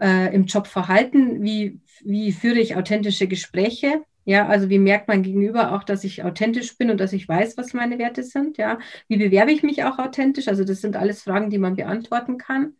äh, 0.00 0.34
im 0.34 0.46
Job 0.46 0.66
verhalten, 0.66 1.42
wie, 1.42 1.80
wie 2.02 2.32
führe 2.32 2.58
ich 2.58 2.76
authentische 2.76 3.26
Gespräche. 3.26 4.02
Ja, 4.26 4.46
also 4.46 4.70
wie 4.70 4.78
merkt 4.78 5.06
man 5.06 5.22
gegenüber 5.22 5.72
auch, 5.72 5.84
dass 5.84 6.02
ich 6.02 6.24
authentisch 6.24 6.78
bin 6.78 6.90
und 6.90 6.98
dass 6.98 7.12
ich 7.12 7.28
weiß, 7.28 7.58
was 7.58 7.74
meine 7.74 7.98
Werte 7.98 8.22
sind? 8.22 8.56
Ja, 8.56 8.78
wie 9.06 9.18
bewerbe 9.18 9.52
ich 9.52 9.62
mich 9.62 9.84
auch 9.84 9.98
authentisch? 9.98 10.48
Also 10.48 10.64
das 10.64 10.80
sind 10.80 10.96
alles 10.96 11.22
Fragen, 11.22 11.50
die 11.50 11.58
man 11.58 11.76
beantworten 11.76 12.38
kann. 12.38 12.74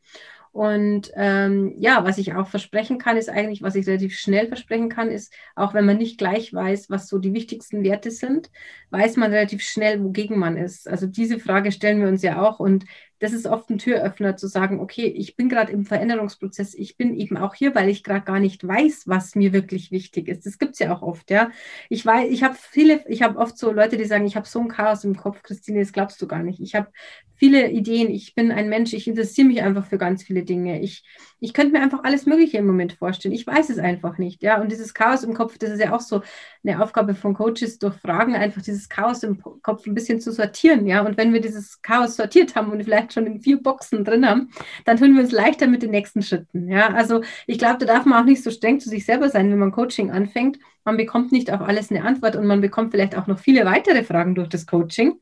Und 0.55 1.11
ähm, 1.17 1.75
ja, 1.79 2.05
was 2.05 2.17
ich 2.17 2.33
auch 2.33 2.47
versprechen 2.47 2.99
kann, 2.99 3.17
ist 3.17 3.29
eigentlich, 3.29 3.61
was 3.61 3.75
ich 3.75 3.88
relativ 3.88 4.17
schnell 4.17 4.47
versprechen 4.47 4.88
kann, 4.88 5.11
ist, 5.11 5.35
auch 5.57 5.75
wenn 5.75 5.85
man 5.85 5.97
nicht 5.97 6.17
gleich 6.17 6.55
weiß, 6.55 6.90
was 6.90 7.09
so 7.09 7.19
die 7.19 7.35
wichtigsten 7.35 7.83
Werte 7.83 8.12
sind, 8.12 8.53
weiß 8.90 9.17
man 9.17 9.33
relativ 9.33 9.62
schnell, 9.64 10.01
wogegen 10.01 10.38
man 10.38 10.57
ist. 10.57 10.87
Also 10.88 11.09
diese 11.09 11.40
Frage 11.40 11.73
stellen 11.73 12.01
wir 12.01 12.07
uns 12.07 12.23
ja 12.23 12.40
auch. 12.40 12.61
Und 12.61 12.85
das 13.25 13.33
ist 13.33 13.47
oft 13.47 13.71
ein 13.71 13.79
Türöffner 13.79 14.37
zu 14.37 14.47
sagen, 14.49 14.81
okay, 14.81 15.07
ich 15.07 15.35
bin 15.35 15.49
gerade 15.49 15.73
im 15.73 15.87
Veränderungsprozess, 15.87 16.75
ich 16.75 16.99
bin 16.99 17.15
eben 17.19 17.39
auch 17.39 17.55
hier, 17.55 17.75
weil 17.75 17.89
ich 17.89 18.05
gerade 18.05 18.25
gar 18.25 18.39
nicht 18.39 18.67
weiß, 18.67 19.05
was 19.09 19.35
mir 19.35 19.55
wirklich 19.55 19.91
wichtig 19.91 20.29
ist. 20.29 20.45
Das 20.45 20.59
gibt 20.59 20.75
es 20.75 20.79
ja 20.81 20.95
auch 20.95 21.01
oft, 21.01 21.31
ja. 21.31 21.51
Ich 21.89 22.05
weiß, 22.05 22.31
ich 22.31 22.43
habe 22.43 22.55
viele, 22.61 23.03
ich 23.09 23.23
habe 23.23 23.39
oft 23.39 23.57
so 23.57 23.73
Leute, 23.73 23.97
die 23.97 24.05
sagen, 24.05 24.27
ich 24.27 24.37
habe 24.37 24.47
so 24.47 24.61
ein 24.61 24.69
Chaos 24.69 25.05
im 25.05 25.17
Kopf, 25.17 25.43
Christine, 25.43 25.81
das 25.81 25.95
glaubst 25.95 26.21
du 26.21 26.27
gar 26.27 26.43
nicht. 26.43 26.61
Ich 26.61 26.75
habe 26.75 26.89
viele 27.37 27.71
Ideen, 27.71 28.11
ich 28.11 28.35
bin 28.35 28.53
ein 28.53 28.69
Mensch, 28.69 28.93
ich 28.93 29.09
interessiere 29.09 29.49
mich 29.49 29.63
einfach 29.63 29.87
für 29.87 29.99
ganz 29.99 30.23
viele 30.23 30.45
Dinge. 30.45 30.81
Ich, 30.81 31.05
ich 31.41 31.53
könnte 31.53 31.73
mir 31.73 31.83
einfach 31.83 32.05
alles 32.05 32.27
Mögliche 32.27 32.59
im 32.59 32.67
Moment 32.67 32.95
vorstellen. 32.95 33.35
Ich 33.35 33.47
weiß 33.47 33.71
es 33.71 33.79
einfach 33.79 34.19
nicht, 34.19 34.43
ja. 34.43 34.61
Und 34.61 34.71
dieses 34.71 34.95
Chaos 34.95 35.25
im 35.25 35.35
Kopf, 35.35 35.59
das 35.59 35.71
ist 35.71 35.81
ja 35.81 35.95
auch 35.95 36.01
so 36.01 36.23
eine 36.65 36.83
Aufgabe 36.83 37.15
von 37.15 37.35
Coaches, 37.35 37.79
durch 37.79 37.97
Fragen 37.97 38.35
einfach 38.35 38.63
dieses 38.63 38.89
Chaos 38.89 39.23
im 39.23 39.43
Kopf 39.63 39.87
ein 39.87 39.95
bisschen 39.95 40.21
zu 40.21 40.33
sortieren, 40.33 40.87
ja. 40.87 41.05
Und 41.05 41.17
wenn 41.17 41.33
wir 41.33 41.41
dieses 41.41 41.83
Chaos 41.83 42.17
sortiert 42.17 42.55
haben 42.55 42.71
und 42.71 42.83
vielleicht 42.83 43.13
schon 43.14 43.27
in 43.27 43.40
vier 43.40 43.62
Boxen 43.62 44.05
drin 44.05 44.29
haben, 44.29 44.50
dann 44.85 44.98
tun 44.98 45.14
wir 45.14 45.22
uns 45.22 45.33
leichter 45.33 45.66
mit 45.66 45.83
den 45.83 45.90
nächsten 45.90 46.20
Schritten. 46.20 46.68
Ja, 46.68 46.88
also 46.88 47.22
ich 47.46 47.59
glaube, 47.59 47.79
da 47.79 47.87
darf 47.87 48.05
man 48.05 48.20
auch 48.22 48.27
nicht 48.27 48.42
so 48.42 48.50
streng 48.50 48.81
zu 48.81 48.90
sich 48.90 49.07
selber 49.07 49.31
sein, 49.31 49.50
wenn 49.50 49.59
man 49.59 49.72
Coaching 49.72 50.11
anfängt. 50.11 50.59
Man 50.85 50.98
bekommt 50.98 51.33
nicht 51.33 51.50
auf 51.50 51.62
alles 51.62 51.90
eine 51.90 52.05
Antwort 52.05 52.37
und 52.37 52.46
man 52.46 52.61
bekommt 52.61 52.90
vielleicht 52.90 53.16
auch 53.16 53.27
noch 53.27 53.38
viele 53.38 53.64
weitere 53.64 54.05
Fragen 54.05 54.35
durch 54.35 54.50
das 54.50 54.66
Coaching. 54.66 55.14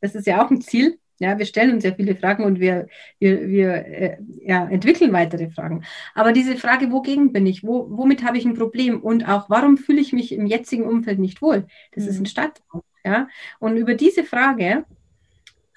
Das 0.00 0.14
ist 0.14 0.26
ja 0.26 0.42
auch 0.44 0.50
ein 0.50 0.62
Ziel, 0.62 0.98
Ja, 1.20 1.38
wir 1.38 1.46
stellen 1.46 1.72
uns 1.74 1.82
sehr 1.82 1.94
viele 1.94 2.16
Fragen 2.16 2.44
und 2.44 2.58
wir, 2.58 2.88
wir, 3.20 3.48
wir 3.48 3.72
äh, 3.86 4.16
ja, 4.42 4.66
entwickeln 4.68 5.12
weitere 5.12 5.48
Fragen. 5.50 5.84
Aber 6.14 6.32
diese 6.32 6.56
Frage, 6.56 6.90
wogegen 6.90 7.32
bin 7.32 7.46
ich? 7.46 7.62
Wo, 7.62 7.86
womit 7.90 8.24
habe 8.24 8.36
ich 8.36 8.44
ein 8.44 8.54
Problem? 8.54 9.00
Und 9.00 9.28
auch, 9.28 9.48
warum 9.48 9.76
fühle 9.76 10.00
ich 10.00 10.12
mich 10.12 10.32
im 10.32 10.46
jetzigen 10.46 10.84
Umfeld 10.84 11.20
nicht 11.20 11.40
wohl? 11.40 11.66
Das 11.92 12.04
mhm. 12.04 12.10
ist 12.10 12.20
ein 12.20 12.26
Startpunkt. 12.26 12.86
Ja? 13.04 13.28
Und 13.60 13.76
über 13.76 13.94
diese 13.94 14.24
Frage 14.24 14.84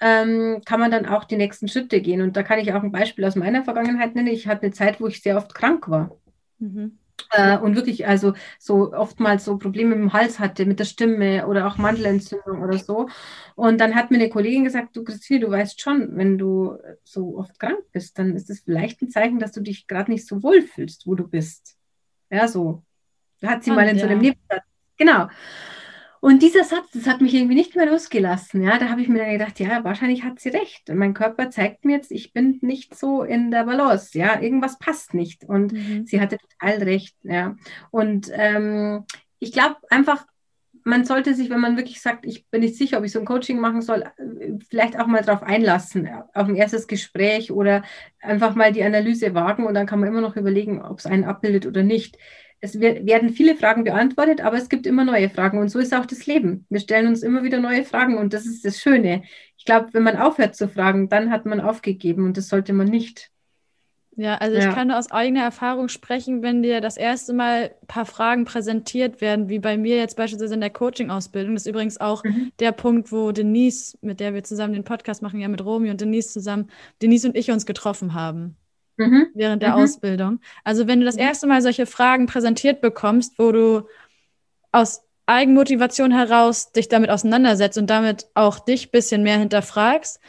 ähm, 0.00 0.60
kann 0.64 0.80
man 0.80 0.90
dann 0.90 1.06
auch 1.06 1.24
die 1.24 1.36
nächsten 1.36 1.68
Schritte 1.68 2.00
gehen. 2.00 2.22
Und 2.22 2.36
da 2.36 2.42
kann 2.42 2.58
ich 2.58 2.72
auch 2.72 2.82
ein 2.82 2.92
Beispiel 2.92 3.24
aus 3.24 3.36
meiner 3.36 3.64
Vergangenheit 3.64 4.14
nennen. 4.14 4.28
Ich 4.28 4.46
hatte 4.46 4.62
eine 4.62 4.72
Zeit, 4.72 5.00
wo 5.00 5.06
ich 5.06 5.22
sehr 5.22 5.36
oft 5.36 5.54
krank 5.54 5.88
war. 5.88 6.10
Mhm. 6.58 6.98
Äh, 7.32 7.58
und 7.58 7.74
wirklich 7.74 8.06
also 8.06 8.34
so 8.58 8.92
oftmals 8.92 9.44
so 9.44 9.58
Probleme 9.58 9.94
im 9.94 10.12
Hals 10.12 10.38
hatte 10.38 10.64
mit 10.66 10.78
der 10.78 10.84
Stimme 10.84 11.46
oder 11.46 11.66
auch 11.66 11.76
Mandelentzündung 11.76 12.62
oder 12.62 12.78
so. 12.78 13.08
Und 13.54 13.80
dann 13.80 13.94
hat 13.94 14.10
mir 14.10 14.18
eine 14.18 14.30
Kollegin 14.30 14.64
gesagt, 14.64 14.96
du 14.96 15.04
Christine, 15.04 15.40
du 15.40 15.50
weißt 15.50 15.80
schon, 15.80 16.16
wenn 16.16 16.38
du 16.38 16.78
so 17.04 17.36
oft 17.38 17.58
krank 17.58 17.80
bist, 17.92 18.18
dann 18.18 18.34
ist 18.34 18.50
es 18.50 18.60
vielleicht 18.60 19.02
ein 19.02 19.10
Zeichen, 19.10 19.40
dass 19.40 19.52
du 19.52 19.60
dich 19.60 19.86
gerade 19.86 20.10
nicht 20.10 20.26
so 20.26 20.42
wohl 20.42 20.62
fühlst, 20.62 21.06
wo 21.06 21.14
du 21.14 21.26
bist. 21.26 21.76
Ja, 22.30 22.46
so. 22.46 22.82
Hat 23.42 23.64
sie 23.64 23.70
und, 23.70 23.76
mal 23.76 23.88
in 23.88 23.96
ja. 23.96 24.04
so 24.04 24.10
einem 24.10 24.20
Nebensatz. 24.20 24.62
Genau. 24.96 25.28
Und 26.20 26.42
dieser 26.42 26.64
Satz, 26.64 26.90
das 26.92 27.06
hat 27.06 27.20
mich 27.20 27.34
irgendwie 27.34 27.54
nicht 27.54 27.76
mehr 27.76 27.86
losgelassen. 27.86 28.62
Ja, 28.62 28.78
da 28.78 28.88
habe 28.88 29.00
ich 29.00 29.08
mir 29.08 29.18
dann 29.18 29.32
gedacht, 29.32 29.60
ja, 29.60 29.84
wahrscheinlich 29.84 30.24
hat 30.24 30.40
sie 30.40 30.48
recht. 30.48 30.88
Mein 30.92 31.14
Körper 31.14 31.50
zeigt 31.50 31.84
mir 31.84 31.96
jetzt, 31.96 32.10
ich 32.10 32.32
bin 32.32 32.58
nicht 32.60 32.96
so 32.96 33.22
in 33.22 33.50
der 33.50 33.64
Balance. 33.64 34.18
Ja, 34.18 34.40
irgendwas 34.40 34.78
passt 34.78 35.14
nicht. 35.14 35.44
Und 35.44 35.72
mhm. 35.72 36.06
sie 36.06 36.20
hatte 36.20 36.38
total 36.38 36.82
recht. 36.82 37.16
Ja, 37.22 37.56
und 37.90 38.30
ähm, 38.32 39.04
ich 39.38 39.52
glaube 39.52 39.76
einfach, 39.90 40.26
man 40.84 41.04
sollte 41.04 41.34
sich, 41.34 41.50
wenn 41.50 41.60
man 41.60 41.76
wirklich 41.76 42.00
sagt, 42.00 42.24
ich 42.24 42.46
bin 42.48 42.62
nicht 42.62 42.76
sicher, 42.76 42.98
ob 42.98 43.04
ich 43.04 43.12
so 43.12 43.18
ein 43.18 43.26
Coaching 43.26 43.60
machen 43.60 43.82
soll, 43.82 44.04
vielleicht 44.70 44.98
auch 44.98 45.06
mal 45.06 45.22
darauf 45.22 45.42
einlassen, 45.42 46.08
auf 46.32 46.48
ein 46.48 46.56
erstes 46.56 46.86
Gespräch 46.86 47.52
oder 47.52 47.82
einfach 48.20 48.54
mal 48.54 48.72
die 48.72 48.82
Analyse 48.82 49.34
wagen 49.34 49.66
und 49.66 49.74
dann 49.74 49.86
kann 49.86 50.00
man 50.00 50.08
immer 50.08 50.22
noch 50.22 50.36
überlegen, 50.36 50.80
ob 50.82 50.98
es 50.98 51.06
einen 51.06 51.24
abbildet 51.24 51.66
oder 51.66 51.82
nicht 51.82 52.16
es 52.60 52.80
werden 52.80 53.30
viele 53.30 53.54
Fragen 53.54 53.84
beantwortet, 53.84 54.40
aber 54.40 54.56
es 54.56 54.68
gibt 54.68 54.86
immer 54.86 55.04
neue 55.04 55.30
Fragen. 55.30 55.58
Und 55.58 55.68
so 55.68 55.78
ist 55.78 55.94
auch 55.94 56.06
das 56.06 56.26
Leben. 56.26 56.66
Wir 56.68 56.80
stellen 56.80 57.06
uns 57.06 57.22
immer 57.22 57.42
wieder 57.44 57.60
neue 57.60 57.84
Fragen 57.84 58.18
und 58.18 58.32
das 58.32 58.46
ist 58.46 58.64
das 58.64 58.80
Schöne. 58.80 59.22
Ich 59.56 59.64
glaube, 59.64 59.88
wenn 59.92 60.02
man 60.02 60.16
aufhört 60.16 60.56
zu 60.56 60.68
fragen, 60.68 61.08
dann 61.08 61.30
hat 61.30 61.46
man 61.46 61.60
aufgegeben 61.60 62.24
und 62.24 62.36
das 62.36 62.48
sollte 62.48 62.72
man 62.72 62.88
nicht. 62.88 63.30
Ja, 64.16 64.34
also 64.38 64.58
ja. 64.58 64.68
ich 64.68 64.74
kann 64.74 64.90
aus 64.90 65.12
eigener 65.12 65.44
Erfahrung 65.44 65.88
sprechen, 65.88 66.42
wenn 66.42 66.60
dir 66.60 66.80
das 66.80 66.96
erste 66.96 67.32
Mal 67.32 67.70
ein 67.80 67.86
paar 67.86 68.04
Fragen 68.04 68.44
präsentiert 68.44 69.20
werden, 69.20 69.48
wie 69.48 69.60
bei 69.60 69.76
mir 69.76 69.96
jetzt 69.96 70.16
beispielsweise 70.16 70.54
in 70.54 70.60
der 70.60 70.70
Coaching-Ausbildung. 70.70 71.54
Das 71.54 71.62
ist 71.62 71.70
übrigens 71.70 72.00
auch 72.00 72.24
mhm. 72.24 72.50
der 72.58 72.72
Punkt, 72.72 73.12
wo 73.12 73.30
Denise, 73.30 73.96
mit 74.00 74.18
der 74.18 74.34
wir 74.34 74.42
zusammen 74.42 74.72
den 74.72 74.82
Podcast 74.82 75.22
machen, 75.22 75.38
ja 75.38 75.46
mit 75.46 75.64
Romy 75.64 75.90
und 75.90 76.00
Denise 76.00 76.32
zusammen, 76.32 76.68
Denise 77.00 77.28
und 77.28 77.36
ich 77.36 77.52
uns 77.52 77.64
getroffen 77.64 78.14
haben 78.14 78.56
mhm. 78.98 79.28
während 79.34 79.62
der 79.62 79.70
mhm. 79.70 79.82
Ausbildung. 79.82 80.40
Also 80.64 80.86
wenn 80.86 81.00
du 81.00 81.06
das 81.06 81.16
mhm. 81.16 81.22
erste 81.22 81.46
Mal 81.46 81.62
solche 81.62 81.86
Fragen 81.86 82.26
präsentiert 82.26 82.80
bekommst, 82.80 83.38
wo 83.38 83.52
du 83.52 83.88
aus 84.72 85.02
Eigenmotivation 85.26 86.10
heraus 86.10 86.72
dich 86.72 86.88
damit 86.88 87.10
auseinandersetzt 87.10 87.78
und 87.78 87.88
damit 87.88 88.26
auch 88.34 88.58
dich 88.58 88.88
ein 88.88 88.90
bisschen 88.90 89.22
mehr 89.22 89.38
hinterfragst, 89.38 90.20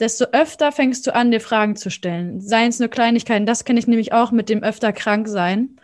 desto 0.00 0.26
öfter 0.32 0.72
fängst 0.72 1.06
du 1.06 1.14
an, 1.14 1.30
dir 1.30 1.40
Fragen 1.40 1.76
zu 1.76 1.90
stellen. 1.90 2.40
Seien 2.40 2.70
es 2.70 2.80
nur 2.80 2.88
Kleinigkeiten, 2.88 3.46
das 3.46 3.64
kenne 3.64 3.78
ich 3.78 3.86
nämlich 3.86 4.12
auch 4.12 4.32
mit 4.32 4.48
dem 4.48 4.62
öfter 4.62 4.92
krank 4.92 5.28
sein. 5.28 5.76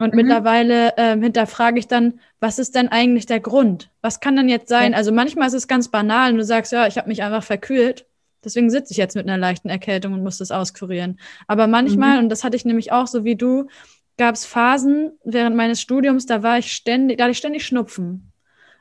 Und 0.00 0.12
mhm. 0.12 0.22
mittlerweile 0.22 0.96
äh, 0.96 1.18
hinterfrage 1.18 1.78
ich 1.78 1.86
dann, 1.86 2.20
was 2.40 2.58
ist 2.58 2.74
denn 2.74 2.88
eigentlich 2.88 3.26
der 3.26 3.40
Grund? 3.40 3.90
Was 4.00 4.20
kann 4.20 4.36
denn 4.36 4.48
jetzt 4.48 4.68
sein? 4.68 4.92
Ja. 4.92 4.98
Also 4.98 5.12
manchmal 5.12 5.48
ist 5.48 5.54
es 5.54 5.68
ganz 5.68 5.88
banal 5.88 6.32
und 6.32 6.38
du 6.38 6.44
sagst, 6.44 6.72
ja, 6.72 6.86
ich 6.86 6.98
habe 6.98 7.08
mich 7.08 7.22
einfach 7.22 7.44
verkühlt. 7.44 8.06
Deswegen 8.44 8.70
sitze 8.70 8.92
ich 8.92 8.96
jetzt 8.96 9.16
mit 9.16 9.28
einer 9.28 9.38
leichten 9.38 9.68
Erkältung 9.68 10.12
und 10.12 10.22
muss 10.22 10.38
das 10.38 10.50
auskurieren. 10.50 11.18
Aber 11.46 11.66
manchmal, 11.66 12.16
mhm. 12.16 12.24
und 12.24 12.28
das 12.28 12.44
hatte 12.44 12.56
ich 12.56 12.64
nämlich 12.64 12.92
auch 12.92 13.06
so 13.06 13.24
wie 13.24 13.36
du, 13.36 13.68
gab 14.16 14.34
es 14.34 14.44
Phasen 14.44 15.12
während 15.24 15.56
meines 15.56 15.80
Studiums, 15.80 16.26
da 16.26 16.42
war 16.42 16.58
ich 16.58 16.72
ständig, 16.72 17.18
da 17.18 17.24
hatte 17.24 17.32
ich 17.32 17.38
ständig 17.38 17.66
Schnupfen. 17.66 18.32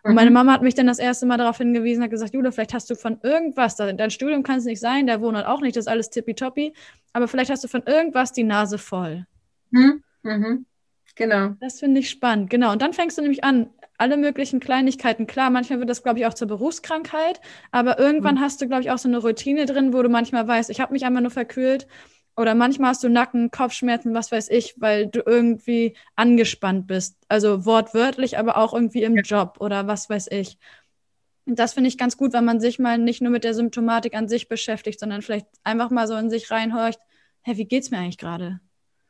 Und 0.04 0.12
mhm. 0.12 0.16
meine 0.16 0.32
Mama 0.32 0.52
hat 0.54 0.62
mich 0.62 0.76
dann 0.76 0.88
das 0.88 1.00
erste 1.00 1.26
Mal 1.26 1.38
darauf 1.38 1.58
hingewiesen, 1.58 2.04
hat 2.04 2.12
gesagt, 2.12 2.34
Jule, 2.34 2.52
vielleicht 2.52 2.74
hast 2.74 2.90
du 2.90 2.96
von 2.96 3.20
irgendwas, 3.24 3.78
dein 3.78 4.12
Studium 4.12 4.44
kann 4.44 4.58
es 4.58 4.66
nicht 4.66 4.80
sein, 4.80 5.08
der 5.08 5.22
Wohnort 5.22 5.48
auch 5.48 5.62
nicht, 5.62 5.76
das 5.76 5.86
ist 5.86 5.92
alles 5.92 6.10
tippitoppi, 6.10 6.74
aber 7.14 7.28
vielleicht 7.28 7.50
hast 7.50 7.64
du 7.64 7.68
von 7.68 7.84
irgendwas 7.84 8.34
die 8.34 8.44
Nase 8.44 8.78
voll. 8.78 9.26
Mhm. 9.72 10.04
Mhm. 10.24 10.66
Genau. 11.16 11.56
Das 11.60 11.80
finde 11.80 12.00
ich 12.00 12.10
spannend, 12.10 12.50
genau. 12.50 12.72
Und 12.72 12.82
dann 12.82 12.94
fängst 12.94 13.18
du 13.18 13.22
nämlich 13.22 13.44
an, 13.44 13.70
alle 14.04 14.18
möglichen 14.18 14.60
Kleinigkeiten. 14.60 15.28
Klar, 15.28 15.50
manchmal 15.50 15.80
wird 15.80 15.90
das, 15.90 16.04
glaube 16.04 16.20
ich, 16.20 16.26
auch 16.26 16.34
zur 16.34 16.50
Berufskrankheit, 16.50 17.40
aber 17.72 17.98
irgendwann 17.98 18.36
mhm. 18.36 18.42
hast 18.42 18.62
du, 18.62 18.68
glaube 18.68 18.82
ich, 18.84 18.92
auch 18.92 18.98
so 18.98 19.08
eine 19.08 19.20
Routine 19.20 19.66
drin, 19.66 19.94
wo 19.94 20.02
du 20.02 20.10
manchmal 20.10 20.46
weißt, 20.46 20.70
ich 20.70 20.82
habe 20.82 20.92
mich 20.92 21.06
einmal 21.06 21.22
nur 21.22 21.32
verkühlt 21.32 21.88
oder 22.36 22.54
manchmal 22.54 22.90
hast 22.90 23.02
du 23.02 23.10
Nacken, 23.10 23.50
Kopfschmerzen, 23.50 24.14
was 24.14 24.30
weiß 24.30 24.50
ich, 24.50 24.76
weil 24.78 25.08
du 25.08 25.22
irgendwie 25.26 25.96
angespannt 26.18 26.86
bist. 26.86 27.16
Also 27.30 27.66
wortwörtlich, 27.66 28.38
aber 28.38 28.58
auch 28.58 28.74
irgendwie 28.74 29.04
im. 29.04 29.16
Job 29.16 29.58
oder 29.62 29.88
was 29.88 30.10
weiß 30.10 30.28
ich. 30.32 30.58
Und 31.46 31.58
das 31.60 31.74
finde 31.74 31.88
ich 31.88 31.98
ganz 31.98 32.18
gut, 32.18 32.34
wenn 32.34 32.44
man 32.44 32.60
sich 32.60 32.78
mal 32.78 32.98
nicht 32.98 33.22
nur 33.22 33.32
mit 33.32 33.46
der 33.46 33.54
Symptomatik 33.54 34.16
an 34.16 34.28
sich 34.28 34.50
beschäftigt, 34.50 35.00
sondern 35.00 35.22
vielleicht 35.22 35.48
einfach 35.64 35.92
mal 35.92 36.08
so 36.08 36.16
in 36.16 36.30
sich 36.30 36.52
reinhorcht, 36.52 37.00
hä, 37.44 37.56
wie 37.56 37.66
geht's 37.66 37.90
mir 37.90 38.00
eigentlich 38.00 38.18
gerade? 38.18 38.60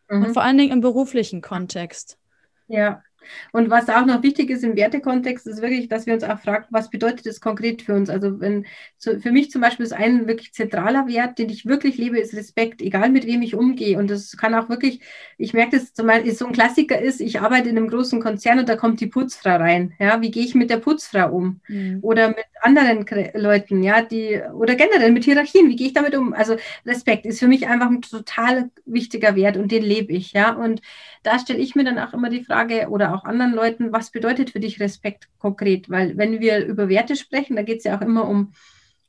Mhm. 0.07 0.25
Und 0.25 0.33
vor 0.33 0.43
allen 0.43 0.57
Dingen 0.57 0.71
im 0.71 0.81
beruflichen 0.81 1.41
Kontext. 1.41 2.19
Ja, 2.67 3.03
und 3.51 3.69
was 3.69 3.89
auch 3.89 4.05
noch 4.05 4.23
wichtig 4.23 4.49
ist 4.49 4.63
im 4.63 4.75
Wertekontext, 4.75 5.47
ist 5.47 5.61
wirklich, 5.61 5.87
dass 5.87 6.05
wir 6.05 6.13
uns 6.13 6.23
auch 6.23 6.39
fragen, 6.39 6.65
was 6.69 6.89
bedeutet 6.89 7.25
das 7.25 7.41
konkret 7.41 7.81
für 7.81 7.93
uns? 7.93 8.09
Also 8.09 8.39
wenn 8.39 8.65
so, 8.97 9.19
für 9.19 9.31
mich 9.31 9.51
zum 9.51 9.61
Beispiel 9.61 9.85
ist 9.85 9.93
ein 9.93 10.27
wirklich 10.27 10.53
zentraler 10.53 11.07
Wert, 11.07 11.37
den 11.37 11.49
ich 11.49 11.65
wirklich 11.65 11.97
lebe, 11.97 12.19
ist 12.19 12.33
Respekt, 12.35 12.81
egal 12.81 13.09
mit 13.09 13.25
wem 13.25 13.41
ich 13.41 13.55
umgehe. 13.55 13.97
Und 13.97 14.09
das 14.09 14.37
kann 14.37 14.55
auch 14.55 14.69
wirklich, 14.69 15.01
ich 15.37 15.53
merke 15.53 15.77
das 15.77 15.93
zum 15.93 16.07
Beispiel, 16.07 16.33
so 16.33 16.45
ein 16.45 16.53
Klassiker 16.53 16.99
ist, 16.99 17.21
ich 17.21 17.41
arbeite 17.41 17.69
in 17.69 17.77
einem 17.77 17.89
großen 17.89 18.21
Konzern 18.21 18.59
und 18.59 18.69
da 18.69 18.75
kommt 18.75 19.01
die 19.01 19.07
Putzfrau 19.07 19.57
rein. 19.57 19.93
Ja, 19.99 20.21
wie 20.21 20.31
gehe 20.31 20.43
ich 20.43 20.55
mit 20.55 20.69
der 20.69 20.77
Putzfrau 20.77 21.31
um? 21.31 21.61
Mhm. 21.67 21.99
Oder 22.01 22.29
mit 22.29 22.45
anderen 22.61 23.05
Leuten, 23.33 23.83
ja, 23.83 24.01
die, 24.01 24.41
oder 24.53 24.75
generell 24.75 25.11
mit 25.11 25.25
Hierarchien, 25.25 25.69
wie 25.69 25.75
gehe 25.75 25.87
ich 25.87 25.93
damit 25.93 26.15
um? 26.15 26.33
Also 26.33 26.55
Respekt 26.85 27.25
ist 27.25 27.39
für 27.39 27.47
mich 27.47 27.67
einfach 27.67 27.89
ein 27.89 28.01
total 28.01 28.69
wichtiger 28.85 29.35
Wert 29.35 29.57
und 29.57 29.71
den 29.71 29.83
lebe 29.83 30.13
ich, 30.13 30.33
ja. 30.33 30.53
Und 30.53 30.81
da 31.23 31.39
stelle 31.39 31.59
ich 31.59 31.75
mir 31.75 31.83
dann 31.83 31.99
auch 31.99 32.13
immer 32.13 32.29
die 32.29 32.43
Frage 32.43 32.87
oder 32.89 33.12
auch 33.13 33.23
anderen 33.23 33.53
Leuten, 33.53 33.91
was 33.91 34.11
bedeutet 34.11 34.49
für 34.49 34.59
dich 34.59 34.79
Respekt 34.79 35.29
konkret? 35.37 35.89
Weil 35.89 36.17
wenn 36.17 36.39
wir 36.39 36.65
über 36.65 36.89
Werte 36.89 37.15
sprechen, 37.15 37.55
da 37.55 37.63
geht 37.63 37.79
es 37.79 37.83
ja 37.83 37.97
auch 37.97 38.01
immer 38.01 38.27
um 38.27 38.53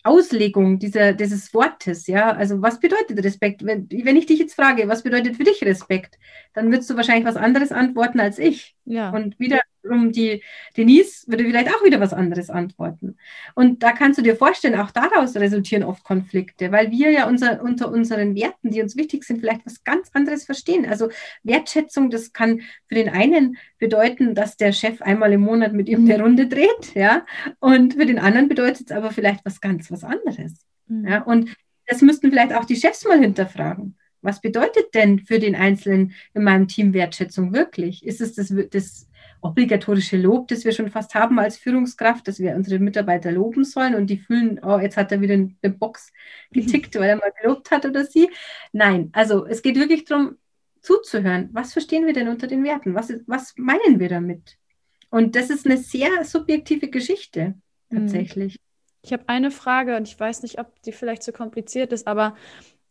Auslegung 0.05 0.79
dieser, 0.79 1.15
dieses 1.15 1.55
Wortes, 1.55 2.07
ja. 2.07 2.33
Also 2.33 2.61
was 2.61 2.79
bedeutet 2.79 3.25
Respekt? 3.25 3.65
Wenn, 3.65 3.89
wenn 3.91 4.17
ich 4.17 4.27
dich 4.27 4.39
jetzt 4.39 4.55
frage, 4.55 4.87
was 4.87 5.03
bedeutet 5.03 5.37
für 5.37 5.45
dich 5.45 5.63
Respekt, 5.65 6.19
dann 6.53 6.71
würdest 6.71 6.91
du 6.91 6.97
wahrscheinlich 6.97 7.27
was 7.27 7.37
anderes 7.37 7.73
antworten 7.73 8.21
als 8.21 8.39
ich. 8.39 8.77
Ja. 8.85 9.11
Und 9.11 9.39
wieder 9.41 9.61
die 9.85 10.43
Denise 10.77 11.25
würde 11.27 11.45
vielleicht 11.45 11.69
auch 11.69 11.85
wieder 11.85 12.01
was 12.01 12.13
anderes 12.13 12.51
antworten. 12.51 13.17
Und 13.55 13.83
da 13.83 13.93
kannst 13.93 14.19
du 14.19 14.23
dir 14.23 14.37
vorstellen, 14.37 14.79
auch 14.79 14.91
daraus 14.91 15.37
resultieren 15.37 15.83
oft 15.83 16.05
Konflikte, 16.05 16.73
weil 16.73 16.91
wir 16.91 17.11
ja 17.11 17.29
unser, 17.29 17.63
unter 17.63 17.91
unseren 17.91 18.35
Werten, 18.35 18.71
die 18.71 18.83
uns 18.83 18.97
wichtig 18.97 19.25
sind, 19.25 19.41
vielleicht 19.41 19.67
was 19.67 19.85
ganz 19.85 20.11
anderes 20.15 20.45
verstehen. 20.45 20.87
Also 20.87 21.11
Wertschätzung, 21.43 22.11
das 22.11 22.33
kann 22.33 22.63
für 22.89 22.95
den 22.95 23.09
einen 23.09 23.57
bedeuten, 23.79 24.35
dass 24.35 24.57
der 24.57 24.73
Chef 24.73 25.03
einmal 25.03 25.33
im 25.33 25.43
Monat 25.43 25.73
mit 25.73 25.89
ihm 25.89 26.05
eine 26.05 26.23
Runde 26.23 26.49
dreht, 26.49 26.95
ja, 26.95 27.25
und 27.61 27.95
für 27.95 28.07
den 28.07 28.19
anderen 28.19 28.49
bedeutet 28.49 28.91
es 28.91 28.97
aber 28.97 29.11
vielleicht 29.11 29.45
was 29.45 29.61
ganz 29.61 29.91
was 29.91 30.05
anderes. 30.05 30.67
Mhm. 30.87 31.09
Ja, 31.09 31.23
und 31.23 31.55
das 31.87 32.03
müssten 32.03 32.31
vielleicht 32.31 32.55
auch 32.55 32.65
die 32.65 32.77
Chefs 32.77 33.05
mal 33.05 33.19
hinterfragen. 33.19 33.97
Was 34.23 34.41
bedeutet 34.41 34.95
denn 34.95 35.19
für 35.19 35.39
den 35.39 35.55
Einzelnen 35.55 36.15
in 36.33 36.45
meinem 36.45 36.67
Team 36.67 36.95
Wertschätzung 36.95 37.53
wirklich? 37.53 38.07
Ist 38.07 38.23
es 38.23 38.35
das, 38.35 38.55
das 38.71 39.07
obligatorische 39.45 40.17
Lob, 40.17 40.49
das 40.49 40.65
wir 40.65 40.73
schon 40.73 40.91
fast 40.91 41.15
haben 41.15 41.39
als 41.39 41.59
Führungskraft, 41.59 42.27
dass 42.27 42.41
wir 42.41 42.57
unsere 42.57 42.79
Mitarbeiter 42.81 43.31
loben 43.31 43.65
sollen 43.65 43.95
und 43.95 44.09
die 44.09 44.17
fühlen, 44.17 44.59
oh, 44.65 44.79
jetzt 44.79 44.97
hat 44.97 45.13
er 45.13 45.21
wieder 45.21 45.35
eine 45.35 45.73
Box 45.73 46.13
getickt, 46.51 46.95
weil 46.99 47.11
er 47.11 47.17
mal 47.17 47.33
gelobt 47.41 47.71
hat 47.71 47.85
oder 47.85 48.05
sie. 48.05 48.31
Nein, 48.73 49.11
also 49.13 49.47
es 49.47 49.63
geht 49.63 49.77
wirklich 49.77 50.05
darum, 50.07 50.37
zuzuhören. 50.81 51.51
Was 51.53 51.73
verstehen 51.73 52.07
wir 52.07 52.13
denn 52.13 52.29
unter 52.29 52.47
den 52.47 52.65
Werten? 52.65 52.95
Was, 52.95 53.13
was 53.27 53.55
meinen 53.57 54.01
wir 54.01 54.09
damit? 54.09 54.57
Und 55.11 55.37
das 55.37 55.51
ist 55.51 55.67
eine 55.67 55.77
sehr 55.77 56.25
subjektive 56.25 56.89
Geschichte, 56.89 57.55
mhm. 57.91 58.01
tatsächlich. 58.01 58.61
Ich 59.03 59.13
habe 59.13 59.29
eine 59.29 59.51
Frage 59.51 59.97
und 59.97 60.09
ich 60.09 60.19
weiß 60.19 60.43
nicht, 60.43 60.59
ob 60.59 60.81
die 60.83 60.93
vielleicht 60.93 61.23
zu 61.23 61.33
kompliziert 61.33 61.93
ist, 61.93 62.07
aber 62.07 62.35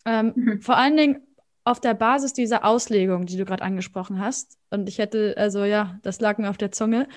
ähm, 0.05 0.33
mhm. 0.35 0.61
vor 0.61 0.77
allen 0.77 0.97
Dingen 0.97 1.21
auf 1.63 1.79
der 1.79 1.93
Basis 1.93 2.33
dieser 2.33 2.65
Auslegung, 2.65 3.25
die 3.25 3.37
du 3.37 3.45
gerade 3.45 3.63
angesprochen 3.63 4.19
hast, 4.19 4.57
und 4.69 4.89
ich 4.89 4.97
hätte, 4.97 5.35
also 5.37 5.63
ja, 5.63 5.97
das 6.03 6.19
lag 6.19 6.37
mir 6.37 6.49
auf 6.49 6.57
der 6.57 6.71
Zunge, 6.71 7.07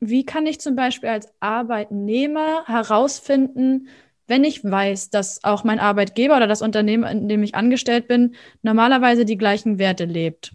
wie 0.00 0.26
kann 0.26 0.46
ich 0.46 0.60
zum 0.60 0.74
Beispiel 0.74 1.08
als 1.08 1.32
Arbeitnehmer 1.40 2.64
herausfinden, 2.66 3.88
wenn 4.26 4.44
ich 4.44 4.64
weiß, 4.64 5.10
dass 5.10 5.44
auch 5.44 5.64
mein 5.64 5.78
Arbeitgeber 5.78 6.36
oder 6.36 6.46
das 6.46 6.62
Unternehmen, 6.62 7.04
in 7.04 7.28
dem 7.28 7.42
ich 7.42 7.54
angestellt 7.54 8.08
bin, 8.08 8.34
normalerweise 8.62 9.24
die 9.24 9.36
gleichen 9.36 9.78
Werte 9.78 10.04
lebt 10.04 10.52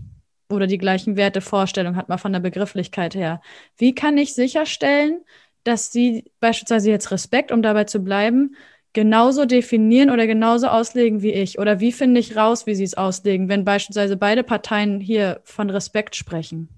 oder 0.50 0.68
die 0.68 0.78
gleichen 0.78 1.16
Wertevorstellungen 1.16 1.98
hat, 1.98 2.10
mal 2.10 2.18
von 2.18 2.34
der 2.34 2.40
Begrifflichkeit 2.40 3.16
her. 3.16 3.42
Wie 3.78 3.96
kann 3.96 4.18
ich 4.18 4.34
sicherstellen, 4.34 5.22
dass 5.64 5.92
sie 5.92 6.32
beispielsweise 6.40 6.90
jetzt 6.90 7.12
Respekt, 7.12 7.52
um 7.52 7.62
dabei 7.62 7.84
zu 7.84 8.04
bleiben, 8.04 8.56
genauso 8.94 9.46
definieren 9.46 10.10
oder 10.10 10.28
genauso 10.28 10.68
auslegen 10.68 11.22
wie 11.22 11.34
ich? 11.34 11.60
Oder 11.60 11.80
wie 11.80 11.92
finde 11.92 12.20
ich 12.20 12.36
raus, 12.36 12.66
wie 12.66 12.76
sie 12.76 12.84
es 12.84 12.96
auslegen, 12.96 13.50
wenn 13.50 13.66
beispielsweise 13.66 14.18
beide 14.18 14.44
Parteien 14.44 15.00
hier 15.00 15.42
von 15.44 15.70
Respekt 15.70 16.16
sprechen? 16.16 16.70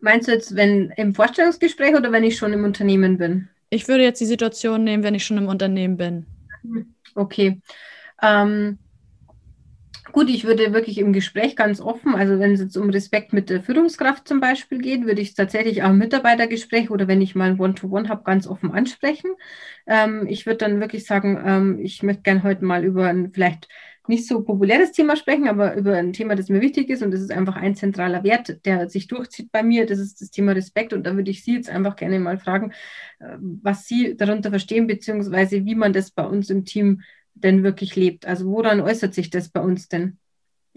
Meinst 0.00 0.28
du 0.28 0.32
jetzt, 0.32 0.54
wenn 0.54 0.90
im 0.96 1.14
Vorstellungsgespräch 1.14 1.94
oder 1.94 2.12
wenn 2.12 2.24
ich 2.24 2.36
schon 2.36 2.52
im 2.52 2.64
Unternehmen 2.64 3.18
bin? 3.18 3.48
Ich 3.70 3.88
würde 3.88 4.04
jetzt 4.04 4.20
die 4.20 4.26
Situation 4.26 4.84
nehmen, 4.84 5.02
wenn 5.02 5.14
ich 5.14 5.24
schon 5.24 5.38
im 5.38 5.48
Unternehmen 5.48 5.96
bin. 5.96 6.26
Okay. 7.14 7.60
Ähm, 8.22 8.78
Gut, 10.16 10.30
ich 10.30 10.46
würde 10.46 10.72
wirklich 10.72 10.96
im 10.96 11.12
Gespräch 11.12 11.56
ganz 11.56 11.78
offen, 11.78 12.14
also 12.14 12.38
wenn 12.38 12.52
es 12.52 12.60
jetzt 12.60 12.78
um 12.78 12.88
Respekt 12.88 13.34
mit 13.34 13.50
der 13.50 13.62
Führungskraft 13.62 14.26
zum 14.26 14.40
Beispiel 14.40 14.78
geht, 14.78 15.04
würde 15.04 15.20
ich 15.20 15.28
es 15.28 15.34
tatsächlich 15.34 15.82
auch 15.82 15.90
im 15.90 15.98
Mitarbeitergespräch 15.98 16.90
oder 16.90 17.06
wenn 17.06 17.20
ich 17.20 17.34
mal 17.34 17.50
ein 17.50 17.60
One-to-One 17.60 18.08
habe, 18.08 18.24
ganz 18.24 18.46
offen 18.46 18.72
ansprechen. 18.72 19.30
Ähm, 19.86 20.26
ich 20.26 20.46
würde 20.46 20.56
dann 20.56 20.80
wirklich 20.80 21.04
sagen, 21.04 21.38
ähm, 21.44 21.78
ich 21.80 22.02
möchte 22.02 22.22
gerne 22.22 22.44
heute 22.44 22.64
mal 22.64 22.82
über 22.82 23.08
ein 23.08 23.30
vielleicht 23.30 23.68
nicht 24.08 24.26
so 24.26 24.42
populäres 24.42 24.92
Thema 24.92 25.16
sprechen, 25.16 25.48
aber 25.48 25.74
über 25.74 25.94
ein 25.98 26.14
Thema, 26.14 26.34
das 26.34 26.48
mir 26.48 26.62
wichtig 26.62 26.88
ist 26.88 27.02
und 27.02 27.10
das 27.10 27.20
ist 27.20 27.30
einfach 27.30 27.56
ein 27.56 27.74
zentraler 27.74 28.24
Wert, 28.24 28.64
der 28.64 28.88
sich 28.88 29.08
durchzieht 29.08 29.52
bei 29.52 29.62
mir. 29.62 29.84
Das 29.84 29.98
ist 29.98 30.22
das 30.22 30.30
Thema 30.30 30.52
Respekt 30.52 30.94
und 30.94 31.06
da 31.06 31.14
würde 31.14 31.30
ich 31.30 31.44
Sie 31.44 31.56
jetzt 31.56 31.68
einfach 31.68 31.94
gerne 31.94 32.20
mal 32.20 32.38
fragen, 32.38 32.72
äh, 33.18 33.36
was 33.38 33.84
Sie 33.86 34.16
darunter 34.16 34.48
verstehen, 34.48 34.86
beziehungsweise 34.86 35.66
wie 35.66 35.74
man 35.74 35.92
das 35.92 36.10
bei 36.10 36.24
uns 36.24 36.48
im 36.48 36.64
Team 36.64 37.02
denn 37.36 37.62
wirklich 37.62 37.96
lebt. 37.96 38.26
Also 38.26 38.46
woran 38.46 38.80
äußert 38.80 39.14
sich 39.14 39.30
das 39.30 39.48
bei 39.48 39.60
uns 39.60 39.88
denn? 39.88 40.18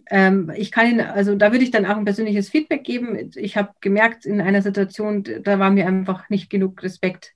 Ähm, 0.10 0.52
ich 0.56 0.72
kann 0.72 0.90
Ihnen, 0.90 1.02
also 1.02 1.36
da 1.36 1.52
würde 1.52 1.64
ich 1.64 1.72
dann 1.72 1.86
auch 1.86 1.98
ein 1.98 2.06
persönliches 2.06 2.50
Feedback 2.50 2.84
geben. 2.84 3.32
Ich 3.36 3.58
habe 3.58 3.74
gemerkt, 3.82 4.26
in 4.26 4.42
einer 4.42 4.62
Situation, 4.62 5.24
da 5.24 5.60
war 5.60 5.72
mir 5.72 5.88
einfach 5.88 6.30
nicht 6.30 6.50
genug 6.50 6.82
Respekt 6.84 7.34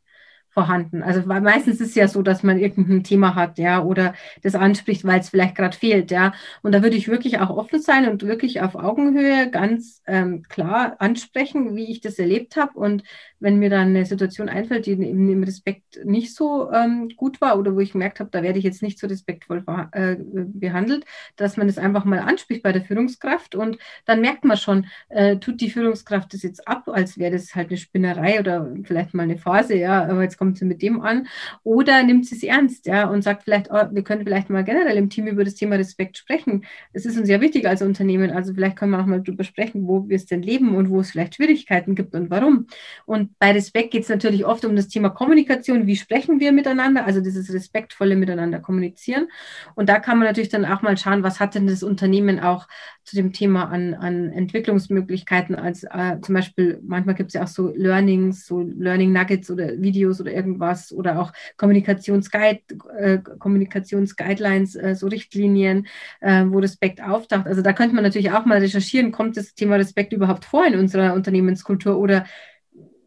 vorhanden. 0.53 1.01
Also 1.01 1.21
meistens 1.25 1.81
ist 1.81 1.89
es 1.89 1.95
ja 1.95 2.07
so, 2.07 2.21
dass 2.21 2.43
man 2.43 2.59
irgendein 2.59 3.03
Thema 3.03 3.35
hat, 3.35 3.57
ja, 3.57 3.83
oder 3.83 4.13
das 4.43 4.55
anspricht, 4.55 5.03
weil 5.03 5.19
es 5.19 5.29
vielleicht 5.29 5.55
gerade 5.55 5.75
fehlt, 5.75 6.11
ja. 6.11 6.33
Und 6.61 6.73
da 6.73 6.83
würde 6.83 6.95
ich 6.95 7.07
wirklich 7.07 7.39
auch 7.39 7.49
offen 7.49 7.81
sein 7.81 8.07
und 8.09 8.23
wirklich 8.23 8.61
auf 8.61 8.75
Augenhöhe 8.75 9.49
ganz 9.49 10.01
ähm, 10.05 10.43
klar 10.43 10.95
ansprechen, 10.99 11.75
wie 11.75 11.91
ich 11.91 12.01
das 12.01 12.19
erlebt 12.19 12.55
habe. 12.55 12.77
Und 12.77 13.03
wenn 13.39 13.59
mir 13.59 13.69
dann 13.69 13.89
eine 13.89 14.05
Situation 14.05 14.47
einfällt, 14.47 14.85
die 14.85 14.91
eben 14.91 15.29
im 15.29 15.43
Respekt 15.43 15.99
nicht 16.05 16.33
so 16.33 16.71
ähm, 16.71 17.09
gut 17.17 17.41
war 17.41 17.59
oder 17.59 17.75
wo 17.75 17.79
ich 17.81 17.91
gemerkt 17.91 18.21
habe, 18.21 18.29
da 18.31 18.41
werde 18.41 18.57
ich 18.57 18.63
jetzt 18.63 18.81
nicht 18.81 18.97
so 18.97 19.05
respektvoll 19.07 19.65
äh, 19.91 20.15
behandelt, 20.17 21.05
dass 21.35 21.57
man 21.57 21.67
das 21.67 21.77
einfach 21.77 22.05
mal 22.05 22.19
anspricht 22.19 22.63
bei 22.63 22.71
der 22.71 22.83
Führungskraft 22.83 23.55
und 23.55 23.77
dann 24.05 24.21
merkt 24.21 24.45
man 24.45 24.55
schon, 24.55 24.85
äh, 25.09 25.37
tut 25.37 25.59
die 25.59 25.69
Führungskraft 25.69 26.33
das 26.33 26.43
jetzt 26.43 26.65
ab, 26.67 26.87
als 26.87 27.17
wäre 27.17 27.31
das 27.31 27.53
halt 27.53 27.67
eine 27.69 27.77
Spinnerei 27.77 28.39
oder 28.39 28.71
vielleicht 28.83 29.13
mal 29.13 29.23
eine 29.23 29.37
Phase, 29.37 29.75
ja, 29.75 30.03
aber 30.03 30.23
jetzt 30.23 30.37
kommt 30.43 30.57
sie 30.57 30.65
mit 30.65 30.81
dem 30.81 30.99
an 30.99 31.27
oder 31.63 32.03
nimmt 32.03 32.25
sie 32.25 32.35
es 32.35 32.43
ernst, 32.43 32.85
ja, 32.85 33.07
und 33.07 33.21
sagt 33.21 33.43
vielleicht, 33.43 33.71
oh, 33.71 33.87
wir 33.91 34.03
können 34.03 34.25
vielleicht 34.25 34.49
mal 34.49 34.65
generell 34.65 34.97
im 34.97 35.09
Team 35.09 35.27
über 35.27 35.45
das 35.45 35.55
Thema 35.55 35.77
Respekt 35.77 36.17
sprechen. 36.17 36.65
Es 36.91 37.05
ist 37.05 37.17
uns 37.17 37.29
ja 37.29 37.39
wichtig 37.39 37.65
als 37.65 37.81
Unternehmen, 37.81 38.29
also 38.29 38.53
vielleicht 38.53 38.75
können 38.75 38.91
wir 38.91 38.99
auch 38.99 39.05
mal 39.05 39.23
drüber 39.23 39.45
sprechen, 39.45 39.87
wo 39.87 40.09
wir 40.09 40.17
es 40.17 40.25
denn 40.25 40.41
leben 40.41 40.75
und 40.75 40.89
wo 40.89 40.99
es 40.99 41.11
vielleicht 41.11 41.35
Schwierigkeiten 41.35 41.95
gibt 41.95 42.13
und 42.13 42.29
warum. 42.29 42.67
Und 43.05 43.39
bei 43.39 43.53
Respekt 43.53 43.91
geht 43.91 44.03
es 44.03 44.09
natürlich 44.09 44.45
oft 44.45 44.65
um 44.65 44.75
das 44.75 44.89
Thema 44.89 45.11
Kommunikation, 45.11 45.87
wie 45.87 45.95
sprechen 45.95 46.41
wir 46.41 46.51
miteinander, 46.51 47.05
also 47.05 47.21
dieses 47.21 47.53
respektvolle 47.53 48.17
Miteinander 48.17 48.59
kommunizieren. 48.59 49.27
Und 49.75 49.87
da 49.87 49.99
kann 49.99 50.17
man 50.17 50.27
natürlich 50.27 50.49
dann 50.49 50.65
auch 50.65 50.81
mal 50.81 50.97
schauen, 50.97 51.23
was 51.23 51.39
hat 51.39 51.55
denn 51.55 51.67
das 51.67 51.83
Unternehmen 51.83 52.41
auch 52.41 52.67
zu 53.03 53.15
dem 53.15 53.33
Thema 53.33 53.65
an, 53.65 53.93
an 53.93 54.31
Entwicklungsmöglichkeiten, 54.31 55.55
als 55.55 55.83
äh, 55.83 56.19
zum 56.21 56.35
Beispiel, 56.35 56.79
manchmal 56.83 57.15
gibt 57.15 57.29
es 57.29 57.33
ja 57.33 57.43
auch 57.43 57.47
so 57.47 57.73
Learnings, 57.75 58.45
so 58.45 58.61
Learning 58.61 59.11
Nuggets 59.11 59.51
oder 59.51 59.81
Videos 59.81 60.21
oder 60.21 60.31
irgendwas 60.31 60.91
oder 60.91 61.19
auch 61.19 61.33
Kommunikationsguide, 61.57 62.61
äh, 62.97 63.17
Kommunikationsguidelines, 63.39 64.75
äh, 64.75 64.95
so 64.95 65.07
Richtlinien, 65.07 65.87
äh, 66.21 66.45
wo 66.47 66.59
Respekt 66.59 67.01
auftaucht. 67.01 67.47
Also 67.47 67.61
da 67.61 67.73
könnte 67.73 67.95
man 67.95 68.03
natürlich 68.03 68.31
auch 68.31 68.45
mal 68.45 68.59
recherchieren, 68.59 69.11
kommt 69.11 69.37
das 69.37 69.53
Thema 69.53 69.75
Respekt 69.75 70.13
überhaupt 70.13 70.45
vor 70.45 70.65
in 70.65 70.75
unserer 70.75 71.13
Unternehmenskultur 71.13 71.97
oder 71.97 72.25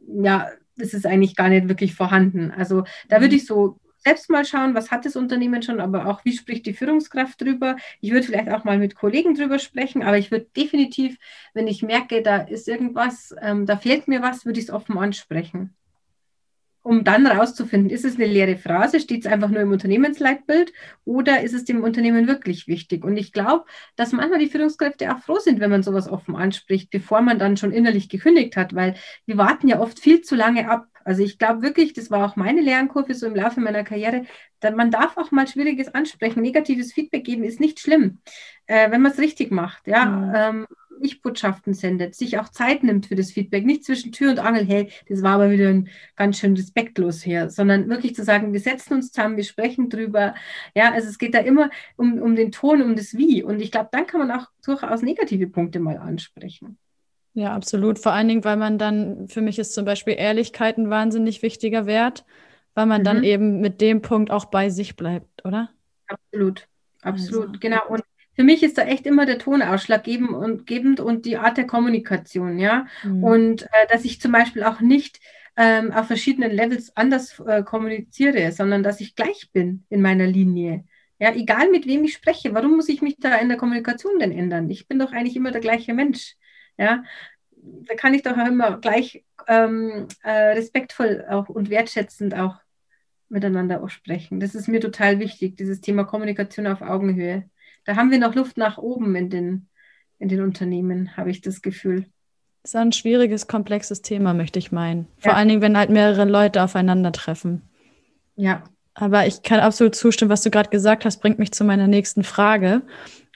ja, 0.09 0.49
ist 0.77 0.95
es 0.95 1.07
eigentlich 1.07 1.37
gar 1.37 1.49
nicht 1.49 1.69
wirklich 1.69 1.95
vorhanden. 1.95 2.51
Also 2.51 2.85
da 3.09 3.17
würde 3.17 3.35
mhm. 3.35 3.37
ich 3.37 3.47
so 3.47 3.79
selbst 4.07 4.31
mal 4.31 4.45
schauen, 4.45 4.75
was 4.75 4.91
hat 4.93 5.05
das 5.05 5.17
Unternehmen 5.17 5.63
schon, 5.63 5.81
aber 5.81 6.07
auch 6.07 6.25
wie 6.25 6.33
spricht 6.37 6.67
die 6.67 6.75
Führungskraft 6.75 7.41
drüber. 7.41 7.77
Ich 8.01 8.13
würde 8.13 8.25
vielleicht 8.27 8.51
auch 8.51 8.65
mal 8.65 8.79
mit 8.79 8.95
Kollegen 8.95 9.35
drüber 9.35 9.59
sprechen, 9.59 10.03
aber 10.05 10.17
ich 10.19 10.31
würde 10.31 10.47
definitiv, 10.57 11.19
wenn 11.55 11.67
ich 11.67 11.83
merke, 11.83 12.23
da 12.23 12.39
ist 12.39 12.69
irgendwas, 12.69 13.35
ähm, 13.43 13.67
da 13.67 13.77
fehlt 13.77 14.09
mir 14.09 14.23
was, 14.23 14.45
würde 14.47 14.61
ich 14.61 14.67
es 14.67 14.73
offen 14.73 14.97
ansprechen 14.99 15.75
um 16.87 17.03
dann 17.03 17.27
rauszufinden, 17.27 17.91
ist 17.91 18.05
es 18.05 18.15
eine 18.15 18.27
leere 18.27 18.57
Phrase, 18.57 19.01
steht 19.01 19.27
es 19.27 19.33
einfach 19.33 19.49
nur 19.49 19.61
im 19.61 19.73
Unternehmensleitbild 19.73 20.73
oder 21.05 21.43
ist 21.43 21.53
es 21.53 21.65
dem 21.65 21.83
Unternehmen 21.83 22.29
wirklich 22.29 22.69
wichtig? 22.69 23.05
Und 23.05 23.17
ich 23.17 23.33
glaube, 23.33 23.65
dass 23.97 24.13
manchmal 24.13 24.39
die 24.39 24.47
Führungskräfte 24.47 25.13
auch 25.13 25.19
froh 25.19 25.41
sind, 25.41 25.59
wenn 25.59 25.71
man 25.71 25.83
sowas 25.83 26.09
offen 26.09 26.37
anspricht, 26.37 26.91
bevor 26.91 27.23
man 27.23 27.41
dann 27.41 27.57
schon 27.57 27.73
innerlich 27.73 28.09
gekündigt 28.09 28.57
hat, 28.57 28.73
weil 28.73 28.95
wir 29.27 29.37
warten 29.37 29.67
ja 29.67 29.81
oft 29.81 29.99
viel 29.99 30.21
zu 30.21 30.37
lange 30.37 30.71
ab. 30.71 30.87
Also 31.05 31.25
ich 31.25 31.39
glaube 31.39 31.63
wirklich, 31.63 31.93
das 31.93 32.11
war 32.13 32.25
auch 32.25 32.37
meine 32.37 32.61
Lernkurve 32.61 33.15
so 33.15 33.27
im 33.27 33.35
Laufe 33.35 33.61
meiner 33.61 33.83
Karriere, 33.83 34.25
man 34.75 34.91
darf 34.91 35.17
auch 35.17 35.31
mal 35.31 35.47
Schwieriges 35.47 35.95
ansprechen. 35.95 36.41
Negatives 36.41 36.93
Feedback 36.93 37.25
geben 37.25 37.45
ist 37.45 37.61
nicht 37.61 37.81
schlimm, 37.81 38.21
äh, 38.67 38.91
wenn 38.91 39.03
man 39.03 39.13
es 39.13 39.19
richtig 39.19 39.51
macht. 39.51 39.87
Ja, 39.87 40.07
mhm. 40.07 40.33
ähm, 40.35 40.67
ich-Botschaften 41.01 41.75
sendet, 41.75 42.15
sich 42.15 42.39
auch 42.39 42.49
Zeit 42.49 42.83
nimmt 42.83 43.07
für 43.07 43.17
das 43.17 43.33
Feedback, 43.33 43.65
nicht 43.65 43.85
zwischen 43.85 44.13
Tür 44.13 44.31
und 44.31 44.39
Angel, 44.39 44.65
hey, 44.67 44.91
das 45.09 45.23
war 45.23 45.35
aber 45.35 45.51
wieder 45.51 45.69
ein, 45.69 45.89
ganz 46.17 46.39
schön 46.39 46.55
respektlos 46.55 47.25
her, 47.25 47.51
sondern 47.51 47.89
wirklich 47.89 48.15
zu 48.15 48.25
sagen, 48.25 48.53
wir 48.53 48.61
setzen 48.61 48.95
uns 48.95 49.13
zusammen, 49.13 49.37
wir 49.37 49.45
sprechen 49.45 49.91
drüber. 49.91 50.35
Ja, 50.75 50.93
also 50.93 51.09
es 51.09 51.19
geht 51.19 51.35
da 51.35 51.39
immer 51.39 51.71
um, 51.97 52.21
um 52.21 52.37
den 52.37 52.53
Ton, 52.53 52.83
um 52.83 52.97
das 52.97 53.15
Wie. 53.15 53.43
Und 53.43 53.61
ich 53.61 53.71
glaube, 53.71 53.89
dann 53.93 54.07
kann 54.07 54.27
man 54.27 54.31
auch 54.31 54.49
durchaus 54.65 55.03
negative 55.03 55.47
Punkte 55.47 55.81
mal 55.81 55.97
ansprechen. 55.99 56.79
Ja, 57.35 57.55
absolut. 57.55 57.99
Vor 57.99 58.13
allen 58.13 58.29
Dingen, 58.29 58.45
weil 58.45 58.57
man 58.57 58.79
dann, 58.79 59.29
für 59.29 59.43
mich 59.43 59.59
ist 59.59 59.75
zum 59.75 59.85
Beispiel 59.85 60.15
Ehrlichkeit 60.17 60.79
ein 60.79 60.89
wahnsinnig 60.89 61.43
wichtiger 61.43 61.85
Wert, 61.85 62.25
weil 62.75 62.87
man 62.87 63.03
mhm. 63.03 63.05
dann 63.05 63.25
eben 63.25 63.61
mit 63.61 63.81
dem 63.81 64.01
Punkt 64.01 64.31
auch 64.31 64.47
bei 64.47 64.71
sich 64.71 64.97
bleibt, 64.97 65.45
oder? 65.45 65.69
Absolut, 66.07 66.67
absolut, 67.03 67.49
also. 67.49 67.61
genau. 67.61 67.83
Und 67.89 68.03
für 68.37 68.45
mich 68.45 68.63
ist 68.63 68.77
da 68.77 68.83
echt 68.83 69.07
immer 69.07 69.25
der 69.25 69.39
Ton 69.39 69.63
ausschlaggebend 69.63 70.31
und, 70.31 70.67
gebend 70.67 71.01
und 71.01 71.25
die 71.25 71.39
Art 71.39 71.57
der 71.57 71.67
Kommunikation, 71.67 72.59
ja. 72.59 72.87
Mhm. 73.03 73.25
Und 73.25 73.63
äh, 73.63 73.87
dass 73.91 74.05
ich 74.05 74.21
zum 74.21 74.31
Beispiel 74.31 74.63
auch 74.63 74.81
nicht 74.81 75.21
ähm, 75.57 75.91
auf 75.91 76.07
verschiedenen 76.07 76.51
Levels 76.51 76.95
anders 76.97 77.41
äh, 77.41 77.63
kommuniziere, 77.63 78.53
sondern 78.53 78.83
dass 78.83 79.01
ich 79.01 79.17
gleich 79.17 79.51
bin 79.53 79.85
in 79.89 80.03
meiner 80.03 80.27
Linie. 80.27 80.85
Ja, 81.19 81.35
egal 81.35 81.71
mit 81.71 81.87
wem 81.87 82.05
ich 82.05 82.13
spreche, 82.13 82.53
warum 82.53 82.77
muss 82.77 82.91
ich 82.91 83.01
mich 83.01 83.17
da 83.19 83.37
in 83.37 83.49
der 83.49 83.57
Kommunikation 83.57 84.19
denn 84.19 84.33
ändern? 84.33 84.69
Ich 84.69 84.87
bin 84.87 84.99
doch 84.99 85.13
eigentlich 85.13 85.37
immer 85.37 85.51
der 85.51 85.63
gleiche 85.63 85.95
Mensch. 85.95 86.37
Ja, 86.77 87.05
da 87.57 87.95
kann 87.95 88.13
ich 88.13 88.23
doch 88.23 88.37
auch 88.37 88.47
immer 88.47 88.79
gleich 88.79 89.25
ähm, 89.49 90.09
äh, 90.23 90.31
respektvoll 90.31 91.25
auch 91.31 91.49
und 91.49 91.71
wertschätzend 91.71 92.35
auch 92.35 92.57
miteinander 93.31 93.83
auch 93.83 93.89
sprechen. 93.89 94.41
Das 94.41 94.55
ist 94.55 94.69
mir 94.69 94.81
total 94.81 95.21
wichtig, 95.21 95.57
dieses 95.57 95.81
Thema 95.81 96.05
Kommunikation 96.05 96.67
auf 96.67 96.83
Augenhöhe 96.83 97.49
da 97.87 97.97
haben 97.97 98.11
wir 98.11 98.19
noch 98.19 98.35
Luft 98.35 98.57
nach 98.57 98.79
oben 98.79 99.15
in 99.15 99.31
den, 99.31 99.69
in 100.19 100.29
den 100.29 100.43
Unternehmen, 100.43 101.17
habe 101.17 101.31
ich 101.31 101.41
das 101.41 101.63
Gefühl. 101.63 102.07
Das 102.63 102.75
ist 102.75 102.77
ein 102.77 102.93
schwieriges, 102.93 103.47
komplexes 103.47 104.03
Thema, 104.03 104.35
möchte 104.35 104.59
ich 104.59 104.73
meinen. 104.73 105.07
Vor 105.19 105.31
ja. 105.31 105.39
allen 105.39 105.49
Dingen, 105.49 105.63
wenn 105.63 105.79
halt 105.79 105.89
mehrere 105.89 106.25
Leute 106.25 106.63
aufeinandertreffen. 106.63 107.63
Ja. 108.35 108.65
Aber 108.95 109.27
ich 109.27 109.43
kann 109.43 109.61
absolut 109.61 109.95
zustimmen, 109.95 110.31
was 110.31 110.43
du 110.43 110.51
gerade 110.51 110.71
gesagt 110.71 111.05
hast, 111.05 111.21
bringt 111.21 111.39
mich 111.39 111.53
zu 111.53 111.63
meiner 111.63 111.87
nächsten 111.87 112.25
Frage. 112.25 112.83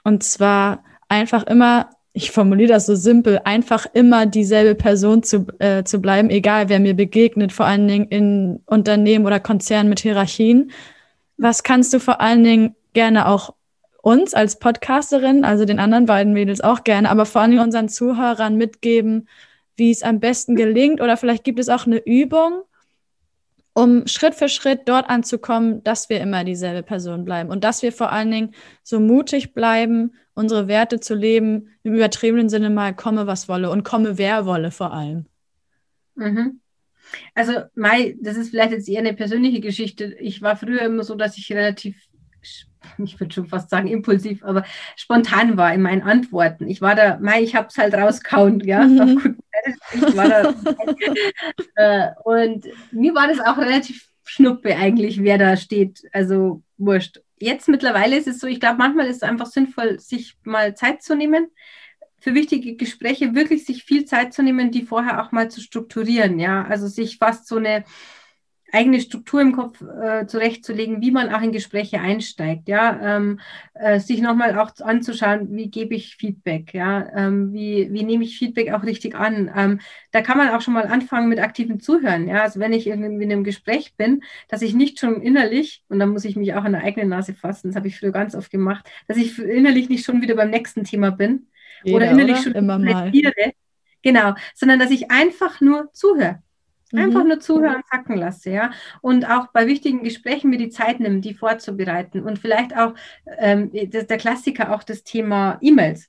Und 0.02 0.24
zwar 0.24 0.82
einfach 1.08 1.44
immer, 1.44 1.90
ich 2.12 2.32
formuliere 2.32 2.70
das 2.70 2.86
so 2.86 2.96
simpel, 2.96 3.40
einfach 3.44 3.86
immer 3.92 4.26
dieselbe 4.26 4.74
Person 4.74 5.22
zu, 5.22 5.46
äh, 5.60 5.84
zu 5.84 6.00
bleiben, 6.00 6.28
egal 6.30 6.68
wer 6.68 6.80
mir 6.80 6.94
begegnet, 6.94 7.52
vor 7.52 7.66
allen 7.66 7.86
Dingen 7.86 8.08
in 8.08 8.62
Unternehmen 8.66 9.26
oder 9.26 9.38
Konzernen 9.38 9.90
mit 9.90 10.00
Hierarchien. 10.00 10.72
Was 11.36 11.62
kannst 11.62 11.92
du 11.92 12.00
vor 12.00 12.20
allen 12.20 12.42
Dingen 12.42 12.74
gerne 12.94 13.28
auch 13.28 13.54
uns 14.02 14.34
als 14.34 14.58
Podcasterin, 14.58 15.44
also 15.44 15.64
den 15.64 15.78
anderen 15.78 16.06
beiden 16.06 16.32
Mädels 16.32 16.60
auch 16.60 16.84
gerne, 16.84 17.10
aber 17.10 17.26
vor 17.26 17.42
allem 17.42 17.58
unseren 17.58 17.88
Zuhörern 17.88 18.56
mitgeben, 18.56 19.28
wie 19.76 19.90
es 19.90 20.02
am 20.02 20.20
besten 20.20 20.56
gelingt. 20.56 21.00
Oder 21.00 21.16
vielleicht 21.16 21.44
gibt 21.44 21.58
es 21.58 21.68
auch 21.68 21.86
eine 21.86 21.98
Übung, 21.98 22.62
um 23.72 24.06
Schritt 24.06 24.34
für 24.34 24.48
Schritt 24.48 24.82
dort 24.86 25.08
anzukommen, 25.08 25.82
dass 25.84 26.08
wir 26.08 26.20
immer 26.20 26.44
dieselbe 26.44 26.82
Person 26.82 27.24
bleiben 27.24 27.50
und 27.50 27.64
dass 27.64 27.82
wir 27.82 27.92
vor 27.92 28.12
allen 28.12 28.30
Dingen 28.30 28.54
so 28.82 29.00
mutig 29.00 29.54
bleiben, 29.54 30.12
unsere 30.34 30.68
Werte 30.68 31.00
zu 31.00 31.14
leben, 31.14 31.68
im 31.82 31.94
übertriebenen 31.94 32.48
Sinne 32.48 32.70
mal 32.70 32.94
komme, 32.94 33.26
was 33.26 33.48
wolle 33.48 33.70
und 33.70 33.84
komme, 33.84 34.18
wer 34.18 34.46
wolle 34.46 34.70
vor 34.70 34.92
allem. 34.92 35.26
Mhm. 36.14 36.60
Also, 37.34 37.52
Mai, 37.74 38.16
das 38.20 38.36
ist 38.36 38.50
vielleicht 38.50 38.72
jetzt 38.72 38.88
eher 38.88 39.00
eine 39.00 39.14
persönliche 39.14 39.60
Geschichte. 39.60 40.16
Ich 40.20 40.42
war 40.42 40.56
früher 40.56 40.82
immer 40.82 41.02
so, 41.02 41.14
dass 41.14 41.36
ich 41.36 41.50
relativ 41.52 41.96
ich 42.98 43.18
würde 43.18 43.34
schon 43.34 43.46
fast 43.46 43.70
sagen 43.70 43.88
impulsiv, 43.88 44.44
aber 44.44 44.64
spontan 44.96 45.56
war 45.56 45.72
in 45.72 45.82
meinen 45.82 46.02
Antworten. 46.02 46.68
Ich 46.68 46.80
war 46.80 46.94
da, 46.94 47.18
mei, 47.20 47.42
ich 47.42 47.54
habe 47.54 47.68
es 47.68 47.78
halt 47.78 47.94
rauskauen, 47.94 48.60
ja. 48.60 48.84
Mhm. 48.84 49.38
Ich 49.92 50.16
war 50.16 50.28
da, 50.28 50.54
äh, 51.76 52.10
und 52.24 52.66
mir 52.92 53.14
war 53.14 53.28
das 53.28 53.40
auch 53.40 53.58
relativ 53.58 54.08
Schnuppe 54.24 54.76
eigentlich, 54.76 55.22
wer 55.22 55.38
da 55.38 55.56
steht. 55.56 56.02
Also 56.12 56.62
wurscht. 56.78 57.20
Jetzt 57.38 57.68
mittlerweile 57.68 58.16
ist 58.16 58.28
es 58.28 58.38
so, 58.38 58.46
ich 58.46 58.60
glaube, 58.60 58.78
manchmal 58.78 59.06
ist 59.06 59.16
es 59.16 59.22
einfach 59.22 59.46
sinnvoll, 59.46 59.98
sich 59.98 60.36
mal 60.44 60.74
Zeit 60.74 61.02
zu 61.02 61.16
nehmen, 61.16 61.48
für 62.20 62.34
wichtige 62.34 62.76
Gespräche 62.76 63.34
wirklich 63.34 63.64
sich 63.64 63.82
viel 63.84 64.04
Zeit 64.04 64.34
zu 64.34 64.42
nehmen, 64.42 64.70
die 64.70 64.82
vorher 64.82 65.22
auch 65.22 65.32
mal 65.32 65.50
zu 65.50 65.60
strukturieren. 65.60 66.38
Ja, 66.38 66.64
also 66.64 66.86
sich 66.86 67.16
fast 67.16 67.48
so 67.48 67.56
eine 67.56 67.84
eigene 68.72 69.00
Struktur 69.00 69.40
im 69.40 69.52
Kopf 69.52 69.80
äh, 69.82 70.26
zurechtzulegen, 70.26 71.00
wie 71.00 71.10
man 71.10 71.32
auch 71.32 71.42
in 71.42 71.52
Gespräche 71.52 72.00
einsteigt, 72.00 72.68
ja, 72.68 73.16
ähm, 73.16 73.40
äh, 73.74 74.00
sich 74.00 74.20
nochmal 74.20 74.58
auch 74.58 74.70
anzuschauen, 74.80 75.48
wie 75.56 75.70
gebe 75.70 75.94
ich 75.94 76.16
Feedback, 76.16 76.74
ja, 76.74 77.08
ähm, 77.14 77.52
wie, 77.52 77.88
wie 77.92 78.04
nehme 78.04 78.24
ich 78.24 78.38
Feedback 78.38 78.72
auch 78.72 78.82
richtig 78.82 79.14
an. 79.14 79.50
Ähm, 79.56 79.80
da 80.12 80.22
kann 80.22 80.38
man 80.38 80.50
auch 80.50 80.60
schon 80.60 80.74
mal 80.74 80.86
anfangen 80.86 81.28
mit 81.28 81.40
aktivem 81.40 81.80
Zuhören, 81.80 82.28
ja, 82.28 82.42
also 82.42 82.60
wenn 82.60 82.72
ich 82.72 82.86
irgendwie 82.86 83.24
in 83.24 83.32
einem 83.32 83.44
Gespräch 83.44 83.94
bin, 83.96 84.22
dass 84.48 84.62
ich 84.62 84.74
nicht 84.74 84.98
schon 84.98 85.20
innerlich, 85.20 85.82
und 85.88 85.98
da 85.98 86.06
muss 86.06 86.24
ich 86.24 86.36
mich 86.36 86.54
auch 86.54 86.64
an 86.64 86.72
der 86.72 86.82
eigenen 86.84 87.08
Nase 87.08 87.34
fassen, 87.34 87.68
das 87.68 87.76
habe 87.76 87.88
ich 87.88 87.98
früher 87.98 88.12
ganz 88.12 88.34
oft 88.34 88.50
gemacht, 88.50 88.88
dass 89.08 89.16
ich 89.16 89.38
innerlich 89.38 89.88
nicht 89.88 90.04
schon 90.04 90.22
wieder 90.22 90.34
beim 90.34 90.50
nächsten 90.50 90.84
Thema 90.84 91.10
bin 91.10 91.48
Jeder, 91.82 91.96
oder 91.96 92.10
innerlich 92.10 92.36
oder? 92.36 92.42
schon 92.42 92.52
immer 92.54 92.78
mal. 92.78 93.12
Genau, 94.02 94.34
sondern 94.54 94.78
dass 94.78 94.90
ich 94.90 95.10
einfach 95.10 95.60
nur 95.60 95.92
zuhöre. 95.92 96.42
Einfach 96.92 97.22
mhm. 97.22 97.28
nur 97.28 97.40
zuhören, 97.40 97.82
sacken 97.90 98.16
lasse, 98.16 98.50
ja. 98.50 98.70
Und 99.00 99.24
auch 99.28 99.48
bei 99.52 99.66
wichtigen 99.66 100.02
Gesprächen 100.02 100.50
mir 100.50 100.58
die 100.58 100.70
Zeit 100.70 100.98
nehmen, 100.98 101.20
die 101.20 101.34
vorzubereiten. 101.34 102.22
Und 102.22 102.38
vielleicht 102.38 102.76
auch 102.76 102.94
ähm, 103.38 103.70
das, 103.90 104.06
der 104.06 104.18
Klassiker, 104.18 104.74
auch 104.74 104.82
das 104.82 105.04
Thema 105.04 105.58
E-Mails. 105.60 106.08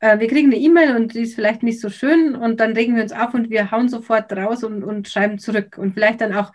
Äh, 0.00 0.18
wir 0.18 0.28
kriegen 0.28 0.52
eine 0.52 0.60
E-Mail 0.60 0.96
und 0.96 1.14
die 1.14 1.22
ist 1.22 1.34
vielleicht 1.34 1.62
nicht 1.62 1.80
so 1.80 1.90
schön 1.90 2.34
und 2.36 2.60
dann 2.60 2.72
regen 2.72 2.96
wir 2.96 3.02
uns 3.02 3.12
auf 3.12 3.34
und 3.34 3.50
wir 3.50 3.70
hauen 3.70 3.88
sofort 3.88 4.32
raus 4.32 4.64
und, 4.64 4.82
und 4.82 5.08
schreiben 5.08 5.38
zurück. 5.38 5.78
Und 5.78 5.94
vielleicht 5.94 6.20
dann 6.20 6.34
auch 6.34 6.52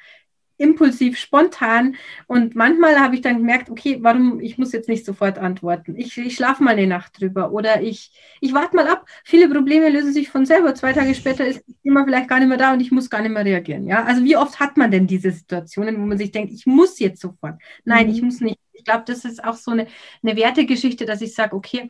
impulsiv, 0.60 1.18
spontan. 1.18 1.96
Und 2.28 2.56
manchmal 2.56 3.00
habe 3.00 3.16
ich 3.16 3.22
dann 3.22 3.38
gemerkt, 3.38 3.70
okay, 3.70 3.98
warum, 4.02 4.40
ich 4.40 4.58
muss 4.58 4.74
jetzt 4.74 4.90
nicht 4.90 5.06
sofort 5.06 5.40
antworten. 5.40 5.96
Ich, 5.98 6.16
ich 6.18 6.36
schlafe 6.36 6.64
mal 6.64 6.72
eine 6.72 6.86
Nacht 6.86 7.20
drüber 7.20 7.52
oder 7.52 7.82
ich, 7.82 8.12
ich 8.42 8.54
warte 8.54 8.76
mal 8.76 8.88
ab. 8.88 9.06
Viele 9.24 9.50
Probleme 9.50 9.90
lösen 9.90 10.14
sich 10.14 10.30
von 10.30 10.46
selber. 10.46 10.76
Zwei 10.76 10.94
Tage 10.94 11.16
später 11.16 11.48
ist 11.48 11.64
das 11.66 11.76
Thema 11.82 12.04
vielleicht 12.04 12.28
gar 12.28 12.40
nicht 12.40 12.50
mehr 12.50 12.58
da 12.58 12.74
und 12.74 12.82
ich 12.82 12.92
muss 12.92 13.10
gar 13.10 13.22
nicht 13.22 13.32
mehr 13.32 13.46
reagieren. 13.46 13.88
Ja, 13.88 14.04
also 14.04 14.24
wie 14.24 14.38
oft 14.38 14.60
hat 14.60 14.78
man 14.78 14.92
denn 14.92 15.08
diese 15.08 15.32
Situationen, 15.32 16.00
wo 16.00 16.06
man 16.06 16.18
sich 16.18 16.32
denkt, 16.32 16.52
ich 16.54 16.66
muss 16.66 17.00
jetzt 17.00 17.22
sofort. 17.22 17.60
Nein, 17.86 18.08
mhm. 18.08 18.14
ich 18.14 18.22
muss 18.22 18.42
nicht. 18.42 18.60
Ich 18.74 18.84
glaube, 18.84 19.04
das 19.08 19.26
ist 19.26 19.44
auch 19.44 19.56
so 19.56 19.72
eine, 19.72 19.88
eine 20.22 20.36
Wertegeschichte, 20.36 21.06
dass 21.06 21.22
ich 21.22 21.34
sage, 21.34 21.56
okay, 21.56 21.90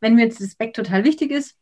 wenn 0.00 0.14
mir 0.14 0.24
jetzt 0.24 0.40
Respekt 0.40 0.76
total 0.76 1.04
wichtig 1.04 1.30
ist, 1.30 1.56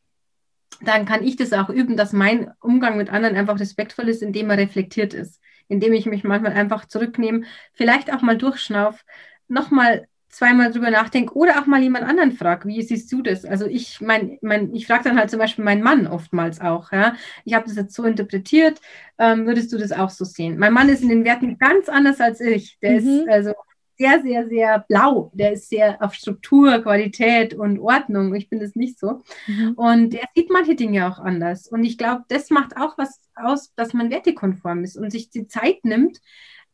dann 0.83 1.07
kann 1.07 1.25
ich 1.25 1.37
das 1.37 1.53
auch 1.53 1.71
üben, 1.71 1.97
dass 1.97 2.13
mein 2.13 2.51
Umgang 2.61 2.97
mit 2.97 3.11
anderen 3.11 3.37
einfach 3.37 3.59
respektvoll 3.59 4.09
ist, 4.09 4.23
indem 4.23 4.51
er 4.51 4.59
reflektiert 4.59 5.15
ist 5.15 5.41
indem 5.69 5.93
ich 5.93 6.07
mich 6.07 6.25
manchmal 6.25 6.53
einfach 6.53 6.87
zurücknehme, 6.87 7.43
vielleicht 7.73 8.13
auch 8.13 8.23
mal 8.23 8.39
durchschnauf, 8.39 9.05
nochmal 9.49 10.07
zweimal 10.29 10.71
drüber 10.71 10.91
nachdenke 10.91 11.35
oder 11.35 11.61
auch 11.61 11.67
mal 11.67 11.81
jemand 11.81 12.05
anderen 12.05 12.33
frage, 12.33 12.69
wie 12.69 12.83
siehst 12.83 13.11
du 13.11 13.23
das? 13.23 13.45
Also 13.47 13.67
ich 13.67 14.01
mein, 14.03 14.39
mein 14.43 14.75
ich 14.75 14.87
frage 14.87 15.05
dann 15.05 15.19
halt 15.19 15.31
zum 15.31 15.39
Beispiel 15.39 15.65
meinen 15.65 15.83
Mann 15.83 16.07
oftmals 16.07 16.61
auch, 16.61 16.93
ja. 16.93 17.17
Ich 17.45 17.55
habe 17.55 17.67
das 17.67 17.77
jetzt 17.77 17.95
so 17.95 18.05
interpretiert, 18.05 18.81
ähm, 19.19 19.47
würdest 19.47 19.73
du 19.73 19.79
das 19.79 19.93
auch 19.93 20.11
so 20.11 20.25
sehen? 20.25 20.59
Mein 20.59 20.75
Mann 20.75 20.91
ist 20.91 21.03
in 21.03 21.09
den 21.09 21.25
Werten 21.25 21.57
ganz 21.59 21.89
anders 21.89 22.21
als 22.21 22.41
ich. 22.41 22.79
Der 22.81 22.93
mhm. 22.93 22.97
ist 22.99 23.29
also 23.29 23.55
sehr, 23.99 24.23
sehr, 24.23 24.49
sehr 24.49 24.85
blau. 24.89 25.31
Der 25.35 25.53
ist 25.53 25.69
sehr 25.69 26.03
auf 26.03 26.15
Struktur, 26.15 26.83
Qualität 26.83 27.55
und 27.55 27.79
Ordnung. 27.79 28.35
Ich 28.35 28.49
bin 28.49 28.61
das 28.61 28.77
nicht 28.77 28.99
so. 28.99 29.23
Mhm. 29.47 29.73
Und 29.77 30.15
er 30.15 30.29
sieht 30.35 30.51
manche 30.51 30.75
Dinge 30.75 31.09
auch 31.09 31.19
anders. 31.19 31.69
Und 31.69 31.85
ich 31.85 31.97
glaube, 31.97 32.25
das 32.29 32.51
macht 32.51 32.77
auch 32.77 32.99
was 32.99 33.21
aus, 33.35 33.75
dass 33.75 33.95
man 33.95 34.11
wertekonform 34.11 34.85
ist 34.85 34.97
und 34.97 35.11
sich 35.11 35.31
die 35.31 35.47
Zeit 35.47 35.85
nimmt, 35.85 36.21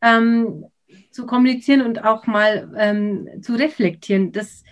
ähm, 0.01 0.65
zu 1.11 1.25
kommunizieren 1.25 1.81
und 1.81 2.03
auch 2.03 2.27
mal 2.27 2.71
ähm, 2.77 3.29
zu 3.41 3.53
reflektieren. 3.53 4.31
Das, 4.31 4.63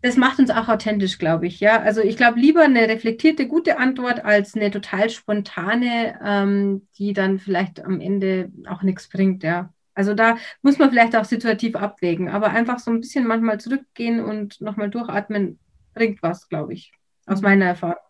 das 0.00 0.16
macht 0.16 0.40
uns 0.40 0.50
auch 0.50 0.68
authentisch, 0.68 1.18
glaube 1.18 1.46
ich. 1.46 1.60
Ja, 1.60 1.80
also 1.80 2.00
ich 2.00 2.16
glaube 2.16 2.40
lieber 2.40 2.62
eine 2.62 2.88
reflektierte, 2.88 3.46
gute 3.46 3.78
Antwort 3.78 4.24
als 4.24 4.54
eine 4.54 4.70
total 4.70 5.10
spontane, 5.10 6.18
ähm, 6.24 6.88
die 6.98 7.12
dann 7.12 7.38
vielleicht 7.38 7.84
am 7.84 8.00
Ende 8.00 8.50
auch 8.68 8.82
nichts 8.82 9.08
bringt. 9.08 9.44
Ja, 9.44 9.72
also 9.94 10.14
da 10.14 10.36
muss 10.62 10.78
man 10.78 10.90
vielleicht 10.90 11.14
auch 11.16 11.24
situativ 11.24 11.76
abwägen, 11.76 12.28
aber 12.28 12.50
einfach 12.50 12.78
so 12.78 12.90
ein 12.90 13.00
bisschen 13.00 13.26
manchmal 13.26 13.60
zurückgehen 13.60 14.20
und 14.20 14.60
nochmal 14.60 14.90
durchatmen 14.90 15.58
bringt 15.94 16.22
was, 16.22 16.48
glaube 16.48 16.72
ich, 16.72 16.92
aus 17.26 17.40
mhm. 17.40 17.48
meiner 17.48 17.64
Erfahrung. 17.66 18.02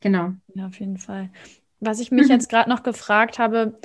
Genau. 0.00 0.32
Ja, 0.54 0.66
auf 0.66 0.78
jeden 0.78 0.98
Fall. 0.98 1.30
Was 1.80 1.98
ich 1.98 2.10
mich 2.10 2.28
jetzt 2.28 2.48
gerade 2.48 2.70
noch 2.70 2.82
gefragt 2.82 3.38
habe, 3.38 3.78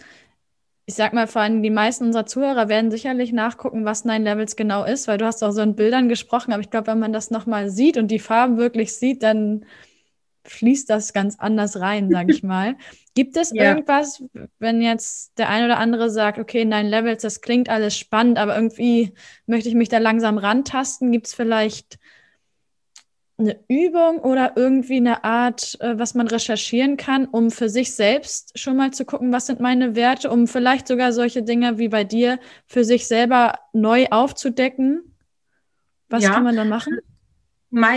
ich 0.86 0.96
sag 0.96 1.14
mal, 1.14 1.28
vor 1.28 1.42
allem 1.42 1.62
die 1.62 1.70
meisten 1.70 2.06
unserer 2.06 2.26
Zuhörer 2.26 2.68
werden 2.68 2.92
sicherlich 2.92 3.32
nachgucken, 3.32 3.86
was 3.86 4.06
Nine 4.06 4.24
Levels 4.24 4.56
genau 4.56 4.84
ist, 4.84 5.08
weil 5.08 5.18
du 5.18 5.26
hast 5.26 5.44
auch 5.44 5.52
so 5.52 5.62
in 5.62 5.76
Bildern 5.76 6.10
gesprochen, 6.10 6.52
aber 6.52 6.62
ich 6.62 6.70
glaube, 6.70 6.88
wenn 6.88 7.00
man 7.00 7.14
das 7.14 7.32
nochmal 7.32 7.70
sieht 7.70 7.98
und 7.98 8.10
die 8.10 8.20
Farben 8.20 8.58
wirklich 8.58 8.96
sieht, 8.96 9.24
dann 9.24 9.66
fließt 10.50 10.90
das 10.90 11.14
ganz 11.14 11.38
anders 11.40 11.80
rein, 11.80 12.10
sage 12.10 12.34
ich 12.34 12.44
mal. 12.44 12.76
Gibt 13.16 13.38
es 13.38 13.52
ja. 13.54 13.64
irgendwas, 13.64 14.24
wenn 14.60 14.82
jetzt 14.82 15.38
der 15.38 15.50
ein 15.50 15.66
oder 15.66 15.78
andere 15.78 16.10
sagt, 16.10 16.40
okay, 16.40 16.66
Nine 16.66 16.90
Levels, 16.90 17.22
das 17.22 17.42
klingt 17.42 17.70
alles 17.70 17.98
spannend, 17.98 18.38
aber 18.38 18.56
irgendwie 18.56 19.14
möchte 19.46 19.70
ich 19.70 19.76
mich 19.76 19.90
da 19.90 19.98
langsam 19.98 20.38
rantasten? 20.38 21.12
Gibt 21.12 21.28
es 21.28 21.34
vielleicht 21.34 22.00
eine 23.40 23.58
Übung 23.70 24.20
oder 24.20 24.54
irgendwie 24.58 24.98
eine 24.98 25.24
Art, 25.24 25.78
äh, 25.80 25.98
was 25.98 26.14
man 26.14 26.28
recherchieren 26.28 26.98
kann, 26.98 27.26
um 27.26 27.52
für 27.52 27.70
sich 27.70 27.96
selbst 27.96 28.58
schon 28.60 28.76
mal 28.76 28.92
zu 28.92 29.06
gucken, 29.06 29.32
was 29.32 29.46
sind 29.46 29.62
meine 29.62 29.96
Werte, 29.96 30.30
um 30.30 30.48
vielleicht 30.48 30.88
sogar 30.88 31.14
solche 31.14 31.42
Dinge 31.42 31.78
wie 31.78 31.88
bei 31.88 32.04
dir 32.04 32.40
für 32.68 32.84
sich 32.84 33.08
selber 33.08 33.60
neu 33.72 34.08
aufzudecken? 34.12 35.16
Was 36.10 36.24
ja. 36.24 36.32
kann 36.32 36.44
man 36.44 36.56
dann 36.56 36.70
machen? 36.70 37.00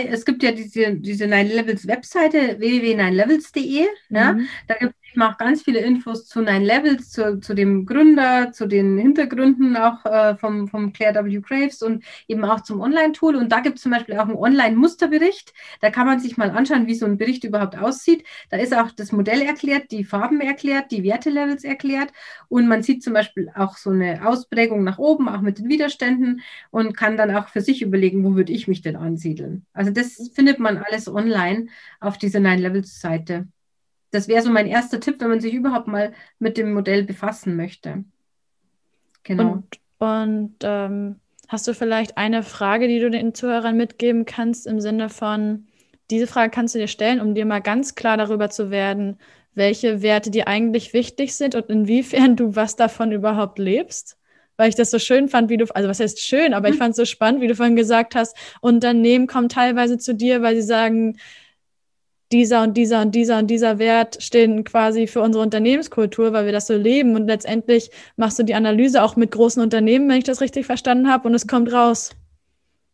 Es 0.08 0.24
gibt 0.24 0.42
ja 0.42 0.52
diese, 0.52 0.96
diese 0.96 1.26
Nine 1.26 1.54
Levels 1.54 1.86
Webseite 1.86 2.58
www.ninelevels.de. 2.58 3.86
Mhm. 4.08 4.16
Ja, 4.16 4.36
da 4.68 4.74
gibt 4.74 4.94
ich 5.12 5.16
mache 5.16 5.36
ganz 5.36 5.60
viele 5.62 5.80
Infos 5.80 6.24
zu 6.24 6.40
Nine 6.40 6.64
Levels, 6.64 7.10
zu, 7.10 7.38
zu 7.38 7.52
dem 7.52 7.84
Gründer, 7.84 8.50
zu 8.50 8.66
den 8.66 8.96
Hintergründen 8.96 9.76
auch 9.76 10.06
äh, 10.06 10.36
vom, 10.38 10.68
vom 10.68 10.94
Claire 10.94 11.26
W. 11.26 11.38
Graves 11.40 11.82
und 11.82 12.02
eben 12.28 12.42
auch 12.46 12.62
zum 12.62 12.80
Online-Tool. 12.80 13.36
Und 13.36 13.52
da 13.52 13.60
gibt 13.60 13.76
es 13.76 13.82
zum 13.82 13.92
Beispiel 13.92 14.16
auch 14.16 14.24
einen 14.24 14.36
Online-Musterbericht. 14.36 15.52
Da 15.82 15.90
kann 15.90 16.06
man 16.06 16.18
sich 16.18 16.38
mal 16.38 16.50
anschauen, 16.50 16.86
wie 16.86 16.94
so 16.94 17.04
ein 17.04 17.18
Bericht 17.18 17.44
überhaupt 17.44 17.76
aussieht. 17.76 18.24
Da 18.48 18.56
ist 18.56 18.74
auch 18.74 18.90
das 18.90 19.12
Modell 19.12 19.42
erklärt, 19.42 19.90
die 19.90 20.02
Farben 20.02 20.40
erklärt, 20.40 20.90
die 20.90 21.02
Wertelevels 21.02 21.64
erklärt. 21.64 22.10
Und 22.48 22.66
man 22.66 22.82
sieht 22.82 23.02
zum 23.02 23.12
Beispiel 23.12 23.52
auch 23.54 23.76
so 23.76 23.90
eine 23.90 24.26
Ausprägung 24.26 24.82
nach 24.82 24.96
oben, 24.96 25.28
auch 25.28 25.42
mit 25.42 25.58
den 25.58 25.68
Widerständen 25.68 26.40
und 26.70 26.96
kann 26.96 27.18
dann 27.18 27.36
auch 27.36 27.48
für 27.48 27.60
sich 27.60 27.82
überlegen, 27.82 28.24
wo 28.24 28.34
würde 28.34 28.54
ich 28.54 28.66
mich 28.66 28.80
denn 28.80 28.96
ansiedeln. 28.96 29.66
Also 29.74 29.90
das 29.90 30.30
findet 30.34 30.58
man 30.58 30.78
alles 30.78 31.06
online 31.06 31.66
auf 32.00 32.16
dieser 32.16 32.40
Nine 32.40 32.62
Levels 32.62 32.98
Seite 32.98 33.46
das 34.12 34.28
wäre 34.28 34.42
so 34.42 34.50
mein 34.50 34.66
erster 34.66 35.00
Tipp, 35.00 35.16
wenn 35.20 35.30
man 35.30 35.40
sich 35.40 35.54
überhaupt 35.54 35.88
mal 35.88 36.12
mit 36.38 36.56
dem 36.56 36.72
Modell 36.72 37.02
befassen 37.02 37.56
möchte. 37.56 38.04
Genau. 39.24 39.52
Und, 39.52 39.78
und 39.98 40.54
ähm, 40.62 41.16
hast 41.48 41.66
du 41.66 41.74
vielleicht 41.74 42.18
eine 42.18 42.42
Frage, 42.42 42.88
die 42.88 43.00
du 43.00 43.10
den 43.10 43.34
Zuhörern 43.34 43.76
mitgeben 43.76 44.24
kannst, 44.24 44.66
im 44.66 44.80
Sinne 44.80 45.08
von, 45.08 45.66
diese 46.10 46.26
Frage 46.26 46.50
kannst 46.50 46.74
du 46.74 46.78
dir 46.78 46.88
stellen, 46.88 47.20
um 47.20 47.34
dir 47.34 47.46
mal 47.46 47.60
ganz 47.60 47.94
klar 47.94 48.16
darüber 48.16 48.50
zu 48.50 48.70
werden, 48.70 49.18
welche 49.54 50.02
Werte 50.02 50.30
dir 50.30 50.46
eigentlich 50.46 50.92
wichtig 50.92 51.34
sind 51.34 51.54
und 51.54 51.68
inwiefern 51.70 52.36
du 52.36 52.54
was 52.54 52.76
davon 52.76 53.12
überhaupt 53.12 53.58
lebst? 53.58 54.18
Weil 54.58 54.68
ich 54.68 54.74
das 54.74 54.90
so 54.90 54.98
schön 54.98 55.28
fand, 55.28 55.48
wie 55.48 55.56
du, 55.56 55.64
also 55.74 55.88
was 55.88 56.00
heißt 56.00 56.20
schön, 56.20 56.52
aber 56.52 56.68
ich 56.68 56.74
mhm. 56.74 56.78
fand 56.78 56.90
es 56.90 56.96
so 56.96 57.04
spannend, 57.06 57.40
wie 57.40 57.48
du 57.48 57.54
vorhin 57.54 57.76
gesagt 57.76 58.14
hast, 58.14 58.36
Unternehmen 58.60 59.26
kommen 59.26 59.48
teilweise 59.48 59.96
zu 59.96 60.14
dir, 60.14 60.42
weil 60.42 60.54
sie 60.54 60.62
sagen, 60.62 61.16
dieser 62.32 62.62
und 62.62 62.74
dieser 62.76 63.02
und 63.02 63.14
dieser 63.14 63.38
und 63.38 63.46
dieser 63.48 63.78
Wert 63.78 64.22
stehen 64.22 64.64
quasi 64.64 65.06
für 65.06 65.20
unsere 65.20 65.44
Unternehmenskultur, 65.44 66.32
weil 66.32 66.46
wir 66.46 66.52
das 66.52 66.66
so 66.66 66.74
leben. 66.74 67.14
Und 67.14 67.26
letztendlich 67.26 67.90
machst 68.16 68.38
du 68.38 68.42
die 68.42 68.54
Analyse 68.54 69.02
auch 69.02 69.16
mit 69.16 69.30
großen 69.30 69.62
Unternehmen, 69.62 70.08
wenn 70.08 70.18
ich 70.18 70.24
das 70.24 70.40
richtig 70.40 70.66
verstanden 70.66 71.10
habe, 71.10 71.28
und 71.28 71.34
es 71.34 71.46
kommt 71.46 71.72
raus. 71.72 72.10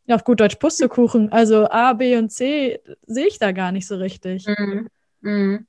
Ja, 0.06 0.16
auf 0.16 0.24
gut 0.24 0.40
Deutsch 0.40 0.56
Pustekuchen. 0.56 1.30
Also 1.32 1.68
A, 1.68 1.92
B 1.92 2.16
und 2.16 2.30
C 2.32 2.80
sehe 3.06 3.26
ich 3.26 3.38
da 3.38 3.52
gar 3.52 3.72
nicht 3.72 3.86
so 3.86 3.96
richtig. 3.96 4.46
Mhm. 4.46 4.88
Mhm. 5.20 5.66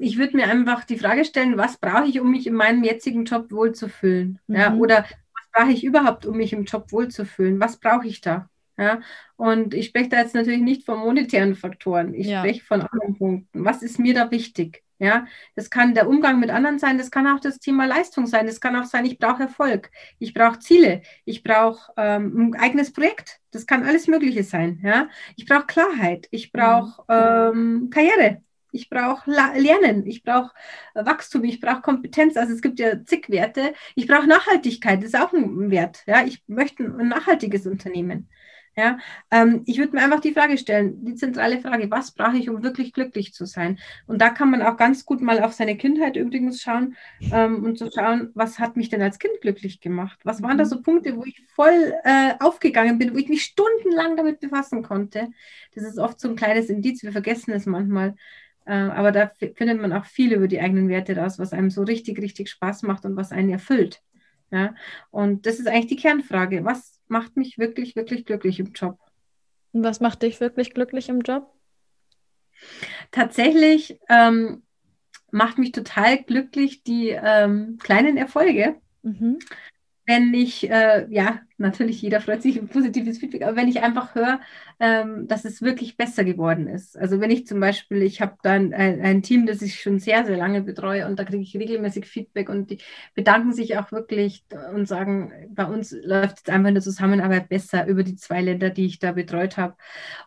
Ich 0.00 0.18
würde 0.18 0.36
mir 0.36 0.48
einfach 0.48 0.84
die 0.84 0.98
Frage 0.98 1.24
stellen, 1.24 1.56
was 1.56 1.76
brauche 1.76 2.06
ich, 2.06 2.20
um 2.20 2.30
mich 2.30 2.46
in 2.46 2.54
meinem 2.54 2.84
jetzigen 2.84 3.24
Job 3.24 3.50
wohlzufühlen? 3.50 4.38
Mhm. 4.46 4.54
Ja, 4.54 4.74
oder 4.74 4.98
was 5.04 5.50
brauche 5.52 5.72
ich 5.72 5.82
überhaupt, 5.82 6.26
um 6.26 6.36
mich 6.36 6.52
im 6.52 6.64
Job 6.64 6.92
wohlzufühlen? 6.92 7.58
Was 7.58 7.78
brauche 7.78 8.06
ich 8.06 8.20
da? 8.20 8.48
Ja, 8.78 9.00
und 9.36 9.74
ich 9.74 9.86
spreche 9.86 10.08
da 10.08 10.18
jetzt 10.20 10.34
natürlich 10.34 10.62
nicht 10.62 10.84
von 10.84 10.98
monetären 10.98 11.54
Faktoren. 11.54 12.14
Ich 12.14 12.28
ja. 12.28 12.40
spreche 12.40 12.64
von 12.64 12.80
anderen 12.80 13.18
Punkten. 13.18 13.64
Was 13.64 13.82
ist 13.82 13.98
mir 13.98 14.14
da 14.14 14.30
wichtig? 14.30 14.82
Ja, 14.98 15.26
das 15.56 15.68
kann 15.68 15.94
der 15.94 16.08
Umgang 16.08 16.38
mit 16.38 16.50
anderen 16.50 16.78
sein, 16.78 16.96
das 16.96 17.10
kann 17.10 17.26
auch 17.26 17.40
das 17.40 17.58
Thema 17.58 17.86
Leistung 17.86 18.28
sein, 18.28 18.46
das 18.46 18.60
kann 18.60 18.76
auch 18.76 18.84
sein, 18.84 19.04
ich 19.04 19.18
brauche 19.18 19.42
Erfolg, 19.42 19.90
ich 20.20 20.32
brauche 20.32 20.60
Ziele, 20.60 21.02
ich 21.24 21.42
brauche 21.42 21.92
ähm, 21.96 22.52
ein 22.52 22.60
eigenes 22.60 22.92
Projekt, 22.92 23.40
das 23.50 23.66
kann 23.66 23.82
alles 23.82 24.06
Mögliche 24.06 24.44
sein. 24.44 24.80
Ja, 24.84 25.08
ich 25.34 25.46
brauche 25.46 25.66
Klarheit, 25.66 26.28
ich 26.30 26.52
brauche 26.52 27.02
mhm. 27.08 27.82
ähm, 27.82 27.90
Karriere, 27.90 28.42
ich 28.72 28.88
brauche 28.88 29.30
Lernen, 29.30 30.06
ich 30.06 30.22
brauche 30.22 30.52
Wachstum, 30.94 31.44
ich 31.44 31.60
brauche 31.60 31.82
Kompetenz. 31.82 32.36
Also 32.36 32.54
es 32.54 32.62
gibt 32.62 32.80
ja 32.80 33.04
zig 33.04 33.28
Werte. 33.28 33.74
Ich 33.94 34.06
brauche 34.06 34.26
Nachhaltigkeit, 34.26 34.98
das 35.00 35.10
ist 35.10 35.20
auch 35.20 35.32
ein 35.32 35.70
Wert. 35.70 36.02
Ja, 36.06 36.24
ich 36.24 36.42
möchte 36.46 36.84
ein 36.84 37.08
nachhaltiges 37.08 37.66
Unternehmen. 37.66 38.28
Ja, 38.74 38.98
ähm, 39.30 39.62
ich 39.66 39.76
würde 39.76 39.94
mir 39.94 40.02
einfach 40.02 40.20
die 40.20 40.32
Frage 40.32 40.56
stellen, 40.56 41.04
die 41.04 41.14
zentrale 41.14 41.60
Frage, 41.60 41.90
was 41.90 42.12
brauche 42.12 42.38
ich, 42.38 42.48
um 42.48 42.62
wirklich 42.62 42.94
glücklich 42.94 43.34
zu 43.34 43.44
sein? 43.44 43.78
Und 44.06 44.22
da 44.22 44.30
kann 44.30 44.50
man 44.50 44.62
auch 44.62 44.78
ganz 44.78 45.04
gut 45.04 45.20
mal 45.20 45.42
auf 45.42 45.52
seine 45.52 45.76
Kindheit 45.76 46.16
übrigens 46.16 46.62
schauen 46.62 46.96
ähm, 47.32 47.64
und 47.64 47.76
zu 47.76 47.86
so 47.86 47.90
schauen, 47.94 48.30
was 48.34 48.58
hat 48.58 48.76
mich 48.76 48.88
denn 48.88 49.02
als 49.02 49.18
Kind 49.18 49.42
glücklich 49.42 49.80
gemacht? 49.80 50.18
Was 50.24 50.40
waren 50.40 50.56
da 50.56 50.64
mhm. 50.64 50.68
so 50.68 50.80
Punkte, 50.80 51.16
wo 51.16 51.24
ich 51.24 51.42
voll 51.54 51.92
äh, 52.04 52.32
aufgegangen 52.40 52.98
bin, 52.98 53.12
wo 53.12 53.18
ich 53.18 53.28
mich 53.28 53.42
stundenlang 53.44 54.16
damit 54.16 54.40
befassen 54.40 54.82
konnte? 54.82 55.28
Das 55.74 55.84
ist 55.84 55.98
oft 55.98 56.18
so 56.18 56.30
ein 56.30 56.36
kleines 56.36 56.70
Indiz, 56.70 57.02
wir 57.02 57.12
vergessen 57.12 57.52
es 57.52 57.66
manchmal. 57.66 58.14
Äh, 58.64 58.72
aber 58.72 59.12
da 59.12 59.32
findet 59.54 59.82
man 59.82 59.92
auch 59.92 60.06
viel 60.06 60.32
über 60.32 60.48
die 60.48 60.60
eigenen 60.60 60.88
Werte 60.88 61.14
raus, 61.16 61.38
was 61.38 61.52
einem 61.52 61.68
so 61.68 61.82
richtig, 61.82 62.18
richtig 62.22 62.48
Spaß 62.48 62.84
macht 62.84 63.04
und 63.04 63.16
was 63.16 63.32
einen 63.32 63.50
erfüllt. 63.50 64.00
Ja? 64.50 64.74
Und 65.10 65.46
das 65.46 65.58
ist 65.58 65.66
eigentlich 65.66 65.88
die 65.88 65.96
Kernfrage. 65.96 66.64
Was 66.64 66.91
macht 67.12 67.36
mich 67.36 67.58
wirklich, 67.58 67.94
wirklich 67.94 68.24
glücklich 68.24 68.58
im 68.58 68.72
Job? 68.72 68.98
Und 69.72 69.84
was 69.84 70.00
macht 70.00 70.22
dich 70.22 70.40
wirklich 70.40 70.74
glücklich 70.74 71.08
im 71.08 71.20
Job? 71.20 71.52
Tatsächlich 73.10 73.98
ähm, 74.08 74.62
macht 75.30 75.58
mich 75.58 75.72
total 75.72 76.22
glücklich 76.22 76.82
die 76.82 77.10
ähm, 77.10 77.78
kleinen 77.80 78.16
Erfolge. 78.16 78.76
Mhm 79.02 79.38
wenn 80.06 80.34
ich, 80.34 80.68
äh, 80.68 81.06
ja, 81.10 81.40
natürlich 81.62 82.02
jeder 82.02 82.20
freut 82.20 82.42
sich 82.42 82.56
über 82.56 82.66
positives 82.66 83.18
Feedback, 83.18 83.42
aber 83.42 83.56
wenn 83.56 83.68
ich 83.68 83.82
einfach 83.82 84.14
höre, 84.14 84.40
ähm, 84.80 85.26
dass 85.28 85.44
es 85.44 85.62
wirklich 85.62 85.96
besser 85.96 86.24
geworden 86.24 86.66
ist. 86.66 86.98
Also 86.98 87.20
wenn 87.20 87.30
ich 87.30 87.46
zum 87.46 87.60
Beispiel, 87.60 88.02
ich 88.02 88.20
habe 88.20 88.36
dann 88.42 88.74
ein, 88.74 89.00
ein, 89.00 89.22
Team, 89.22 89.46
das 89.46 89.62
ich 89.62 89.80
schon 89.80 89.98
sehr, 89.98 90.26
sehr 90.26 90.36
lange 90.36 90.62
betreue 90.62 91.06
und 91.06 91.18
da 91.18 91.24
kriege 91.24 91.42
ich 91.42 91.56
regelmäßig 91.56 92.06
Feedback 92.06 92.48
und 92.48 92.70
die 92.70 92.78
bedanken 93.14 93.52
sich 93.52 93.78
auch 93.78 93.92
wirklich 93.92 94.44
und 94.74 94.86
sagen, 94.86 95.32
bei 95.50 95.64
uns 95.64 95.96
läuft 96.02 96.38
es 96.42 96.52
einfach 96.52 96.68
in 96.68 96.74
der 96.74 96.82
Zusammenarbeit 96.82 97.48
besser 97.48 97.86
über 97.86 98.02
die 98.02 98.16
zwei 98.16 98.42
Länder, 98.42 98.70
die 98.70 98.86
ich 98.86 98.98
da 98.98 99.12
betreut 99.12 99.56
habe. 99.56 99.76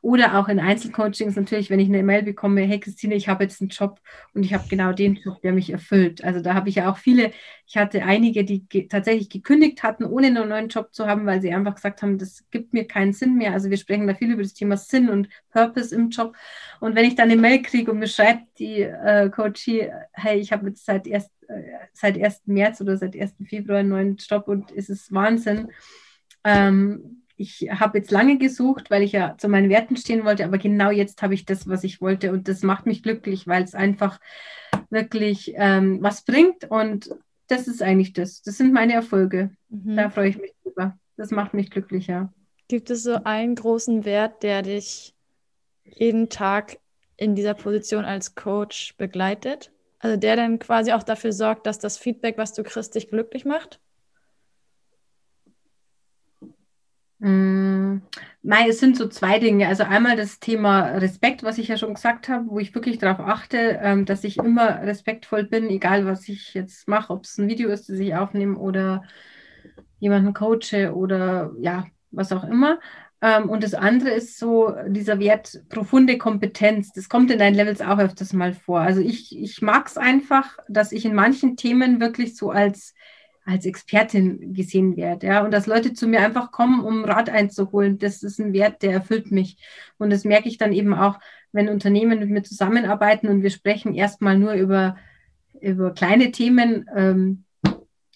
Oder 0.02 0.40
auch 0.40 0.48
in 0.48 0.60
Einzelcoachings 0.60 1.36
natürlich, 1.36 1.70
wenn 1.70 1.80
ich 1.80 1.90
eine 1.90 2.00
E-Mail 2.00 2.24
bekomme, 2.24 2.62
hey 2.62 2.80
Christine, 2.80 3.16
ich 3.16 3.28
habe 3.28 3.44
jetzt 3.44 3.62
einen 3.62 3.70
Job 3.70 4.00
und 4.34 4.44
ich 4.44 4.54
habe 4.54 4.64
genau 4.70 4.94
den 4.94 5.16
Job, 5.16 5.42
der 5.42 5.52
mich 5.54 5.70
erfüllt. 5.70 6.24
Also 6.24 6.42
da 6.42 6.54
habe 6.54 6.70
ich 6.70 6.76
ja 6.76 6.90
auch 6.90 6.98
viele, 6.98 7.32
ich 7.68 7.78
hatte 7.78 8.04
einige, 8.04 8.46
die 8.46 8.66
ge 8.68 8.88
tatsächlich 8.88 9.30
gekündigt 9.30 9.84
hatten, 9.84 10.06
ohne 10.06 10.28
einen 10.28 10.48
neuen 10.48 10.70
Job 10.70 10.94
zu 10.94 11.08
haben, 11.08 11.25
weil 11.26 11.42
sie 11.42 11.54
einfach 11.54 11.76
gesagt 11.76 12.02
haben, 12.02 12.18
das 12.18 12.44
gibt 12.52 12.74
mir 12.74 12.88
keinen 12.88 13.14
Sinn 13.14 13.36
mehr. 13.36 13.54
Also 13.54 13.70
wir 13.70 13.78
sprechen 13.78 14.08
da 14.08 14.14
viel 14.14 14.32
über 14.32 14.44
das 14.44 14.54
Thema 14.54 14.78
Sinn 14.78 15.10
und 15.10 15.30
Purpose 15.52 15.96
im 15.96 16.10
Job. 16.10 16.36
Und 16.80 16.96
wenn 16.96 17.06
ich 17.06 17.16
dann 17.16 17.30
eine 17.30 17.40
Mail 17.40 17.62
kriege 17.62 17.92
und 17.92 18.00
mir 18.00 18.08
schreibt 18.08 18.60
die 18.60 18.82
äh, 18.82 19.30
Coachie, 19.30 19.90
hey, 20.14 20.40
ich 20.40 20.52
habe 20.52 20.68
jetzt 20.68 20.86
seit, 20.86 21.08
erst, 21.08 21.32
äh, 21.48 21.64
seit 21.94 22.22
1. 22.22 22.44
März 22.46 22.82
oder 22.82 22.98
seit 22.98 23.16
1. 23.16 23.36
Februar 23.48 23.80
einen 23.80 23.90
neuen 23.90 24.16
Job 24.18 24.48
und 24.48 24.72
es 24.72 24.90
ist 24.90 25.14
Wahnsinn. 25.14 25.70
Ähm, 26.44 27.24
ich 27.38 27.68
habe 27.70 27.98
jetzt 27.98 28.12
lange 28.12 28.38
gesucht, 28.38 28.90
weil 28.90 29.04
ich 29.04 29.12
ja 29.12 29.36
zu 29.38 29.50
meinen 29.50 29.70
Werten 29.70 29.98
stehen 29.98 30.24
wollte, 30.24 30.46
aber 30.46 30.58
genau 30.58 30.90
jetzt 30.90 31.22
habe 31.22 31.34
ich 31.34 31.46
das, 31.46 31.68
was 31.68 31.84
ich 31.84 32.00
wollte 32.00 32.32
und 32.32 32.48
das 32.48 32.64
macht 32.64 32.86
mich 32.86 33.04
glücklich, 33.04 33.46
weil 33.46 33.64
es 33.64 33.76
einfach 33.76 34.20
wirklich 34.90 35.54
ähm, 35.58 35.98
was 36.02 36.24
bringt 36.24 36.66
und 36.70 37.10
das 37.48 37.68
ist 37.68 37.82
eigentlich 37.82 38.14
das. 38.14 38.42
Das 38.42 38.58
sind 38.58 38.74
meine 38.74 38.94
Erfolge. 38.94 39.52
Mhm. 39.70 39.96
Da 39.96 40.10
freue 40.10 40.30
ich 40.30 40.38
mich 40.38 40.54
drüber. 40.64 40.98
Das 41.18 41.32
macht 41.32 41.54
mich 41.54 41.72
glücklicher. 41.72 42.34
Gibt 42.68 42.90
es 42.90 43.04
so 43.04 43.16
einen 43.24 43.56
großen 43.56 44.06
Wert, 44.06 44.44
der 44.44 44.62
dich 44.62 45.16
jeden 45.84 46.30
Tag 46.30 46.80
in 47.16 47.36
dieser 47.36 47.54
Position 47.54 48.06
als 48.06 48.36
Coach 48.36 48.96
begleitet? 48.98 49.72
Also 50.00 50.18
der 50.18 50.36
dann 50.36 50.60
quasi 50.60 50.92
auch 50.92 51.04
dafür 51.04 51.32
sorgt, 51.32 51.66
dass 51.68 51.80
das 51.80 51.98
Feedback, 51.98 52.38
was 52.38 52.54
du 52.54 52.64
kriegst, 52.64 52.96
dich 52.96 53.10
glücklich 53.10 53.46
macht? 53.46 53.80
Mm, 57.20 58.02
nein, 58.42 58.70
es 58.70 58.80
sind 58.80 58.98
so 58.98 59.08
zwei 59.08 59.40
Dinge. 59.40 59.68
Also 59.68 59.84
einmal 59.84 60.18
das 60.18 60.40
Thema 60.40 60.98
Respekt, 60.98 61.44
was 61.44 61.58
ich 61.58 61.70
ja 61.70 61.78
schon 61.78 61.94
gesagt 61.94 62.28
habe, 62.30 62.48
wo 62.50 62.60
ich 62.60 62.76
wirklich 62.76 62.98
darauf 62.98 63.26
achte, 63.26 63.80
ähm, 63.82 64.06
dass 64.06 64.24
ich 64.24 64.38
immer 64.38 64.82
respektvoll 64.82 65.46
bin, 65.46 65.70
egal 65.70 66.06
was 66.06 66.28
ich 66.28 66.54
jetzt 66.54 66.88
mache, 66.88 67.14
ob 67.14 67.24
es 67.24 67.38
ein 67.38 67.48
Video 67.48 67.70
ist, 67.70 67.90
das 67.90 68.00
ich 68.00 68.16
aufnehme 68.16 68.58
oder 68.58 69.04
jemanden 70.00 70.34
coache 70.34 70.94
oder 70.94 71.52
ja, 71.60 71.86
was 72.12 72.32
auch 72.32 72.44
immer. 72.44 72.80
Ähm, 73.22 73.50
und 73.50 73.64
das 73.64 73.74
andere 73.74 74.12
ist 74.12 74.38
so 74.38 74.76
dieser 74.88 75.20
Wert 75.20 75.64
profunde 75.70 76.18
Kompetenz. 76.18 76.92
Das 76.92 77.10
kommt 77.10 77.32
in 77.32 77.40
deinen 77.40 77.56
Levels 77.56 77.82
auch 77.82 77.98
öfters 77.98 78.34
mal 78.34 78.54
vor. 78.54 78.82
Also 78.82 79.02
ich, 79.02 79.38
ich 79.38 79.62
mag 79.62 79.88
es 79.88 79.98
einfach, 79.98 80.58
dass 80.68 80.92
ich 80.92 81.06
in 81.06 81.16
manchen 81.16 81.56
Themen 81.56 82.00
wirklich 82.00 82.36
so 82.36 82.52
als, 82.52 82.94
als 83.46 83.66
Expertin 83.66 84.54
gesehen 84.54 84.98
werde. 84.98 85.28
Ja? 85.28 85.44
Und 85.44 85.52
dass 85.52 85.68
Leute 85.68 85.94
zu 85.94 86.08
mir 86.08 86.20
einfach 86.22 86.52
kommen, 86.52 86.84
um 86.84 87.06
Rat 87.06 87.30
einzuholen. 87.30 87.98
Das 88.00 88.22
ist 88.22 88.40
ein 88.40 88.54
Wert, 88.54 88.82
der 88.84 88.92
erfüllt 88.92 89.32
mich. 89.32 89.58
Und 89.98 90.12
das 90.12 90.26
merke 90.26 90.50
ich 90.50 90.58
dann 90.58 90.74
eben 90.74 90.94
auch, 90.94 91.20
wenn 91.52 91.70
Unternehmen 91.70 92.20
mit 92.20 92.30
mir 92.30 92.44
zusammenarbeiten 92.44 93.30
und 93.30 93.42
wir 93.42 93.50
sprechen 93.50 93.96
erstmal 93.96 94.38
nur 94.38 94.54
über, 94.54 94.98
über 95.62 95.94
kleine 95.94 96.32
Themen. 96.32 96.90
Ähm, 96.94 97.45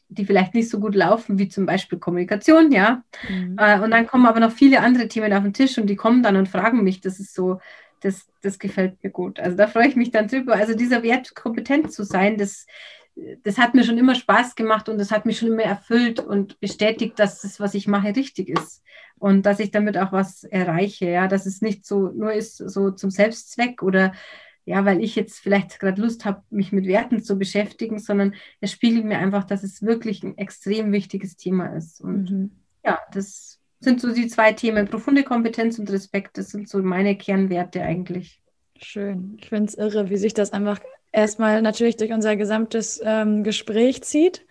die 0.10 0.26
vielleicht 0.26 0.56
nicht 0.56 0.70
so 0.70 0.80
gut 0.80 0.96
laufen, 0.96 1.38
wie 1.38 1.48
zum 1.48 1.66
Beispiel 1.66 2.00
Kommunikation, 2.00 2.72
ja. 2.72 3.04
Mhm. 3.30 3.56
Äh, 3.58 3.80
und 3.80 3.92
dann 3.92 4.08
kommen 4.08 4.26
aber 4.26 4.40
noch 4.40 4.52
viele 4.52 4.82
andere 4.82 5.08
Themen 5.08 5.32
auf 5.34 5.44
den 5.44 5.54
Tisch 5.54 5.78
und 5.78 5.88
die 5.88 5.96
kommen 5.96 6.24
dann 6.24 6.36
und 6.36 6.50
fragen 6.50 6.84
mich. 6.84 7.00
Das 7.00 7.20
ist 7.20 7.36
so, 7.36 7.60
das, 8.02 8.28
das 8.42 8.58
gefällt 8.58 9.04
mir 9.04 9.12
gut. 9.12 9.40
Also 9.40 9.56
da 9.56 9.68
freue 9.68 9.88
ich 9.88 9.96
mich 9.96 10.12
dann 10.12 10.28
drüber. 10.28 10.56
Also 10.56 10.74
dieser 10.74 11.04
Wert, 11.04 11.36
kompetent 11.36 11.94
zu 11.94 12.04
sein, 12.04 12.38
das, 12.38 12.66
das 13.44 13.60
hat 13.60 13.76
mir 13.76 13.84
schon 13.84 14.00
immer 14.00 14.16
Spaß 14.16 14.56
gemacht 14.56 14.90
und 14.90 14.98
das 14.98 15.12
hat 15.12 15.28
mich 15.28 15.38
schon 15.38 15.50
immer 15.50 15.64
erfüllt 15.64 16.20
und 16.20 16.60
bestätigt, 16.60 17.20
dass 17.20 17.42
das, 17.42 17.60
was 17.60 17.76
ich 17.76 17.88
mache, 17.88 18.16
richtig 18.16 18.50
ist. 18.50 18.84
Und 19.20 19.46
dass 19.46 19.60
ich 19.60 19.70
damit 19.70 19.98
auch 19.98 20.12
was 20.12 20.44
erreiche, 20.44 21.10
ja, 21.10 21.28
dass 21.28 21.46
es 21.46 21.62
nicht 21.62 21.86
so 21.86 22.10
nur 22.10 22.34
ist, 22.34 22.58
so 22.58 22.90
zum 22.92 23.12
Selbstzweck 23.12 23.84
oder 23.84 24.14
ja, 24.70 24.86
weil 24.86 25.04
ich 25.04 25.16
jetzt 25.16 25.40
vielleicht 25.40 25.80
gerade 25.80 26.00
Lust 26.00 26.26
habe, 26.26 26.44
mich 26.52 26.72
mit 26.72 26.86
Werten 26.86 27.24
zu 27.24 27.40
beschäftigen, 27.40 27.98
sondern 27.98 28.36
es 28.62 28.72
spiegelt 28.72 29.04
mir 29.04 29.18
einfach, 29.18 29.44
dass 29.44 29.64
es 29.64 29.82
wirklich 29.82 30.22
ein 30.22 30.38
extrem 30.38 30.92
wichtiges 30.92 31.36
Thema 31.38 31.76
ist. 31.76 32.02
Und 32.02 32.30
mhm. 32.30 32.52
ja, 32.86 33.00
das 33.12 33.60
sind 33.80 34.00
so 34.00 34.14
die 34.14 34.28
zwei 34.28 34.54
Themen, 34.54 34.88
profunde 34.88 35.24
Kompetenz 35.24 35.80
und 35.80 35.90
Respekt, 35.90 36.38
das 36.38 36.50
sind 36.52 36.70
so 36.70 36.84
meine 36.84 37.18
Kernwerte 37.18 37.82
eigentlich. 37.82 38.44
Schön. 38.80 39.40
Ich 39.42 39.50
finde 39.50 39.70
es 39.70 39.74
irre, 39.74 40.12
wie 40.12 40.18
sich 40.18 40.36
das 40.36 40.54
einfach 40.54 40.80
erstmal 41.12 41.64
natürlich 41.64 41.98
durch 41.98 42.14
unser 42.14 42.36
gesamtes 42.36 43.02
ähm, 43.04 43.44
Gespräch 43.44 44.04
zieht, 44.04 44.46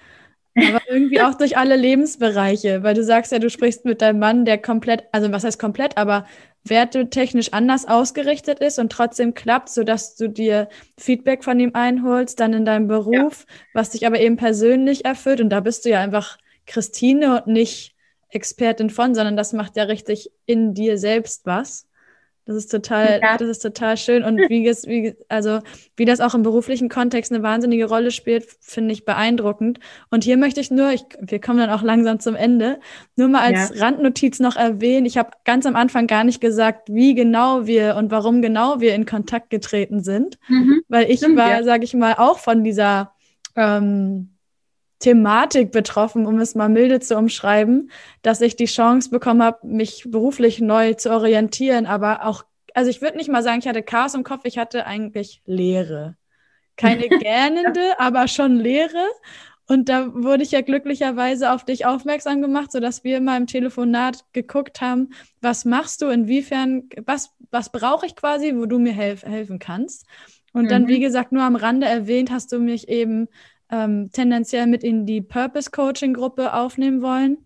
aber 0.57 0.81
irgendwie 0.89 1.23
auch 1.23 1.35
durch 1.35 1.57
alle 1.57 1.77
Lebensbereiche, 1.77 2.83
weil 2.83 2.95
du 2.95 3.05
sagst 3.05 3.31
ja, 3.31 3.39
du 3.39 3.51
sprichst 3.51 3.85
mit 3.85 4.03
deinem 4.03 4.19
Mann, 4.19 4.45
der 4.45 4.59
komplett, 4.59 5.05
also 5.12 5.31
was 5.31 5.45
heißt 5.45 5.61
komplett, 5.61 5.97
aber 5.97 6.27
wertetechnisch 6.64 7.52
anders 7.52 7.86
ausgerichtet 7.86 8.61
ist 8.61 8.78
und 8.78 8.92
trotzdem 8.92 9.34
klappt, 9.34 9.70
sodass 9.70 10.16
du 10.16 10.28
dir 10.28 10.68
Feedback 10.98 11.44
von 11.44 11.59
ihm 11.59 11.70
einholst, 11.74 12.40
dann 12.40 12.52
in 12.52 12.64
deinem 12.64 12.88
Beruf, 12.88 13.46
ja. 13.48 13.54
was 13.74 13.90
dich 13.90 14.06
aber 14.06 14.20
eben 14.20 14.36
persönlich 14.36 15.04
erfüllt. 15.04 15.40
Und 15.40 15.50
da 15.50 15.61
bist 15.61 15.84
du 15.84 15.90
ja 15.90 16.00
einfach 16.00 16.38
Christine 16.66 17.42
und 17.42 17.46
nicht 17.46 17.94
Expertin 18.30 18.90
von, 18.90 19.14
sondern 19.14 19.36
das 19.36 19.52
macht 19.52 19.76
ja 19.76 19.84
richtig 19.84 20.30
in 20.44 20.74
dir 20.74 20.98
selbst 20.98 21.46
was. 21.46 21.88
Das 22.49 22.57
ist 22.57 22.70
total, 22.70 23.20
ja. 23.22 23.36
das 23.36 23.46
ist 23.46 23.59
total 23.59 23.99
schön. 23.99 24.24
Und 24.24 24.38
wie, 24.49 24.66
es, 24.66 24.86
wie, 24.86 25.14
also, 25.28 25.61
wie 25.96 26.07
das 26.07 26.18
auch 26.20 26.34
im 26.34 26.42
beruflichen 26.42 26.88
Kontext 26.88 27.30
eine 27.30 27.42
wahnsinnige 27.42 27.84
Rolle 27.84 28.11
spielt, 28.11 28.46
finde 28.61 28.94
ich 28.94 29.05
beeindruckend. 29.05 29.80
Und 30.09 30.24
hier 30.24 30.38
möchte 30.38 30.59
ich 30.62 30.70
nur, 30.70 30.90
ich, 30.90 31.05
wir 31.20 31.42
kommen 31.42 31.59
dann 31.59 31.68
auch 31.68 31.82
langsam 31.82 32.20
zum 32.20 32.34
Ende, 32.34 32.80
nur 33.16 33.28
mal 33.28 33.42
als 33.42 33.68
ja. 33.74 33.84
Randnotiz 33.84 34.40
noch 34.40 34.57
erwähnen. 34.57 35.05
Ich 35.05 35.18
habe 35.18 35.32
ganz 35.44 35.66
am 35.66 35.76
Anfang 35.76 36.07
gar 36.07 36.24
nicht 36.24 36.40
gesagt, 36.40 36.88
wie 36.90 37.14
genau 37.14 37.66
wir 37.66 37.96
und 37.96 38.11
warum 38.11 38.40
genau 38.40 38.80
wir 38.80 38.94
in 38.94 39.05
Kontakt 39.05 39.51
getreten 39.51 40.03
sind. 40.03 40.38
Mhm. 40.49 40.80
Weil 40.88 41.11
ich 41.11 41.18
Stimmt, 41.18 41.36
war, 41.36 41.51
ja. 41.51 41.62
sage 41.64 41.84
ich 41.84 41.92
mal, 41.92 42.14
auch 42.14 42.38
von 42.38 42.64
dieser 42.64 43.12
ähm, 43.57 44.38
Thematik 44.99 45.70
betroffen, 45.70 46.26
um 46.26 46.40
es 46.40 46.55
mal 46.55 46.68
milde 46.68 47.01
zu 47.01 47.16
umschreiben, 47.16 47.90
dass 48.22 48.40
ich 48.40 48.57
die 48.57 48.66
Chance 48.66 49.11
bekommen 49.11 49.42
habe, 49.42 49.66
mich 49.66 50.07
beruflich 50.09 50.61
neu 50.61 50.94
zu 50.94 51.11
orientieren, 51.11 51.86
aber 51.86 52.24
auch, 52.24 52.44
also 52.74 52.90
ich 52.90 53.01
würde 53.01 53.16
nicht 53.16 53.30
mal 53.30 53.42
sagen, 53.42 53.61
ich 53.61 53.68
hatte 53.68 53.82
Chaos 53.82 54.14
im 54.14 54.24
Kopf, 54.24 54.40
ich 54.44 54.59
hatte 54.59 54.86
eigentlich 54.86 55.42
Leere. 55.44 56.16
Keine 56.76 57.09
gähnende, 57.09 57.99
aber 57.99 58.28
schon 58.28 58.57
Leere. 58.57 59.07
Und 59.66 59.90
da 59.90 60.14
wurde 60.14 60.42
ich 60.42 60.51
ja 60.53 60.62
glücklicherweise 60.62 61.53
auf 61.53 61.64
dich 61.64 61.84
aufmerksam 61.84 62.40
gemacht, 62.40 62.72
sodass 62.72 63.05
wir 63.05 63.20
mal 63.20 63.36
im 63.36 63.46
Telefonat 63.46 64.24
geguckt 64.32 64.80
haben, 64.80 65.11
was 65.42 65.66
machst 65.66 66.01
du, 66.01 66.07
inwiefern, 66.07 66.88
was, 67.05 67.34
was 67.51 67.70
brauche 67.70 68.07
ich 68.07 68.16
quasi, 68.16 68.57
wo 68.57 68.64
du 68.64 68.78
mir 68.78 68.94
helf 68.94 69.24
helfen 69.24 69.59
kannst. 69.59 70.07
Und 70.55 70.64
mhm. 70.64 70.68
dann, 70.68 70.88
wie 70.88 71.01
gesagt, 71.01 71.32
nur 71.32 71.42
am 71.42 71.55
Rande 71.55 71.86
erwähnt, 71.86 72.30
hast 72.30 72.51
du 72.53 72.59
mich 72.59 72.88
eben 72.88 73.28
ähm, 73.71 74.11
tendenziell 74.12 74.66
mit 74.66 74.85
in 74.85 75.07
die 75.07 75.21
Purpose 75.21 75.71
Coaching 75.71 76.14
Gruppe 76.14 76.55
aufnehmen 76.55 77.03
wollen. 77.03 77.39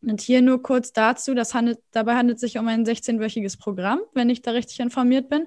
Und 0.00 0.20
hier 0.20 0.42
nur 0.42 0.62
kurz 0.62 0.92
dazu, 0.92 1.34
das 1.34 1.54
handelt, 1.54 1.78
dabei 1.90 2.14
handelt 2.14 2.36
es 2.36 2.42
sich 2.42 2.58
um 2.58 2.68
ein 2.68 2.84
16-wöchiges 2.84 3.58
Programm, 3.58 4.00
wenn 4.14 4.30
ich 4.30 4.42
da 4.42 4.52
richtig 4.52 4.78
informiert 4.80 5.28
bin. 5.28 5.46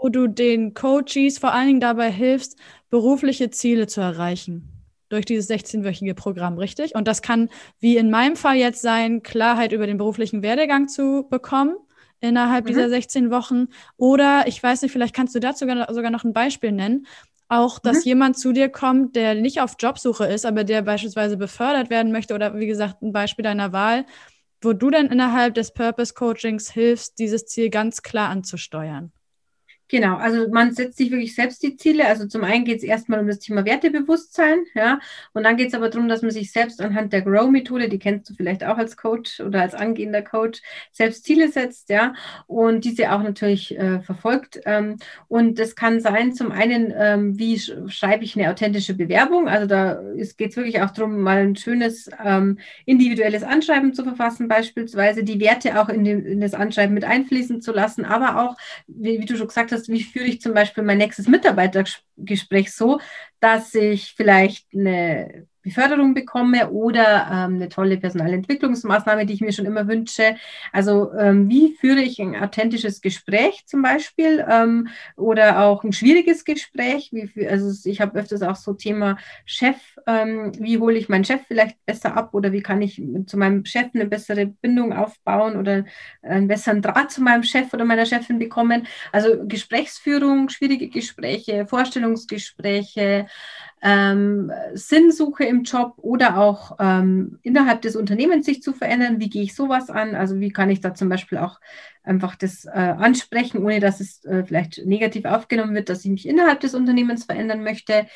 wo 0.00 0.08
du 0.08 0.28
den 0.28 0.74
Coaches 0.74 1.38
vor 1.38 1.52
allen 1.52 1.66
Dingen 1.66 1.80
dabei 1.80 2.10
hilfst, 2.10 2.56
berufliche 2.90 3.50
Ziele 3.50 3.86
zu 3.88 4.00
erreichen 4.00 4.78
durch 5.08 5.24
dieses 5.24 5.50
16-wöchige 5.50 6.14
Programm, 6.14 6.58
richtig? 6.58 6.94
Und 6.94 7.08
das 7.08 7.22
kann, 7.22 7.48
wie 7.80 7.96
in 7.96 8.10
meinem 8.10 8.36
Fall 8.36 8.56
jetzt 8.56 8.82
sein, 8.82 9.22
Klarheit 9.22 9.72
über 9.72 9.86
den 9.86 9.96
beruflichen 9.96 10.42
Werdegang 10.42 10.88
zu 10.88 11.26
bekommen 11.28 11.76
innerhalb 12.20 12.64
mhm. 12.64 12.68
dieser 12.68 12.88
16 12.88 13.30
Wochen. 13.30 13.68
Oder 13.96 14.46
ich 14.46 14.62
weiß 14.62 14.82
nicht, 14.82 14.92
vielleicht 14.92 15.14
kannst 15.14 15.34
du 15.34 15.40
dazu 15.40 15.60
sogar, 15.66 15.92
sogar 15.92 16.10
noch 16.10 16.24
ein 16.24 16.32
Beispiel 16.32 16.72
nennen. 16.72 17.06
Auch, 17.48 17.78
dass 17.78 18.04
mhm. 18.04 18.08
jemand 18.10 18.38
zu 18.38 18.52
dir 18.52 18.68
kommt, 18.68 19.16
der 19.16 19.34
nicht 19.34 19.60
auf 19.60 19.76
Jobsuche 19.78 20.26
ist, 20.26 20.44
aber 20.44 20.64
der 20.64 20.82
beispielsweise 20.82 21.36
befördert 21.36 21.88
werden 21.88 22.12
möchte 22.12 22.34
oder 22.34 22.54
wie 22.58 22.66
gesagt, 22.66 23.02
ein 23.02 23.12
Beispiel 23.12 23.42
deiner 23.42 23.72
Wahl, 23.72 24.04
wo 24.60 24.74
du 24.74 24.90
dann 24.90 25.06
innerhalb 25.06 25.54
des 25.54 25.72
Purpose 25.72 26.12
Coachings 26.14 26.70
hilfst, 26.70 27.18
dieses 27.18 27.46
Ziel 27.46 27.70
ganz 27.70 28.02
klar 28.02 28.28
anzusteuern. 28.28 29.12
Genau, 29.90 30.16
also 30.16 30.48
man 30.50 30.72
setzt 30.72 30.98
sich 30.98 31.10
wirklich 31.10 31.34
selbst 31.34 31.62
die 31.62 31.76
Ziele. 31.76 32.06
Also 32.06 32.26
zum 32.26 32.44
einen 32.44 32.66
geht 32.66 32.78
es 32.78 32.82
erstmal 32.84 33.20
um 33.20 33.26
das 33.26 33.38
Thema 33.38 33.64
Wertebewusstsein, 33.64 34.58
ja, 34.74 35.00
und 35.32 35.44
dann 35.44 35.56
geht 35.56 35.68
es 35.68 35.74
aber 35.74 35.88
darum, 35.88 36.08
dass 36.08 36.20
man 36.20 36.30
sich 36.30 36.52
selbst 36.52 36.82
anhand 36.82 37.14
der 37.14 37.22
Grow-Methode, 37.22 37.88
die 37.88 37.98
kennst 37.98 38.28
du 38.28 38.34
vielleicht 38.34 38.64
auch 38.64 38.76
als 38.76 38.98
Coach 38.98 39.40
oder 39.40 39.62
als 39.62 39.74
angehender 39.74 40.20
Coach, 40.20 40.60
selbst 40.92 41.24
Ziele 41.24 41.48
setzt, 41.50 41.88
ja, 41.88 42.12
und 42.46 42.84
diese 42.84 43.10
auch 43.12 43.22
natürlich 43.22 43.78
äh, 43.78 44.00
verfolgt. 44.00 44.60
Ähm, 44.66 44.96
und 45.26 45.58
das 45.58 45.74
kann 45.74 46.00
sein, 46.00 46.34
zum 46.34 46.52
einen, 46.52 46.92
ähm, 46.94 47.38
wie 47.38 47.58
sch 47.58 47.72
schreibe 47.88 48.24
ich 48.24 48.36
eine 48.38 48.50
authentische 48.50 48.92
Bewerbung? 48.94 49.48
Also 49.48 49.66
da 49.66 50.02
geht 50.36 50.50
es 50.50 50.56
wirklich 50.56 50.82
auch 50.82 50.90
darum, 50.90 51.22
mal 51.22 51.38
ein 51.38 51.56
schönes 51.56 52.10
ähm, 52.22 52.58
individuelles 52.84 53.42
Anschreiben 53.42 53.94
zu 53.94 54.04
verfassen, 54.04 54.48
beispielsweise 54.48 55.24
die 55.24 55.40
Werte 55.40 55.80
auch 55.80 55.88
in, 55.88 56.04
den, 56.04 56.26
in 56.26 56.40
das 56.42 56.52
Anschreiben 56.52 56.92
mit 56.94 57.04
einfließen 57.04 57.62
zu 57.62 57.72
lassen, 57.72 58.04
aber 58.04 58.42
auch, 58.44 58.56
wie, 58.86 59.18
wie 59.20 59.24
du 59.24 59.36
schon 59.36 59.48
gesagt 59.48 59.72
hast, 59.72 59.77
ist, 59.78 59.88
wie 59.88 60.02
führe 60.02 60.26
ich 60.26 60.40
zum 60.40 60.54
Beispiel 60.54 60.84
mein 60.84 60.98
nächstes 60.98 61.28
Mitarbeitergespräch 61.28 62.72
so, 62.72 63.00
dass 63.40 63.74
ich 63.74 64.14
vielleicht 64.16 64.66
eine 64.74 65.46
Beförderung 65.68 66.14
bekomme 66.14 66.70
oder 66.70 67.28
ähm, 67.30 67.54
eine 67.56 67.68
tolle 67.68 67.98
Personalentwicklungsmaßnahme, 67.98 69.26
die 69.26 69.34
ich 69.34 69.40
mir 69.40 69.52
schon 69.52 69.66
immer 69.66 69.86
wünsche. 69.86 70.36
Also 70.72 71.12
ähm, 71.12 71.48
wie 71.48 71.74
führe 71.74 72.00
ich 72.00 72.20
ein 72.20 72.36
authentisches 72.36 73.00
Gespräch 73.00 73.64
zum 73.66 73.82
Beispiel 73.82 74.44
ähm, 74.48 74.88
oder 75.16 75.60
auch 75.60 75.84
ein 75.84 75.92
schwieriges 75.92 76.44
Gespräch. 76.44 77.10
Wie, 77.12 77.46
also 77.46 77.88
ich 77.88 78.00
habe 78.00 78.18
öfters 78.18 78.42
auch 78.42 78.56
so 78.56 78.72
Thema 78.72 79.18
Chef, 79.44 79.76
ähm, 80.06 80.52
wie 80.58 80.78
hole 80.78 80.96
ich 80.96 81.08
meinen 81.08 81.24
Chef 81.24 81.42
vielleicht 81.46 81.84
besser 81.86 82.16
ab 82.16 82.34
oder 82.34 82.52
wie 82.52 82.62
kann 82.62 82.82
ich 82.82 83.02
zu 83.26 83.36
meinem 83.36 83.64
Chef 83.64 83.88
eine 83.94 84.06
bessere 84.06 84.46
Bindung 84.46 84.92
aufbauen 84.92 85.56
oder 85.56 85.84
einen 86.22 86.48
besseren 86.48 86.82
Draht 86.82 87.10
zu 87.10 87.22
meinem 87.22 87.42
Chef 87.42 87.72
oder 87.72 87.84
meiner 87.84 88.06
Chefin 88.06 88.38
bekommen. 88.38 88.86
Also 89.12 89.46
Gesprächsführung, 89.46 90.48
schwierige 90.48 90.88
Gespräche, 90.88 91.66
Vorstellungsgespräche, 91.66 93.26
ähm, 93.82 94.50
Sinnsuche 94.74 95.44
im 95.44 95.62
Job 95.62 95.94
oder 95.98 96.38
auch 96.38 96.76
ähm, 96.80 97.38
innerhalb 97.42 97.82
des 97.82 97.96
Unternehmens 97.96 98.46
sich 98.46 98.62
zu 98.62 98.72
verändern. 98.72 99.20
Wie 99.20 99.30
gehe 99.30 99.42
ich 99.42 99.54
sowas 99.54 99.90
an? 99.90 100.14
Also 100.14 100.40
wie 100.40 100.50
kann 100.50 100.70
ich 100.70 100.80
da 100.80 100.94
zum 100.94 101.08
Beispiel 101.08 101.38
auch 101.38 101.60
einfach 102.02 102.34
das 102.36 102.64
äh, 102.64 102.70
ansprechen, 102.70 103.58
ohne 103.58 103.80
dass 103.80 104.00
es 104.00 104.24
äh, 104.24 104.44
vielleicht 104.44 104.84
negativ 104.86 105.24
aufgenommen 105.24 105.74
wird, 105.74 105.88
dass 105.88 106.04
ich 106.04 106.10
mich 106.10 106.26
innerhalb 106.26 106.60
des 106.60 106.74
Unternehmens 106.74 107.24
verändern 107.24 107.62
möchte. 107.62 108.06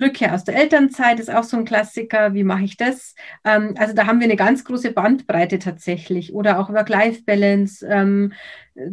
Rückkehr 0.00 0.32
aus 0.34 0.44
der 0.44 0.56
Elternzeit 0.56 1.18
ist 1.18 1.30
auch 1.30 1.42
so 1.42 1.56
ein 1.56 1.64
Klassiker. 1.64 2.32
Wie 2.34 2.44
mache 2.44 2.64
ich 2.64 2.76
das? 2.76 3.14
Ähm, 3.44 3.74
also 3.78 3.94
da 3.94 4.06
haben 4.06 4.20
wir 4.20 4.26
eine 4.26 4.36
ganz 4.36 4.64
große 4.64 4.92
Bandbreite 4.92 5.58
tatsächlich. 5.58 6.32
Oder 6.32 6.60
auch 6.60 6.70
Work-Life-Balance, 6.70 7.86
ähm, 7.86 8.32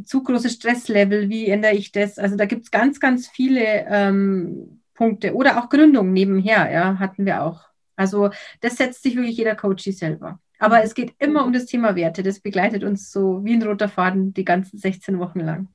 zu 0.04 0.24
großes 0.24 0.54
Stresslevel, 0.54 1.30
wie 1.30 1.48
ändere 1.48 1.74
ich 1.74 1.92
das? 1.92 2.18
Also 2.18 2.36
da 2.36 2.46
gibt 2.46 2.64
es 2.64 2.72
ganz, 2.72 3.00
ganz 3.00 3.28
viele 3.28 3.86
ähm, 3.88 4.82
Punkte 4.96 5.36
oder 5.36 5.60
auch 5.60 5.70
Gründung 5.70 6.12
nebenher, 6.12 6.72
ja, 6.72 6.98
hatten 7.00 7.26
wir 7.26 7.44
auch. 7.44 7.62
Also 7.96 8.32
das 8.62 8.78
setzt 8.78 9.04
sich 9.04 9.16
wirklich 9.16 9.38
jeder 9.38 9.56
Coach 9.56 9.84
selber. 9.84 10.40
Aber 10.58 10.84
es 10.84 10.96
geht 10.96 11.14
immer 11.20 11.46
um 11.46 11.54
das 11.54 11.66
Thema 11.66 11.96
Werte. 11.96 12.24
Das 12.24 12.40
begleitet 12.40 12.84
uns 12.84 13.12
so 13.12 13.44
wie 13.44 13.54
ein 13.54 13.64
roter 13.64 13.90
Faden 13.90 14.34
die 14.34 14.46
ganzen 14.46 14.78
16 14.78 15.20
Wochen 15.20 15.42
lang. 15.42 15.68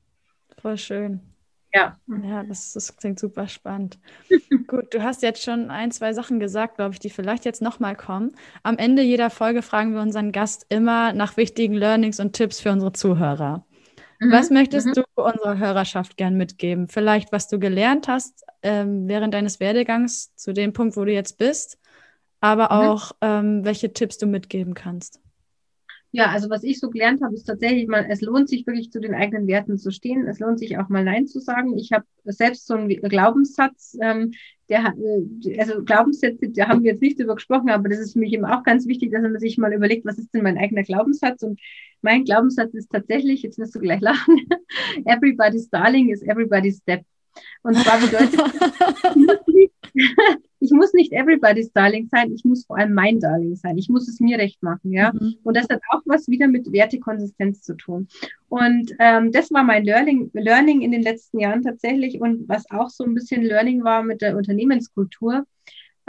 Voll 0.59 0.77
schön. 0.77 1.21
Ja. 1.73 1.97
Ja, 2.23 2.43
das, 2.43 2.73
das 2.73 2.97
klingt 2.97 3.19
super 3.19 3.47
spannend. 3.47 3.97
Gut, 4.67 4.93
du 4.93 5.01
hast 5.03 5.21
jetzt 5.21 5.41
schon 5.41 5.71
ein, 5.71 5.91
zwei 5.91 6.13
Sachen 6.13 6.39
gesagt, 6.39 6.75
glaube 6.75 6.93
ich, 6.93 6.99
die 6.99 7.09
vielleicht 7.09 7.45
jetzt 7.45 7.61
nochmal 7.61 7.95
kommen. 7.95 8.35
Am 8.63 8.77
Ende 8.77 9.01
jeder 9.03 9.29
Folge 9.29 9.61
fragen 9.61 9.93
wir 9.93 10.01
unseren 10.01 10.31
Gast 10.31 10.65
immer 10.69 11.13
nach 11.13 11.37
wichtigen 11.37 11.73
Learnings 11.73 12.19
und 12.19 12.33
Tipps 12.33 12.59
für 12.59 12.71
unsere 12.71 12.91
Zuhörer. 12.91 13.65
Mhm. 14.21 14.31
Was 14.31 14.51
möchtest 14.51 14.87
mhm. 14.87 14.93
du 14.93 15.03
unserer 15.15 15.57
Hörerschaft 15.57 16.15
gern 16.15 16.37
mitgeben? 16.37 16.87
Vielleicht, 16.87 17.31
was 17.31 17.47
du 17.47 17.57
gelernt 17.57 18.07
hast 18.07 18.45
ähm, 18.61 19.07
während 19.07 19.33
deines 19.33 19.59
Werdegangs 19.59 20.35
zu 20.35 20.53
dem 20.53 20.73
Punkt, 20.73 20.95
wo 20.95 21.03
du 21.03 21.11
jetzt 21.11 21.39
bist, 21.39 21.79
aber 22.39 22.65
mhm. 22.65 22.87
auch 22.87 23.11
ähm, 23.21 23.65
welche 23.65 23.93
Tipps 23.93 24.19
du 24.19 24.27
mitgeben 24.27 24.75
kannst. 24.75 25.19
Ja, 26.11 26.27
also 26.27 26.49
was 26.49 26.63
ich 26.63 26.79
so 26.79 26.89
gelernt 26.89 27.21
habe, 27.23 27.33
ist 27.33 27.45
tatsächlich 27.45 27.87
mal, 27.87 28.05
es 28.09 28.21
lohnt 28.21 28.49
sich 28.49 28.67
wirklich 28.67 28.91
zu 28.91 28.99
den 28.99 29.15
eigenen 29.15 29.47
Werten 29.47 29.77
zu 29.77 29.91
stehen. 29.91 30.27
Es 30.27 30.39
lohnt 30.39 30.59
sich 30.59 30.77
auch 30.77 30.89
mal 30.89 31.05
Nein 31.05 31.25
zu 31.25 31.39
sagen. 31.39 31.77
Ich 31.77 31.91
habe 31.93 32.05
selbst 32.25 32.67
so 32.67 32.75
einen 32.75 32.89
Glaubenssatz, 32.89 33.97
ähm, 34.01 34.33
der 34.71 34.93
äh, 34.97 35.59
also 35.59 35.83
Glaubenssätze, 35.83 36.49
da 36.49 36.69
haben 36.69 36.83
wir 36.83 36.93
jetzt 36.93 37.01
nicht 37.01 37.19
drüber 37.19 37.35
gesprochen, 37.35 37.69
aber 37.69 37.89
das 37.89 37.99
ist 37.99 38.13
für 38.13 38.19
mich 38.19 38.33
eben 38.33 38.45
auch 38.45 38.63
ganz 38.63 38.87
wichtig, 38.87 39.11
dass 39.11 39.21
man 39.21 39.37
sich 39.37 39.57
mal 39.57 39.73
überlegt, 39.73 40.05
was 40.05 40.17
ist 40.17 40.33
denn 40.33 40.43
mein 40.43 40.57
eigener 40.57 40.83
Glaubenssatz? 40.83 41.43
Und 41.43 41.59
mein 42.01 42.23
Glaubenssatz 42.23 42.73
ist 42.73 42.89
tatsächlich, 42.89 43.43
jetzt 43.43 43.59
wirst 43.59 43.75
du 43.75 43.79
gleich 43.79 43.99
lachen, 43.99 44.37
everybody's 45.05 45.69
darling 45.69 46.09
is 46.09 46.23
everybody's 46.23 46.77
step. 46.77 47.03
Und 47.63 47.75
zwar 47.77 47.99
bedeutet, 47.99 48.39
ich 50.59 50.71
muss 50.71 50.93
nicht 50.93 51.11
everybody's 51.11 51.71
Darling 51.73 52.07
sein, 52.11 52.31
ich 52.33 52.45
muss 52.45 52.65
vor 52.65 52.77
allem 52.77 52.93
mein 52.93 53.19
Darling 53.19 53.55
sein. 53.55 53.77
Ich 53.77 53.89
muss 53.89 54.07
es 54.07 54.19
mir 54.19 54.37
recht 54.37 54.61
machen, 54.63 54.91
ja. 54.91 55.11
Mhm. 55.13 55.35
Und 55.43 55.57
das 55.57 55.67
hat 55.69 55.81
auch 55.91 56.01
was 56.05 56.27
wieder 56.27 56.47
mit 56.47 56.71
Wertekonsistenz 56.71 57.61
zu 57.61 57.75
tun. 57.75 58.07
Und 58.49 58.91
ähm, 58.99 59.31
das 59.31 59.51
war 59.51 59.63
mein 59.63 59.85
Learning, 59.85 60.29
Learning 60.33 60.81
in 60.81 60.91
den 60.91 61.01
letzten 61.01 61.39
Jahren 61.39 61.61
tatsächlich 61.61 62.21
und 62.21 62.47
was 62.47 62.69
auch 62.71 62.89
so 62.89 63.03
ein 63.03 63.13
bisschen 63.13 63.43
Learning 63.43 63.83
war 63.83 64.03
mit 64.03 64.21
der 64.21 64.37
Unternehmenskultur 64.37 65.45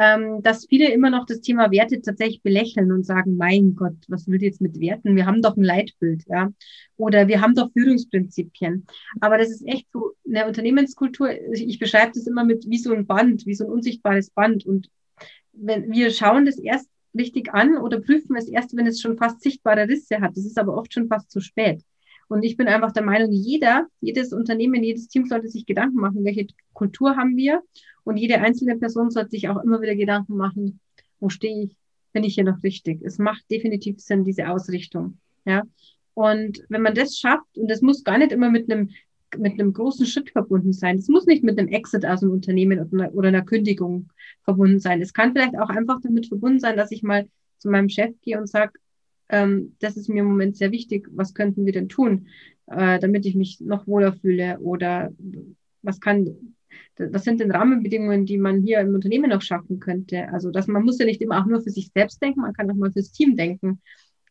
ähm, 0.02 0.42
dass 0.42 0.66
viele 0.66 0.90
immer 0.90 1.10
noch 1.10 1.26
das 1.26 1.40
Thema 1.42 1.70
Werte 1.70 2.02
tatsächlich 2.02 2.42
belächeln 2.42 2.90
und 2.90 3.06
sagen, 3.06 3.36
mein 3.36 3.76
Gott, 3.76 3.94
was 4.08 4.26
will 4.26 4.42
jetzt 4.42 4.60
mit 4.60 4.80
Werten? 4.80 5.14
Wir 5.14 5.26
haben 5.26 5.42
doch 5.42 5.56
ein 5.56 5.62
Leitbild, 5.62 6.24
ja. 6.26 6.50
Oder 6.96 7.28
wir 7.28 7.40
haben 7.40 7.54
doch 7.54 7.70
Führungsprinzipien. 7.72 8.84
Aber 9.20 9.38
das 9.38 9.50
ist 9.50 9.64
echt 9.64 9.86
so 9.92 10.10
eine 10.26 10.48
Unternehmenskultur. 10.48 11.30
Ich 11.52 11.78
beschreibe 11.78 12.12
das 12.14 12.26
immer 12.26 12.44
mit 12.44 12.68
wie 12.68 12.78
so 12.78 12.92
ein 12.92 13.06
Band, 13.06 13.46
wie 13.46 13.54
so 13.54 13.64
ein 13.64 13.70
unsichtbares 13.70 14.30
Band. 14.30 14.66
Und 14.66 14.90
wenn 15.52 15.92
wir 15.92 16.10
schauen 16.10 16.46
das 16.46 16.58
erst 16.58 16.88
richtig 17.16 17.54
an 17.54 17.76
oder 17.76 18.00
prüfen 18.00 18.34
es 18.36 18.48
erst, 18.48 18.76
wenn 18.76 18.88
es 18.88 19.00
schon 19.00 19.16
fast 19.16 19.40
sichtbare 19.40 19.88
Risse 19.88 20.20
hat. 20.20 20.36
Das 20.36 20.44
ist 20.44 20.58
aber 20.58 20.76
oft 20.76 20.92
schon 20.92 21.06
fast 21.06 21.30
zu 21.30 21.40
spät. 21.40 21.84
Und 22.32 22.44
ich 22.44 22.56
bin 22.56 22.66
einfach 22.66 22.92
der 22.92 23.02
Meinung, 23.02 23.30
jeder, 23.30 23.88
jedes 24.00 24.32
Unternehmen, 24.32 24.82
jedes 24.82 25.06
Team 25.08 25.26
sollte 25.26 25.48
sich 25.48 25.66
Gedanken 25.66 25.98
machen, 25.98 26.24
welche 26.24 26.46
Kultur 26.72 27.14
haben 27.14 27.36
wir. 27.36 27.62
Und 28.04 28.16
jede 28.16 28.38
einzelne 28.40 28.78
Person 28.78 29.10
sollte 29.10 29.32
sich 29.32 29.50
auch 29.50 29.62
immer 29.62 29.82
wieder 29.82 29.94
Gedanken 29.94 30.38
machen, 30.38 30.80
wo 31.20 31.28
stehe 31.28 31.64
ich, 31.64 31.76
bin 32.14 32.24
ich 32.24 32.34
hier 32.34 32.44
noch 32.44 32.62
richtig. 32.62 33.02
Es 33.02 33.18
macht 33.18 33.44
definitiv 33.50 34.00
Sinn, 34.00 34.24
diese 34.24 34.48
Ausrichtung. 34.48 35.18
Ja. 35.44 35.64
Und 36.14 36.64
wenn 36.70 36.80
man 36.80 36.94
das 36.94 37.18
schafft, 37.18 37.58
und 37.58 37.70
das 37.70 37.82
muss 37.82 38.02
gar 38.02 38.16
nicht 38.16 38.32
immer 38.32 38.50
mit 38.50 38.70
einem 38.72 38.88
mit 39.36 39.60
einem 39.60 39.74
großen 39.74 40.06
Schritt 40.06 40.30
verbunden 40.30 40.72
sein. 40.72 40.96
Es 40.98 41.08
muss 41.08 41.26
nicht 41.26 41.42
mit 41.42 41.58
einem 41.58 41.68
Exit 41.68 42.06
aus 42.06 42.20
dem 42.20 42.30
Unternehmen 42.30 42.80
oder, 42.80 43.14
oder 43.14 43.28
einer 43.28 43.42
Kündigung 43.42 44.10
verbunden 44.42 44.78
sein. 44.78 45.02
Es 45.02 45.12
kann 45.12 45.32
vielleicht 45.32 45.58
auch 45.58 45.68
einfach 45.68 46.00
damit 46.02 46.28
verbunden 46.28 46.60
sein, 46.60 46.76
dass 46.78 46.92
ich 46.92 47.02
mal 47.02 47.28
zu 47.58 47.68
meinem 47.68 47.90
Chef 47.90 48.14
gehe 48.22 48.38
und 48.38 48.46
sage, 48.46 48.72
ähm, 49.32 49.74
das 49.80 49.96
ist 49.96 50.08
mir 50.08 50.20
im 50.20 50.28
Moment 50.28 50.56
sehr 50.56 50.70
wichtig, 50.70 51.08
was 51.10 51.34
könnten 51.34 51.64
wir 51.66 51.72
denn 51.72 51.88
tun, 51.88 52.28
äh, 52.66 53.00
damit 53.00 53.26
ich 53.26 53.34
mich 53.34 53.60
noch 53.60 53.86
wohler 53.86 54.12
fühle 54.12 54.60
oder 54.60 55.10
was 55.80 56.00
kann, 56.00 56.54
was 56.96 57.24
sind 57.24 57.40
denn 57.40 57.50
Rahmenbedingungen, 57.50 58.26
die 58.26 58.38
man 58.38 58.62
hier 58.62 58.80
im 58.80 58.94
Unternehmen 58.94 59.30
noch 59.30 59.42
schaffen 59.42 59.80
könnte? 59.80 60.28
Also, 60.28 60.50
dass 60.50 60.68
man 60.68 60.84
muss 60.84 60.98
ja 60.98 61.06
nicht 61.06 61.22
immer 61.22 61.40
auch 61.40 61.46
nur 61.46 61.62
für 61.62 61.70
sich 61.70 61.90
selbst 61.92 62.22
denken, 62.22 62.42
man 62.42 62.52
kann 62.52 62.70
auch 62.70 62.76
mal 62.76 62.92
fürs 62.92 63.10
Team 63.10 63.34
denken. 63.34 63.80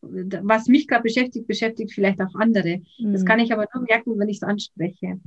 Was 0.02 0.68
mich 0.68 0.88
gerade 0.88 1.04
beschäftigt, 1.04 1.48
beschäftigt 1.48 1.92
vielleicht 1.92 2.22
auch 2.22 2.34
andere. 2.36 2.82
Mhm. 3.00 3.14
Das 3.14 3.26
kann 3.26 3.40
ich 3.40 3.52
aber 3.52 3.68
nur 3.74 3.84
merken, 3.84 4.18
wenn 4.18 4.30
ich 4.30 4.38
es 4.38 4.44
anspreche. 4.44 5.20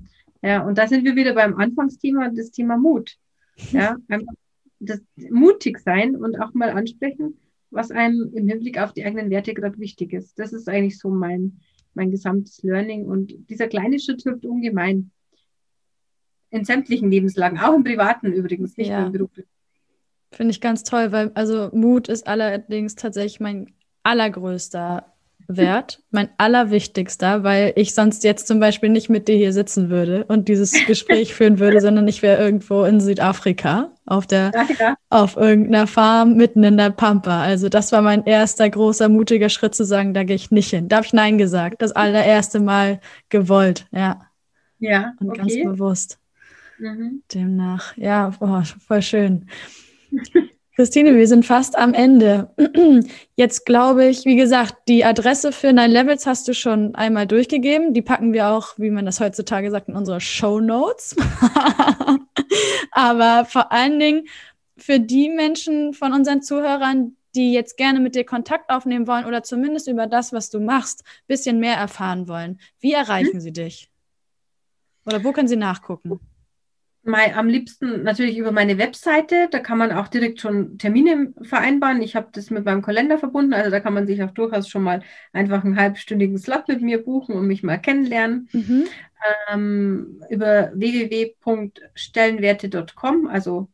Ja, 0.43 0.65
und 0.65 0.79
da 0.79 0.87
sind 0.87 1.05
wir 1.05 1.17
wieder 1.17 1.35
beim 1.35 1.57
Anfangsthema, 1.57 2.31
das 2.31 2.51
Thema 2.51 2.77
Mut. 2.77 3.17
Ja, 3.73 3.97
das 4.81 5.01
mutig 5.31 5.79
sein 5.79 6.17
und 6.17 6.41
auch 6.41 6.55
mal 6.55 6.71
ansprechen, 6.71 7.39
was 7.75 7.91
einem 7.91 8.31
im 8.35 8.47
Hinblick 8.49 8.79
auf 8.79 8.93
die 8.93 9.05
eigenen 9.05 9.31
Werte 9.31 9.55
gerade 9.55 9.79
wichtig 9.79 10.13
ist. 10.13 10.39
Das 10.39 10.53
ist 10.53 10.69
eigentlich 10.69 10.99
so 10.99 11.11
mein, 11.11 11.61
mein 11.95 12.11
gesamtes 12.11 12.63
Learning. 12.63 13.07
Und 13.07 13.33
dieser 13.51 13.69
kleine 13.69 13.99
Schritt 13.99 14.23
hilft 14.23 14.47
ungemein. 14.47 15.11
In 16.51 16.65
sämtlichen 16.65 17.11
Lebenslagen, 17.11 17.59
auch 17.59 17.75
im 17.75 17.83
Privaten 17.83 18.33
übrigens, 18.33 18.77
nicht 18.77 18.89
ja. 18.89 18.99
nur 18.99 19.07
im 19.07 19.13
Beruf. 19.13 19.31
Finde 20.31 20.53
ich 20.53 20.61
ganz 20.61 20.85
toll, 20.85 21.11
weil 21.11 21.33
also 21.35 21.71
Mut 21.73 22.09
ist 22.09 22.27
allerdings 22.27 22.95
tatsächlich 22.95 23.41
mein 23.41 23.75
allergrößter 24.05 25.14
Wert, 25.47 26.03
mein 26.11 26.29
allerwichtigster, 26.39 27.43
weil 27.43 27.73
ich 27.77 27.95
sonst 27.95 28.25
jetzt 28.25 28.47
zum 28.47 28.61
Beispiel 28.61 28.89
nicht 28.89 29.11
mit 29.11 29.29
dir 29.29 29.37
hier 29.37 29.53
sitzen 29.53 29.91
würde 29.91 30.25
und 30.25 30.49
dieses 30.49 30.73
Gespräch 30.87 31.35
führen 31.35 31.59
würde, 31.59 31.81
sondern 31.81 32.09
ich 32.09 32.23
wäre 32.23 32.43
irgendwo 32.43 32.85
in 32.85 33.01
Südafrika 33.01 33.91
auf 34.07 34.27
der 34.27 34.53
ja, 34.79 34.97
auf 35.11 35.37
irgendeiner 35.37 35.87
Farm 35.87 36.35
mitten 36.35 36.65
in 36.65 36.77
der 36.77 36.91
Pampa. 36.91 37.43
Also 37.43 37.69
das 37.69 37.93
war 37.93 38.03
mein 38.03 38.25
erster 38.25 38.69
großer 38.69 39.09
mutiger 39.09 39.49
Schritt 39.49 39.75
zu 39.75 39.85
sagen, 39.85 40.15
da 40.15 40.25
gehe 40.25 40.37
ich 40.37 40.51
nicht 40.51 40.71
hin. 40.71 40.89
Da 40.89 40.97
habe 40.97 41.07
ich 41.07 41.13
nein 41.13 41.39
gesagt, 41.39 41.83
das 41.83 41.93
allererste 41.93 42.61
Mal 42.61 43.01
gewollt, 43.29 43.87
ja. 43.93 44.21
Ja. 44.79 45.15
Und 45.21 45.31
okay. 45.31 45.39
ganz 45.39 45.55
bewusst. 45.55 46.19
Mhm. 46.79 47.23
Demnach, 47.33 47.97
ja, 47.97 48.33
oh, 48.41 48.63
voll 48.87 49.03
schön. 49.03 49.47
Christine, 50.77 51.15
wir 51.15 51.29
sind 51.29 51.47
fast 51.47 51.79
am 51.79 51.95
Ende. 51.95 52.51
Jetzt 53.37 53.65
glaube 53.65 54.07
ich, 54.07 54.25
wie 54.25 54.35
gesagt, 54.35 54.75
die 54.89 55.05
Adresse 55.05 55.53
für 55.53 55.69
Nine 55.69 55.87
Levels 55.87 56.27
hast 56.27 56.49
du 56.49 56.55
schon 56.55 56.97
einmal 56.97 57.29
durchgegeben. 57.29 57.95
Die 57.95 58.03
packen 58.03 58.33
wir 58.33 58.49
auch, 58.49 58.77
wie 58.77 58.91
man 58.91 59.07
das 59.07 59.21
heutzutage 59.21 59.71
sagt, 59.71 59.89
in 59.89 59.95
unsere 59.95 60.21
Show 60.21 60.59
Notes. 60.59 61.15
Aber 62.91 63.45
vor 63.45 63.71
allen 63.71 64.01
Dingen 64.01 64.25
für 64.77 64.99
die 64.99 65.29
Menschen 65.29 65.95
von 65.95 66.13
unseren 66.13 66.43
Zuhörern, 66.43 67.17
die 67.37 67.53
jetzt 67.53 67.77
gerne 67.77 68.01
mit 68.01 68.17
dir 68.17 68.25
Kontakt 68.25 68.71
aufnehmen 68.71 69.07
wollen 69.07 69.27
oder 69.27 69.45
zumindest 69.45 69.87
über 69.87 70.09
das, 70.09 70.33
was 70.33 70.51
du 70.51 70.59
machst, 70.59 71.05
ein 71.05 71.29
bisschen 71.29 71.61
mehr 71.61 71.77
erfahren 71.77 72.27
wollen. 72.27 72.59
Wie 72.81 72.93
erreichen 72.95 73.35
hm? 73.35 73.41
sie 73.41 73.53
dich? 73.53 73.91
Oder 75.07 75.23
wo 75.23 75.31
können 75.31 75.49
sie 75.49 75.57
nachgucken? 75.57 76.19
Mein, 77.07 77.35
am 77.35 77.49
liebsten 77.49 78.03
natürlich 78.03 78.39
über 78.39 78.51
meine 78.51 78.79
Webseite. 78.79 79.49
Da 79.51 79.59
kann 79.59 79.77
man 79.77 79.93
auch 79.93 80.09
direkt 80.09 80.41
schon 80.41 80.79
Termine 80.79 81.35
vereinbaren. 81.43 82.01
Ich 82.01 82.17
habe 82.17 82.29
das 82.33 82.49
mit 82.51 82.65
meinem 82.65 82.81
Kalender 82.81 83.19
verbunden. 83.19 83.53
Also 83.53 83.71
da 83.71 83.81
kann 83.81 83.93
man 83.93 84.07
sich 84.07 84.23
auch 84.23 84.31
durchaus 84.31 84.69
schon 84.69 84.83
mal 84.83 85.03
einfach 85.33 85.65
einen 85.65 85.77
halbstündigen 85.77 86.39
Slot 86.39 86.67
mit 86.69 86.81
mir 86.81 87.05
buchen 87.05 87.35
und 87.35 87.47
mich 87.47 87.63
mal 87.63 87.77
kennenlernen. 87.77 88.49
Mhm. 88.53 88.85
Ähm, 89.51 90.23
über 90.31 90.73
www.stellenwerte.com, 90.75 93.27
also 93.27 93.69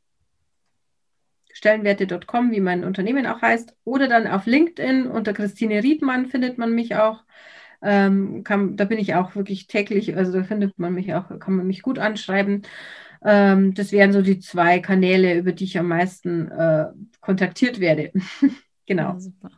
stellenwerte.com, 1.53 2.53
wie 2.53 2.61
mein 2.61 2.85
Unternehmen 2.85 3.26
auch 3.26 3.43
heißt. 3.43 3.76
Oder 3.85 4.09
dann 4.09 4.26
auf 4.26 4.47
LinkedIn 4.47 5.07
unter 5.07 5.33
Christine 5.33 5.83
Riedmann 5.83 6.26
findet 6.26 6.59
man 6.59 6.74
mich 6.74 6.97
auch. 6.97 7.24
Ähm, 7.83 8.45
kann, 8.45 8.76
da 8.76 8.85
bin 8.85 8.99
ich 8.99 9.14
auch 9.14 9.35
wirklich 9.35 9.66
täglich, 9.66 10.16
also 10.16 10.33
da 10.33 10.45
findet 10.45 10.78
man 10.78 10.93
mich 10.93 11.14
auch, 11.14 11.39
kann 11.39 11.57
man 11.57 11.66
mich 11.66 11.83
gut 11.83 11.99
anschreiben. 11.99 12.62
Ähm, 13.23 13.75
das 13.75 13.93
wären 13.93 14.12
so 14.12 14.23
die 14.23 14.39
zwei 14.41 14.81
Kanäle, 14.81 15.37
über 15.39 15.53
die 15.53 15.64
ich 15.64 15.79
am 15.79 15.89
meisten 15.89 16.51
äh, 16.51 16.87
kontaktiert 17.21 17.81
werde. 17.81 18.12
genau. 18.87 19.12
Ja, 19.12 19.21
super. 19.21 19.51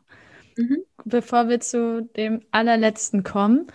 Mhm. 0.57 0.79
Bevor 1.05 1.49
wir 1.49 1.61
zu 1.61 2.09
dem 2.17 2.43
allerletzten 2.51 3.23
kommen, 3.23 3.67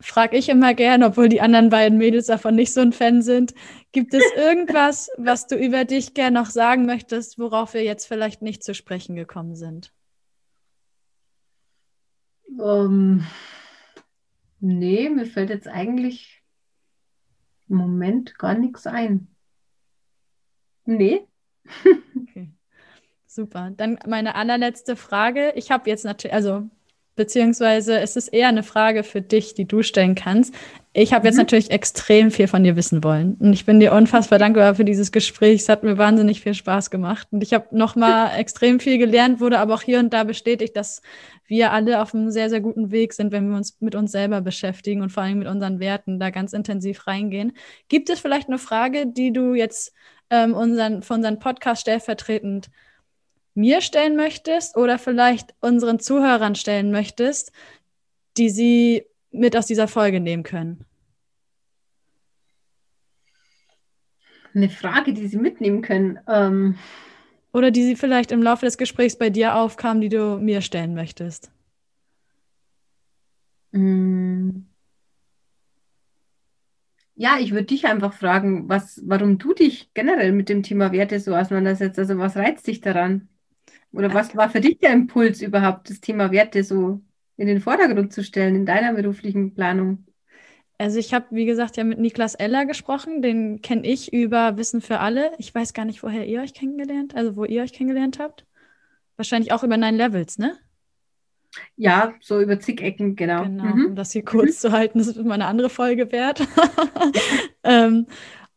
frage 0.00 0.36
ich 0.36 0.48
immer 0.48 0.74
gern, 0.74 1.02
obwohl 1.02 1.28
die 1.28 1.40
anderen 1.40 1.70
beiden 1.70 1.98
Mädels 1.98 2.26
davon 2.26 2.54
nicht 2.54 2.72
so 2.72 2.80
ein 2.80 2.92
Fan 2.92 3.22
sind. 3.22 3.54
Gibt 3.92 4.14
es 4.14 4.22
irgendwas, 4.36 5.08
was 5.16 5.46
du 5.46 5.56
über 5.56 5.84
dich 5.84 6.14
gern 6.14 6.34
noch 6.34 6.50
sagen 6.50 6.86
möchtest, 6.86 7.38
worauf 7.38 7.74
wir 7.74 7.82
jetzt 7.82 8.06
vielleicht 8.06 8.42
nicht 8.42 8.62
zu 8.62 8.74
sprechen 8.74 9.14
gekommen 9.14 9.56
sind? 9.56 9.92
Um, 12.56 12.60
ähm, 12.60 13.26
nee, 14.60 15.08
mir 15.08 15.26
fällt 15.26 15.50
jetzt 15.50 15.66
eigentlich 15.66 16.42
im 17.68 17.76
Moment 17.76 18.38
gar 18.38 18.54
nichts 18.54 18.86
ein. 18.86 19.33
Nee. 20.84 21.26
okay. 22.22 22.50
Super. 23.26 23.72
Dann 23.76 23.98
meine 24.06 24.34
allerletzte 24.34 24.96
Frage. 24.96 25.52
Ich 25.56 25.70
habe 25.70 25.90
jetzt 25.90 26.04
natürlich, 26.04 26.34
also 26.34 26.68
beziehungsweise 27.16 27.98
es 28.00 28.16
ist 28.16 28.28
eher 28.28 28.48
eine 28.48 28.62
Frage 28.62 29.02
für 29.04 29.20
dich, 29.20 29.54
die 29.54 29.66
du 29.66 29.82
stellen 29.82 30.14
kannst. 30.14 30.54
Ich 30.92 31.12
habe 31.12 31.22
mhm. 31.22 31.26
jetzt 31.26 31.36
natürlich 31.36 31.70
extrem 31.70 32.30
viel 32.30 32.46
von 32.46 32.62
dir 32.64 32.76
wissen 32.76 33.02
wollen 33.02 33.34
und 33.40 33.52
ich 33.52 33.66
bin 33.66 33.80
dir 33.80 33.92
unfassbar 33.92 34.38
dankbar 34.38 34.74
für 34.74 34.84
dieses 34.84 35.12
Gespräch. 35.12 35.62
Es 35.62 35.68
hat 35.68 35.82
mir 35.82 35.98
wahnsinnig 35.98 36.40
viel 36.40 36.54
Spaß 36.54 36.90
gemacht 36.90 37.28
und 37.30 37.42
ich 37.42 37.52
habe 37.52 37.76
nochmal 37.76 38.30
extrem 38.38 38.80
viel 38.80 38.98
gelernt, 38.98 39.40
wurde 39.40 39.58
aber 39.58 39.74
auch 39.74 39.82
hier 39.82 39.98
und 39.98 40.12
da 40.12 40.24
bestätigt, 40.24 40.76
dass 40.76 41.02
wir 41.46 41.72
alle 41.72 42.00
auf 42.00 42.14
einem 42.14 42.30
sehr, 42.30 42.48
sehr 42.48 42.60
guten 42.60 42.90
Weg 42.90 43.12
sind, 43.12 43.32
wenn 43.32 43.48
wir 43.50 43.56
uns 43.56 43.80
mit 43.80 43.94
uns 43.94 44.12
selber 44.12 44.40
beschäftigen 44.40 45.02
und 45.02 45.10
vor 45.10 45.22
allem 45.22 45.40
mit 45.40 45.48
unseren 45.48 45.78
Werten 45.78 46.18
da 46.18 46.30
ganz 46.30 46.52
intensiv 46.52 47.06
reingehen. 47.06 47.52
Gibt 47.88 48.08
es 48.10 48.20
vielleicht 48.20 48.48
eine 48.48 48.58
Frage, 48.58 49.06
die 49.06 49.32
du 49.32 49.54
jetzt 49.54 49.92
ähm, 50.30 50.54
unseren, 50.54 51.02
für 51.02 51.14
unseren 51.14 51.38
Podcast 51.38 51.82
stellvertretend 51.82 52.70
mir 53.54 53.80
stellen 53.80 54.16
möchtest 54.16 54.76
oder 54.76 54.98
vielleicht 54.98 55.54
unseren 55.60 56.00
Zuhörern 56.00 56.54
stellen 56.54 56.90
möchtest, 56.90 57.52
die 58.36 58.50
sie 58.50 59.04
mit 59.30 59.56
aus 59.56 59.66
dieser 59.66 59.88
Folge 59.88 60.20
nehmen 60.20 60.42
können? 60.42 60.84
Eine 64.54 64.68
Frage, 64.68 65.12
die 65.12 65.26
sie 65.26 65.36
mitnehmen 65.36 65.82
können. 65.82 66.20
Ähm 66.28 66.78
oder 67.52 67.70
die 67.70 67.84
sie 67.84 67.96
vielleicht 67.96 68.32
im 68.32 68.42
Laufe 68.42 68.66
des 68.66 68.78
Gesprächs 68.78 69.16
bei 69.16 69.30
dir 69.30 69.56
aufkam, 69.56 70.00
die 70.00 70.08
du 70.08 70.38
mir 70.38 70.60
stellen 70.60 70.94
möchtest. 70.94 71.50
Mm. 73.72 74.23
Ja, 77.16 77.38
ich 77.38 77.52
würde 77.52 77.66
dich 77.66 77.86
einfach 77.86 78.12
fragen, 78.12 78.68
was, 78.68 79.00
warum 79.06 79.38
du 79.38 79.54
dich 79.54 79.92
generell 79.94 80.32
mit 80.32 80.48
dem 80.48 80.62
Thema 80.64 80.90
Werte 80.92 81.20
so 81.20 81.34
auseinandersetzt. 81.36 81.98
Also 81.98 82.18
was 82.18 82.36
reizt 82.36 82.66
dich 82.66 82.80
daran? 82.80 83.28
Oder 83.92 84.14
was 84.14 84.36
war 84.36 84.50
für 84.50 84.60
dich 84.60 84.78
der 84.80 84.92
Impuls 84.92 85.42
überhaupt, 85.42 85.90
das 85.90 86.00
Thema 86.00 86.32
Werte 86.32 86.64
so 86.64 87.02
in 87.36 87.48
den 87.48 87.60
Vordergrund 87.60 88.12
zu 88.12 88.24
stellen 88.24 88.56
in 88.56 88.66
deiner 88.66 88.94
beruflichen 88.94 89.54
Planung? 89.54 90.06
Also 90.78 90.98
ich 90.98 91.14
habe, 91.14 91.26
wie 91.30 91.44
gesagt, 91.46 91.76
ja 91.76 91.84
mit 91.84 91.98
Niklas 91.98 92.34
Eller 92.34 92.66
gesprochen. 92.66 93.22
Den 93.22 93.62
kenne 93.62 93.86
ich 93.86 94.12
über 94.12 94.56
Wissen 94.56 94.80
für 94.80 94.98
alle. 95.00 95.32
Ich 95.38 95.54
weiß 95.54 95.72
gar 95.72 95.84
nicht, 95.84 96.02
woher 96.02 96.26
ihr 96.26 96.40
euch 96.42 96.54
kennengelernt, 96.54 97.14
also 97.14 97.36
wo 97.36 97.44
ihr 97.44 97.62
euch 97.62 97.72
kennengelernt 97.72 98.18
habt. 98.18 98.44
Wahrscheinlich 99.16 99.52
auch 99.52 99.64
über 99.64 99.76
Nine 99.76 99.96
Levels, 99.98 100.38
ne? 100.38 100.58
Ja, 101.76 102.14
so 102.20 102.40
über 102.40 102.58
zig 102.60 102.80
Ecken, 102.80 103.16
genau. 103.16 103.44
Genau, 103.44 103.64
mhm. 103.64 103.86
um 103.86 103.96
das 103.96 104.12
hier 104.12 104.24
kurz 104.24 104.62
mhm. 104.62 104.68
zu 104.68 104.72
halten, 104.72 104.98
das 104.98 105.08
ist 105.08 105.22
mal 105.24 105.34
eine 105.34 105.46
andere 105.46 105.70
Folge 105.70 106.10
wert. 106.12 106.46
ähm, 107.64 108.06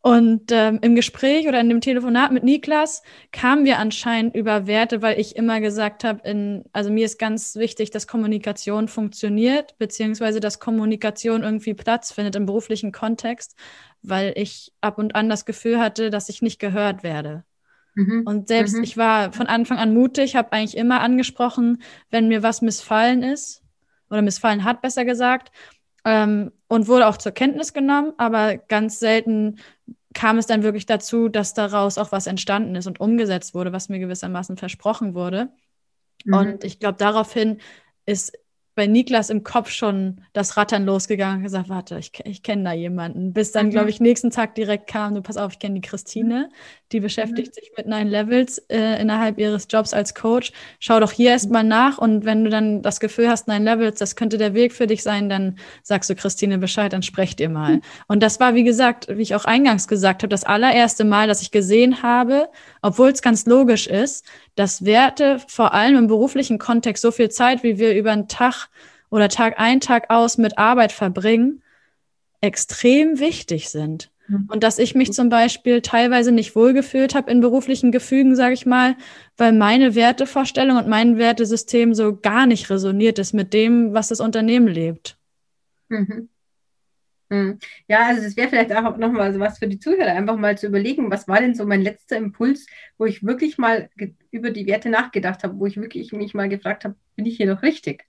und 0.07 0.51
ähm, 0.53 0.79
im 0.81 0.95
Gespräch 0.95 1.49
oder 1.49 1.59
in 1.59 1.67
dem 1.67 1.81
Telefonat 1.81 2.31
mit 2.31 2.45
Niklas 2.45 3.01
kamen 3.33 3.65
wir 3.65 3.77
anscheinend 3.77 4.35
über 4.35 4.65
Werte, 4.65 5.01
weil 5.01 5.19
ich 5.19 5.35
immer 5.35 5.59
gesagt 5.59 6.05
habe, 6.05 6.63
also 6.71 6.91
mir 6.91 7.03
ist 7.03 7.19
ganz 7.19 7.57
wichtig, 7.57 7.91
dass 7.91 8.07
Kommunikation 8.07 8.87
funktioniert, 8.87 9.77
beziehungsweise 9.79 10.39
dass 10.39 10.59
Kommunikation 10.59 11.43
irgendwie 11.43 11.73
Platz 11.73 12.13
findet 12.13 12.37
im 12.37 12.45
beruflichen 12.45 12.93
Kontext, 12.93 13.57
weil 14.01 14.31
ich 14.37 14.71
ab 14.79 14.97
und 14.97 15.13
an 15.15 15.27
das 15.27 15.45
Gefühl 15.45 15.77
hatte, 15.77 16.09
dass 16.09 16.29
ich 16.29 16.41
nicht 16.41 16.59
gehört 16.59 17.03
werde. 17.03 17.43
Mhm. 17.97 18.21
Und 18.25 18.47
selbst 18.47 18.77
mhm. 18.77 18.83
ich 18.83 18.95
war 18.95 19.33
von 19.33 19.47
Anfang 19.47 19.79
an 19.79 19.93
mutig, 19.93 20.35
habe 20.35 20.51
eigentlich 20.51 20.77
immer 20.77 21.01
angesprochen, 21.01 21.81
wenn 22.11 22.27
mir 22.27 22.43
was 22.43 22.61
missfallen 22.61 23.23
ist 23.23 23.63
oder 24.11 24.21
missfallen 24.21 24.63
hat, 24.63 24.83
besser 24.83 25.03
gesagt, 25.03 25.51
ähm, 26.05 26.51
und 26.67 26.87
wurde 26.87 27.07
auch 27.07 27.17
zur 27.17 27.31
Kenntnis 27.31 27.73
genommen, 27.73 28.13
aber 28.17 28.57
ganz 28.57 28.99
selten 28.99 29.57
kam 30.13 30.37
es 30.37 30.45
dann 30.45 30.61
wirklich 30.61 30.85
dazu, 30.85 31.27
dass 31.27 31.55
daraus 31.55 31.97
auch 31.97 32.11
was 32.11 32.27
entstanden 32.27 32.75
ist 32.75 32.85
und 32.85 32.99
umgesetzt 32.99 33.55
wurde, 33.55 33.73
was 33.73 33.89
mir 33.89 33.99
gewissermaßen 33.99 34.57
versprochen 34.57 35.15
wurde. 35.15 35.49
Mhm. 36.23 36.33
Und 36.33 36.63
ich 36.63 36.79
glaube, 36.79 36.99
daraufhin 36.99 37.57
ist 38.05 38.37
bei 38.77 38.85
Niklas 38.85 39.31
im 39.31 39.43
Kopf 39.43 39.71
schon 39.71 40.21
das 40.33 40.55
Rattern 40.55 40.85
losgegangen 40.85 41.37
und 41.37 41.43
gesagt, 41.43 41.67
warte, 41.67 41.97
ich, 41.97 42.11
ich 42.25 42.43
kenne 42.43 42.63
da 42.63 42.73
jemanden. 42.73 43.33
Bis 43.33 43.51
dann, 43.51 43.65
mhm. 43.65 43.71
glaube 43.71 43.89
ich, 43.89 43.99
nächsten 43.99 44.29
Tag 44.29 44.53
direkt 44.53 44.85
kam, 44.85 45.15
du 45.15 45.23
pass 45.23 45.35
auf, 45.35 45.53
ich 45.53 45.59
kenne 45.59 45.79
die 45.79 45.81
Christine, 45.81 46.51
die 46.91 46.99
beschäftigt 46.99 47.49
mhm. 47.49 47.53
sich 47.53 47.71
mit 47.75 47.87
Nine 47.87 48.07
Levels 48.07 48.59
äh, 48.69 49.01
innerhalb 49.01 49.39
ihres 49.39 49.67
Jobs 49.67 49.95
als 49.95 50.13
Coach. 50.13 50.51
Schau 50.79 50.99
doch 50.99 51.11
hier 51.11 51.31
erstmal 51.31 51.63
nach 51.63 51.97
und 51.97 52.23
wenn 52.23 52.43
du 52.43 52.51
dann 52.51 52.83
das 52.83 52.99
Gefühl 52.99 53.29
hast, 53.29 53.47
Nine 53.47 53.65
Levels, 53.65 53.97
das 53.97 54.15
könnte 54.15 54.37
der 54.37 54.53
Weg 54.53 54.73
für 54.73 54.85
dich 54.85 55.01
sein, 55.01 55.27
dann 55.27 55.57
sagst 55.81 56.11
du 56.11 56.15
Christine 56.15 56.59
Bescheid, 56.59 56.93
dann 56.93 57.01
sprecht 57.01 57.39
ihr 57.39 57.49
mal. 57.49 57.77
Mhm. 57.77 57.81
Und 58.07 58.21
das 58.21 58.39
war, 58.39 58.53
wie 58.53 58.63
gesagt, 58.63 59.07
wie 59.09 59.23
ich 59.23 59.33
auch 59.33 59.45
eingangs 59.45 59.87
gesagt 59.87 60.21
habe, 60.21 60.29
das 60.29 60.43
allererste 60.43 61.03
Mal, 61.03 61.27
dass 61.27 61.41
ich 61.41 61.49
gesehen 61.49 62.03
habe, 62.03 62.47
obwohl 62.83 63.09
es 63.09 63.23
ganz 63.23 63.47
logisch 63.47 63.87
ist, 63.87 64.23
dass 64.57 64.83
Werte 64.83 65.39
vor 65.47 65.73
allem 65.73 65.95
im 65.95 66.07
beruflichen 66.07 66.57
Kontext 66.57 67.01
so 67.01 67.11
viel 67.11 67.29
Zeit, 67.29 67.63
wie 67.63 67.77
wir 67.77 67.95
über 67.95 68.11
einen 68.11 68.27
Tag 68.27 68.69
oder 69.09 69.29
Tag 69.29 69.59
ein, 69.59 69.79
Tag 69.79 70.09
aus 70.09 70.37
mit 70.37 70.57
Arbeit 70.57 70.91
verbringen, 70.91 71.61
extrem 72.41 73.19
wichtig 73.19 73.69
sind. 73.69 74.09
Mhm. 74.27 74.49
Und 74.51 74.63
dass 74.63 74.79
ich 74.79 74.95
mich 74.95 75.13
zum 75.13 75.29
Beispiel 75.29 75.81
teilweise 75.81 76.31
nicht 76.31 76.55
wohlgefühlt 76.55 77.13
habe 77.13 77.29
in 77.29 77.39
beruflichen 77.39 77.91
Gefügen, 77.91 78.35
sage 78.35 78.55
ich 78.55 78.65
mal, 78.65 78.95
weil 79.37 79.53
meine 79.53 79.93
Wertevorstellung 79.93 80.77
und 80.77 80.87
mein 80.87 81.17
Wertesystem 81.17 81.93
so 81.93 82.17
gar 82.17 82.47
nicht 82.47 82.69
resoniert 82.71 83.19
ist 83.19 83.33
mit 83.33 83.53
dem, 83.53 83.93
was 83.93 84.07
das 84.07 84.19
Unternehmen 84.19 84.67
lebt. 84.67 85.17
Mhm. 85.89 86.29
Hm. 87.29 87.59
Ja, 87.87 88.07
also 88.07 88.23
das 88.23 88.37
wäre 88.37 88.47
vielleicht 88.47 88.73
auch 88.73 88.97
nochmal 88.97 89.33
so 89.33 89.39
was 89.39 89.59
für 89.59 89.67
die 89.67 89.79
Zuhörer, 89.79 90.13
einfach 90.13 90.37
mal 90.37 90.57
zu 90.57 90.67
überlegen, 90.67 91.11
was 91.11 91.27
war 91.27 91.41
denn 91.41 91.55
so 91.55 91.65
mein 91.65 91.81
letzter 91.81 92.15
Impuls, 92.15 92.67
wo 92.97 93.05
ich 93.05 93.23
wirklich 93.23 93.57
mal 93.57 93.89
über 94.31 94.51
die 94.51 94.65
Werte 94.65 94.89
nachgedacht 94.89 95.43
habe, 95.43 95.59
wo 95.59 95.65
ich 95.65 95.75
wirklich 95.77 96.13
mich 96.13 96.33
mal 96.33 96.47
gefragt 96.47 96.85
habe, 96.85 96.95
bin 97.15 97.25
ich 97.25 97.37
hier 97.37 97.53
noch 97.53 97.63
richtig? 97.63 98.05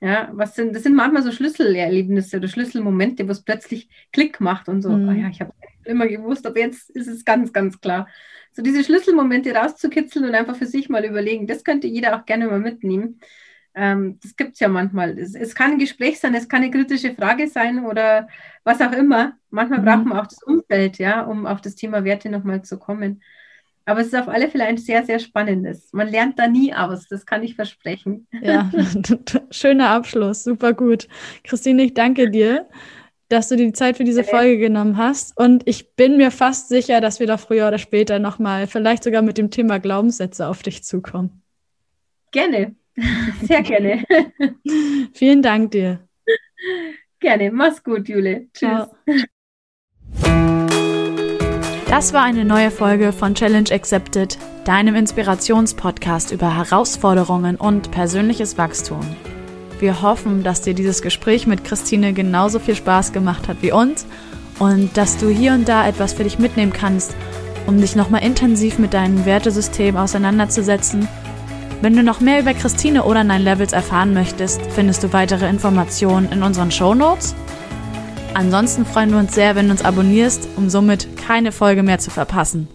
Ja, 0.00 0.30
was 0.32 0.54
sind, 0.54 0.74
das 0.74 0.82
sind 0.82 0.96
manchmal 0.96 1.22
so 1.22 1.32
Schlüsselerlebnisse 1.32 2.38
oder 2.38 2.48
Schlüsselmomente, 2.48 3.26
wo 3.26 3.32
es 3.32 3.42
plötzlich 3.42 3.88
Klick 4.12 4.40
macht 4.40 4.68
und 4.68 4.82
so, 4.82 4.90
mhm. 4.90 5.08
oh 5.08 5.12
ja, 5.12 5.28
ich 5.28 5.40
habe 5.40 5.52
immer 5.84 6.06
gewusst, 6.06 6.46
aber 6.46 6.58
jetzt 6.58 6.90
ist 6.90 7.06
es 7.06 7.24
ganz, 7.24 7.52
ganz 7.52 7.80
klar. 7.80 8.08
So 8.52 8.62
diese 8.62 8.84
Schlüsselmomente 8.84 9.54
rauszukitzeln 9.54 10.24
und 10.26 10.34
einfach 10.34 10.56
für 10.56 10.66
sich 10.66 10.88
mal 10.88 11.04
überlegen, 11.04 11.46
das 11.46 11.64
könnte 11.64 11.86
jeder 11.86 12.16
auch 12.18 12.24
gerne 12.24 12.46
mal 12.46 12.60
mitnehmen. 12.60 13.20
Ähm, 13.74 14.18
das 14.22 14.36
gibt 14.36 14.54
es 14.54 14.60
ja 14.60 14.68
manchmal. 14.68 15.18
Es, 15.18 15.34
es, 15.34 15.54
kann 15.54 15.72
ein 15.72 15.78
Gespräch 15.78 16.20
sein, 16.20 16.34
es 16.34 16.48
kann 16.48 16.62
eine 16.62 16.70
kritische 16.70 17.14
Frage 17.14 17.48
sein 17.48 17.84
oder 17.84 18.28
was 18.62 18.80
auch 18.80 18.92
immer. 18.92 19.32
Manchmal 19.50 19.80
mhm. 19.80 19.84
braucht 19.84 20.04
man 20.04 20.18
auch 20.18 20.26
das 20.26 20.42
Umfeld, 20.42 20.98
ja, 20.98 21.22
um 21.22 21.46
auf 21.46 21.60
das 21.60 21.74
Thema 21.74 22.04
Werte 22.04 22.28
nochmal 22.28 22.62
zu 22.62 22.78
kommen. 22.78 23.22
Aber 23.86 24.00
es 24.00 24.06
ist 24.06 24.16
auf 24.16 24.28
alle 24.28 24.48
Fälle 24.48 24.64
ein 24.64 24.78
sehr, 24.78 25.04
sehr 25.04 25.18
spannendes. 25.18 25.92
Man 25.92 26.08
lernt 26.08 26.38
da 26.38 26.46
nie 26.46 26.72
aus, 26.72 27.06
das 27.08 27.26
kann 27.26 27.42
ich 27.42 27.54
versprechen. 27.54 28.26
Ja, 28.40 28.70
schöner 29.50 29.90
Abschluss, 29.90 30.44
super 30.44 30.72
gut. 30.72 31.08
Christine, 31.42 31.82
ich 31.82 31.94
danke 31.94 32.30
dir, 32.30 32.68
dass 33.28 33.48
du 33.48 33.56
dir 33.56 33.66
die 33.66 33.72
Zeit 33.72 33.96
für 33.96 34.04
diese 34.04 34.24
Folge 34.24 34.58
genommen 34.58 34.96
hast. 34.96 35.36
Und 35.36 35.66
ich 35.66 35.94
bin 35.96 36.16
mir 36.16 36.30
fast 36.30 36.68
sicher, 36.68 37.00
dass 37.00 37.20
wir 37.20 37.26
da 37.26 37.36
früher 37.36 37.68
oder 37.68 37.78
später 37.78 38.18
nochmal, 38.18 38.66
vielleicht 38.68 39.04
sogar 39.04 39.22
mit 39.22 39.36
dem 39.36 39.50
Thema 39.50 39.78
Glaubenssätze 39.78 40.46
auf 40.46 40.62
dich 40.62 40.84
zukommen. 40.84 41.42
Gerne, 42.30 42.74
sehr 43.42 43.62
gerne. 43.62 44.04
Vielen 45.12 45.42
Dank 45.42 45.72
dir. 45.72 46.00
Gerne, 47.20 47.50
mach's 47.50 47.82
gut, 47.82 48.08
Jule. 48.08 48.48
Tschüss. 48.52 48.68
Ciao. 48.68 48.96
Das 51.88 52.12
war 52.12 52.24
eine 52.24 52.44
neue 52.44 52.70
Folge 52.72 53.12
von 53.12 53.34
Challenge 53.34 53.70
Accepted, 53.70 54.36
deinem 54.64 54.96
Inspirationspodcast 54.96 56.32
über 56.32 56.56
Herausforderungen 56.56 57.56
und 57.56 57.92
persönliches 57.92 58.58
Wachstum. 58.58 59.00
Wir 59.78 60.02
hoffen, 60.02 60.42
dass 60.42 60.60
dir 60.60 60.74
dieses 60.74 61.02
Gespräch 61.02 61.46
mit 61.46 61.62
Christine 61.62 62.12
genauso 62.12 62.58
viel 62.58 62.74
Spaß 62.74 63.12
gemacht 63.12 63.48
hat 63.48 63.58
wie 63.60 63.70
uns 63.70 64.06
und 64.58 64.96
dass 64.96 65.18
du 65.18 65.28
hier 65.28 65.52
und 65.52 65.68
da 65.68 65.86
etwas 65.86 66.14
für 66.14 66.24
dich 66.24 66.38
mitnehmen 66.38 66.72
kannst, 66.72 67.14
um 67.66 67.80
dich 67.80 67.96
nochmal 67.96 68.24
intensiv 68.24 68.78
mit 68.78 68.92
deinem 68.92 69.24
Wertesystem 69.24 69.96
auseinanderzusetzen. 69.96 71.08
Wenn 71.80 71.96
du 71.96 72.02
noch 72.02 72.20
mehr 72.20 72.40
über 72.40 72.54
Christine 72.54 73.04
oder 73.04 73.24
Nine 73.24 73.44
Levels 73.44 73.72
erfahren 73.72 74.14
möchtest, 74.14 74.60
findest 74.74 75.02
du 75.02 75.12
weitere 75.12 75.48
Informationen 75.48 76.30
in 76.32 76.42
unseren 76.42 76.70
Show 76.70 76.94
Notes 76.94 77.34
Ansonsten 78.34 78.84
freuen 78.84 79.12
wir 79.12 79.18
uns 79.18 79.32
sehr, 79.32 79.54
wenn 79.54 79.66
du 79.66 79.70
uns 79.70 79.84
abonnierst, 79.84 80.48
um 80.56 80.68
somit 80.68 81.16
keine 81.16 81.52
Folge 81.52 81.84
mehr 81.84 82.00
zu 82.00 82.10
verpassen. 82.10 82.66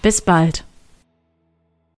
Bis 0.00 0.22
bald. 0.22 0.64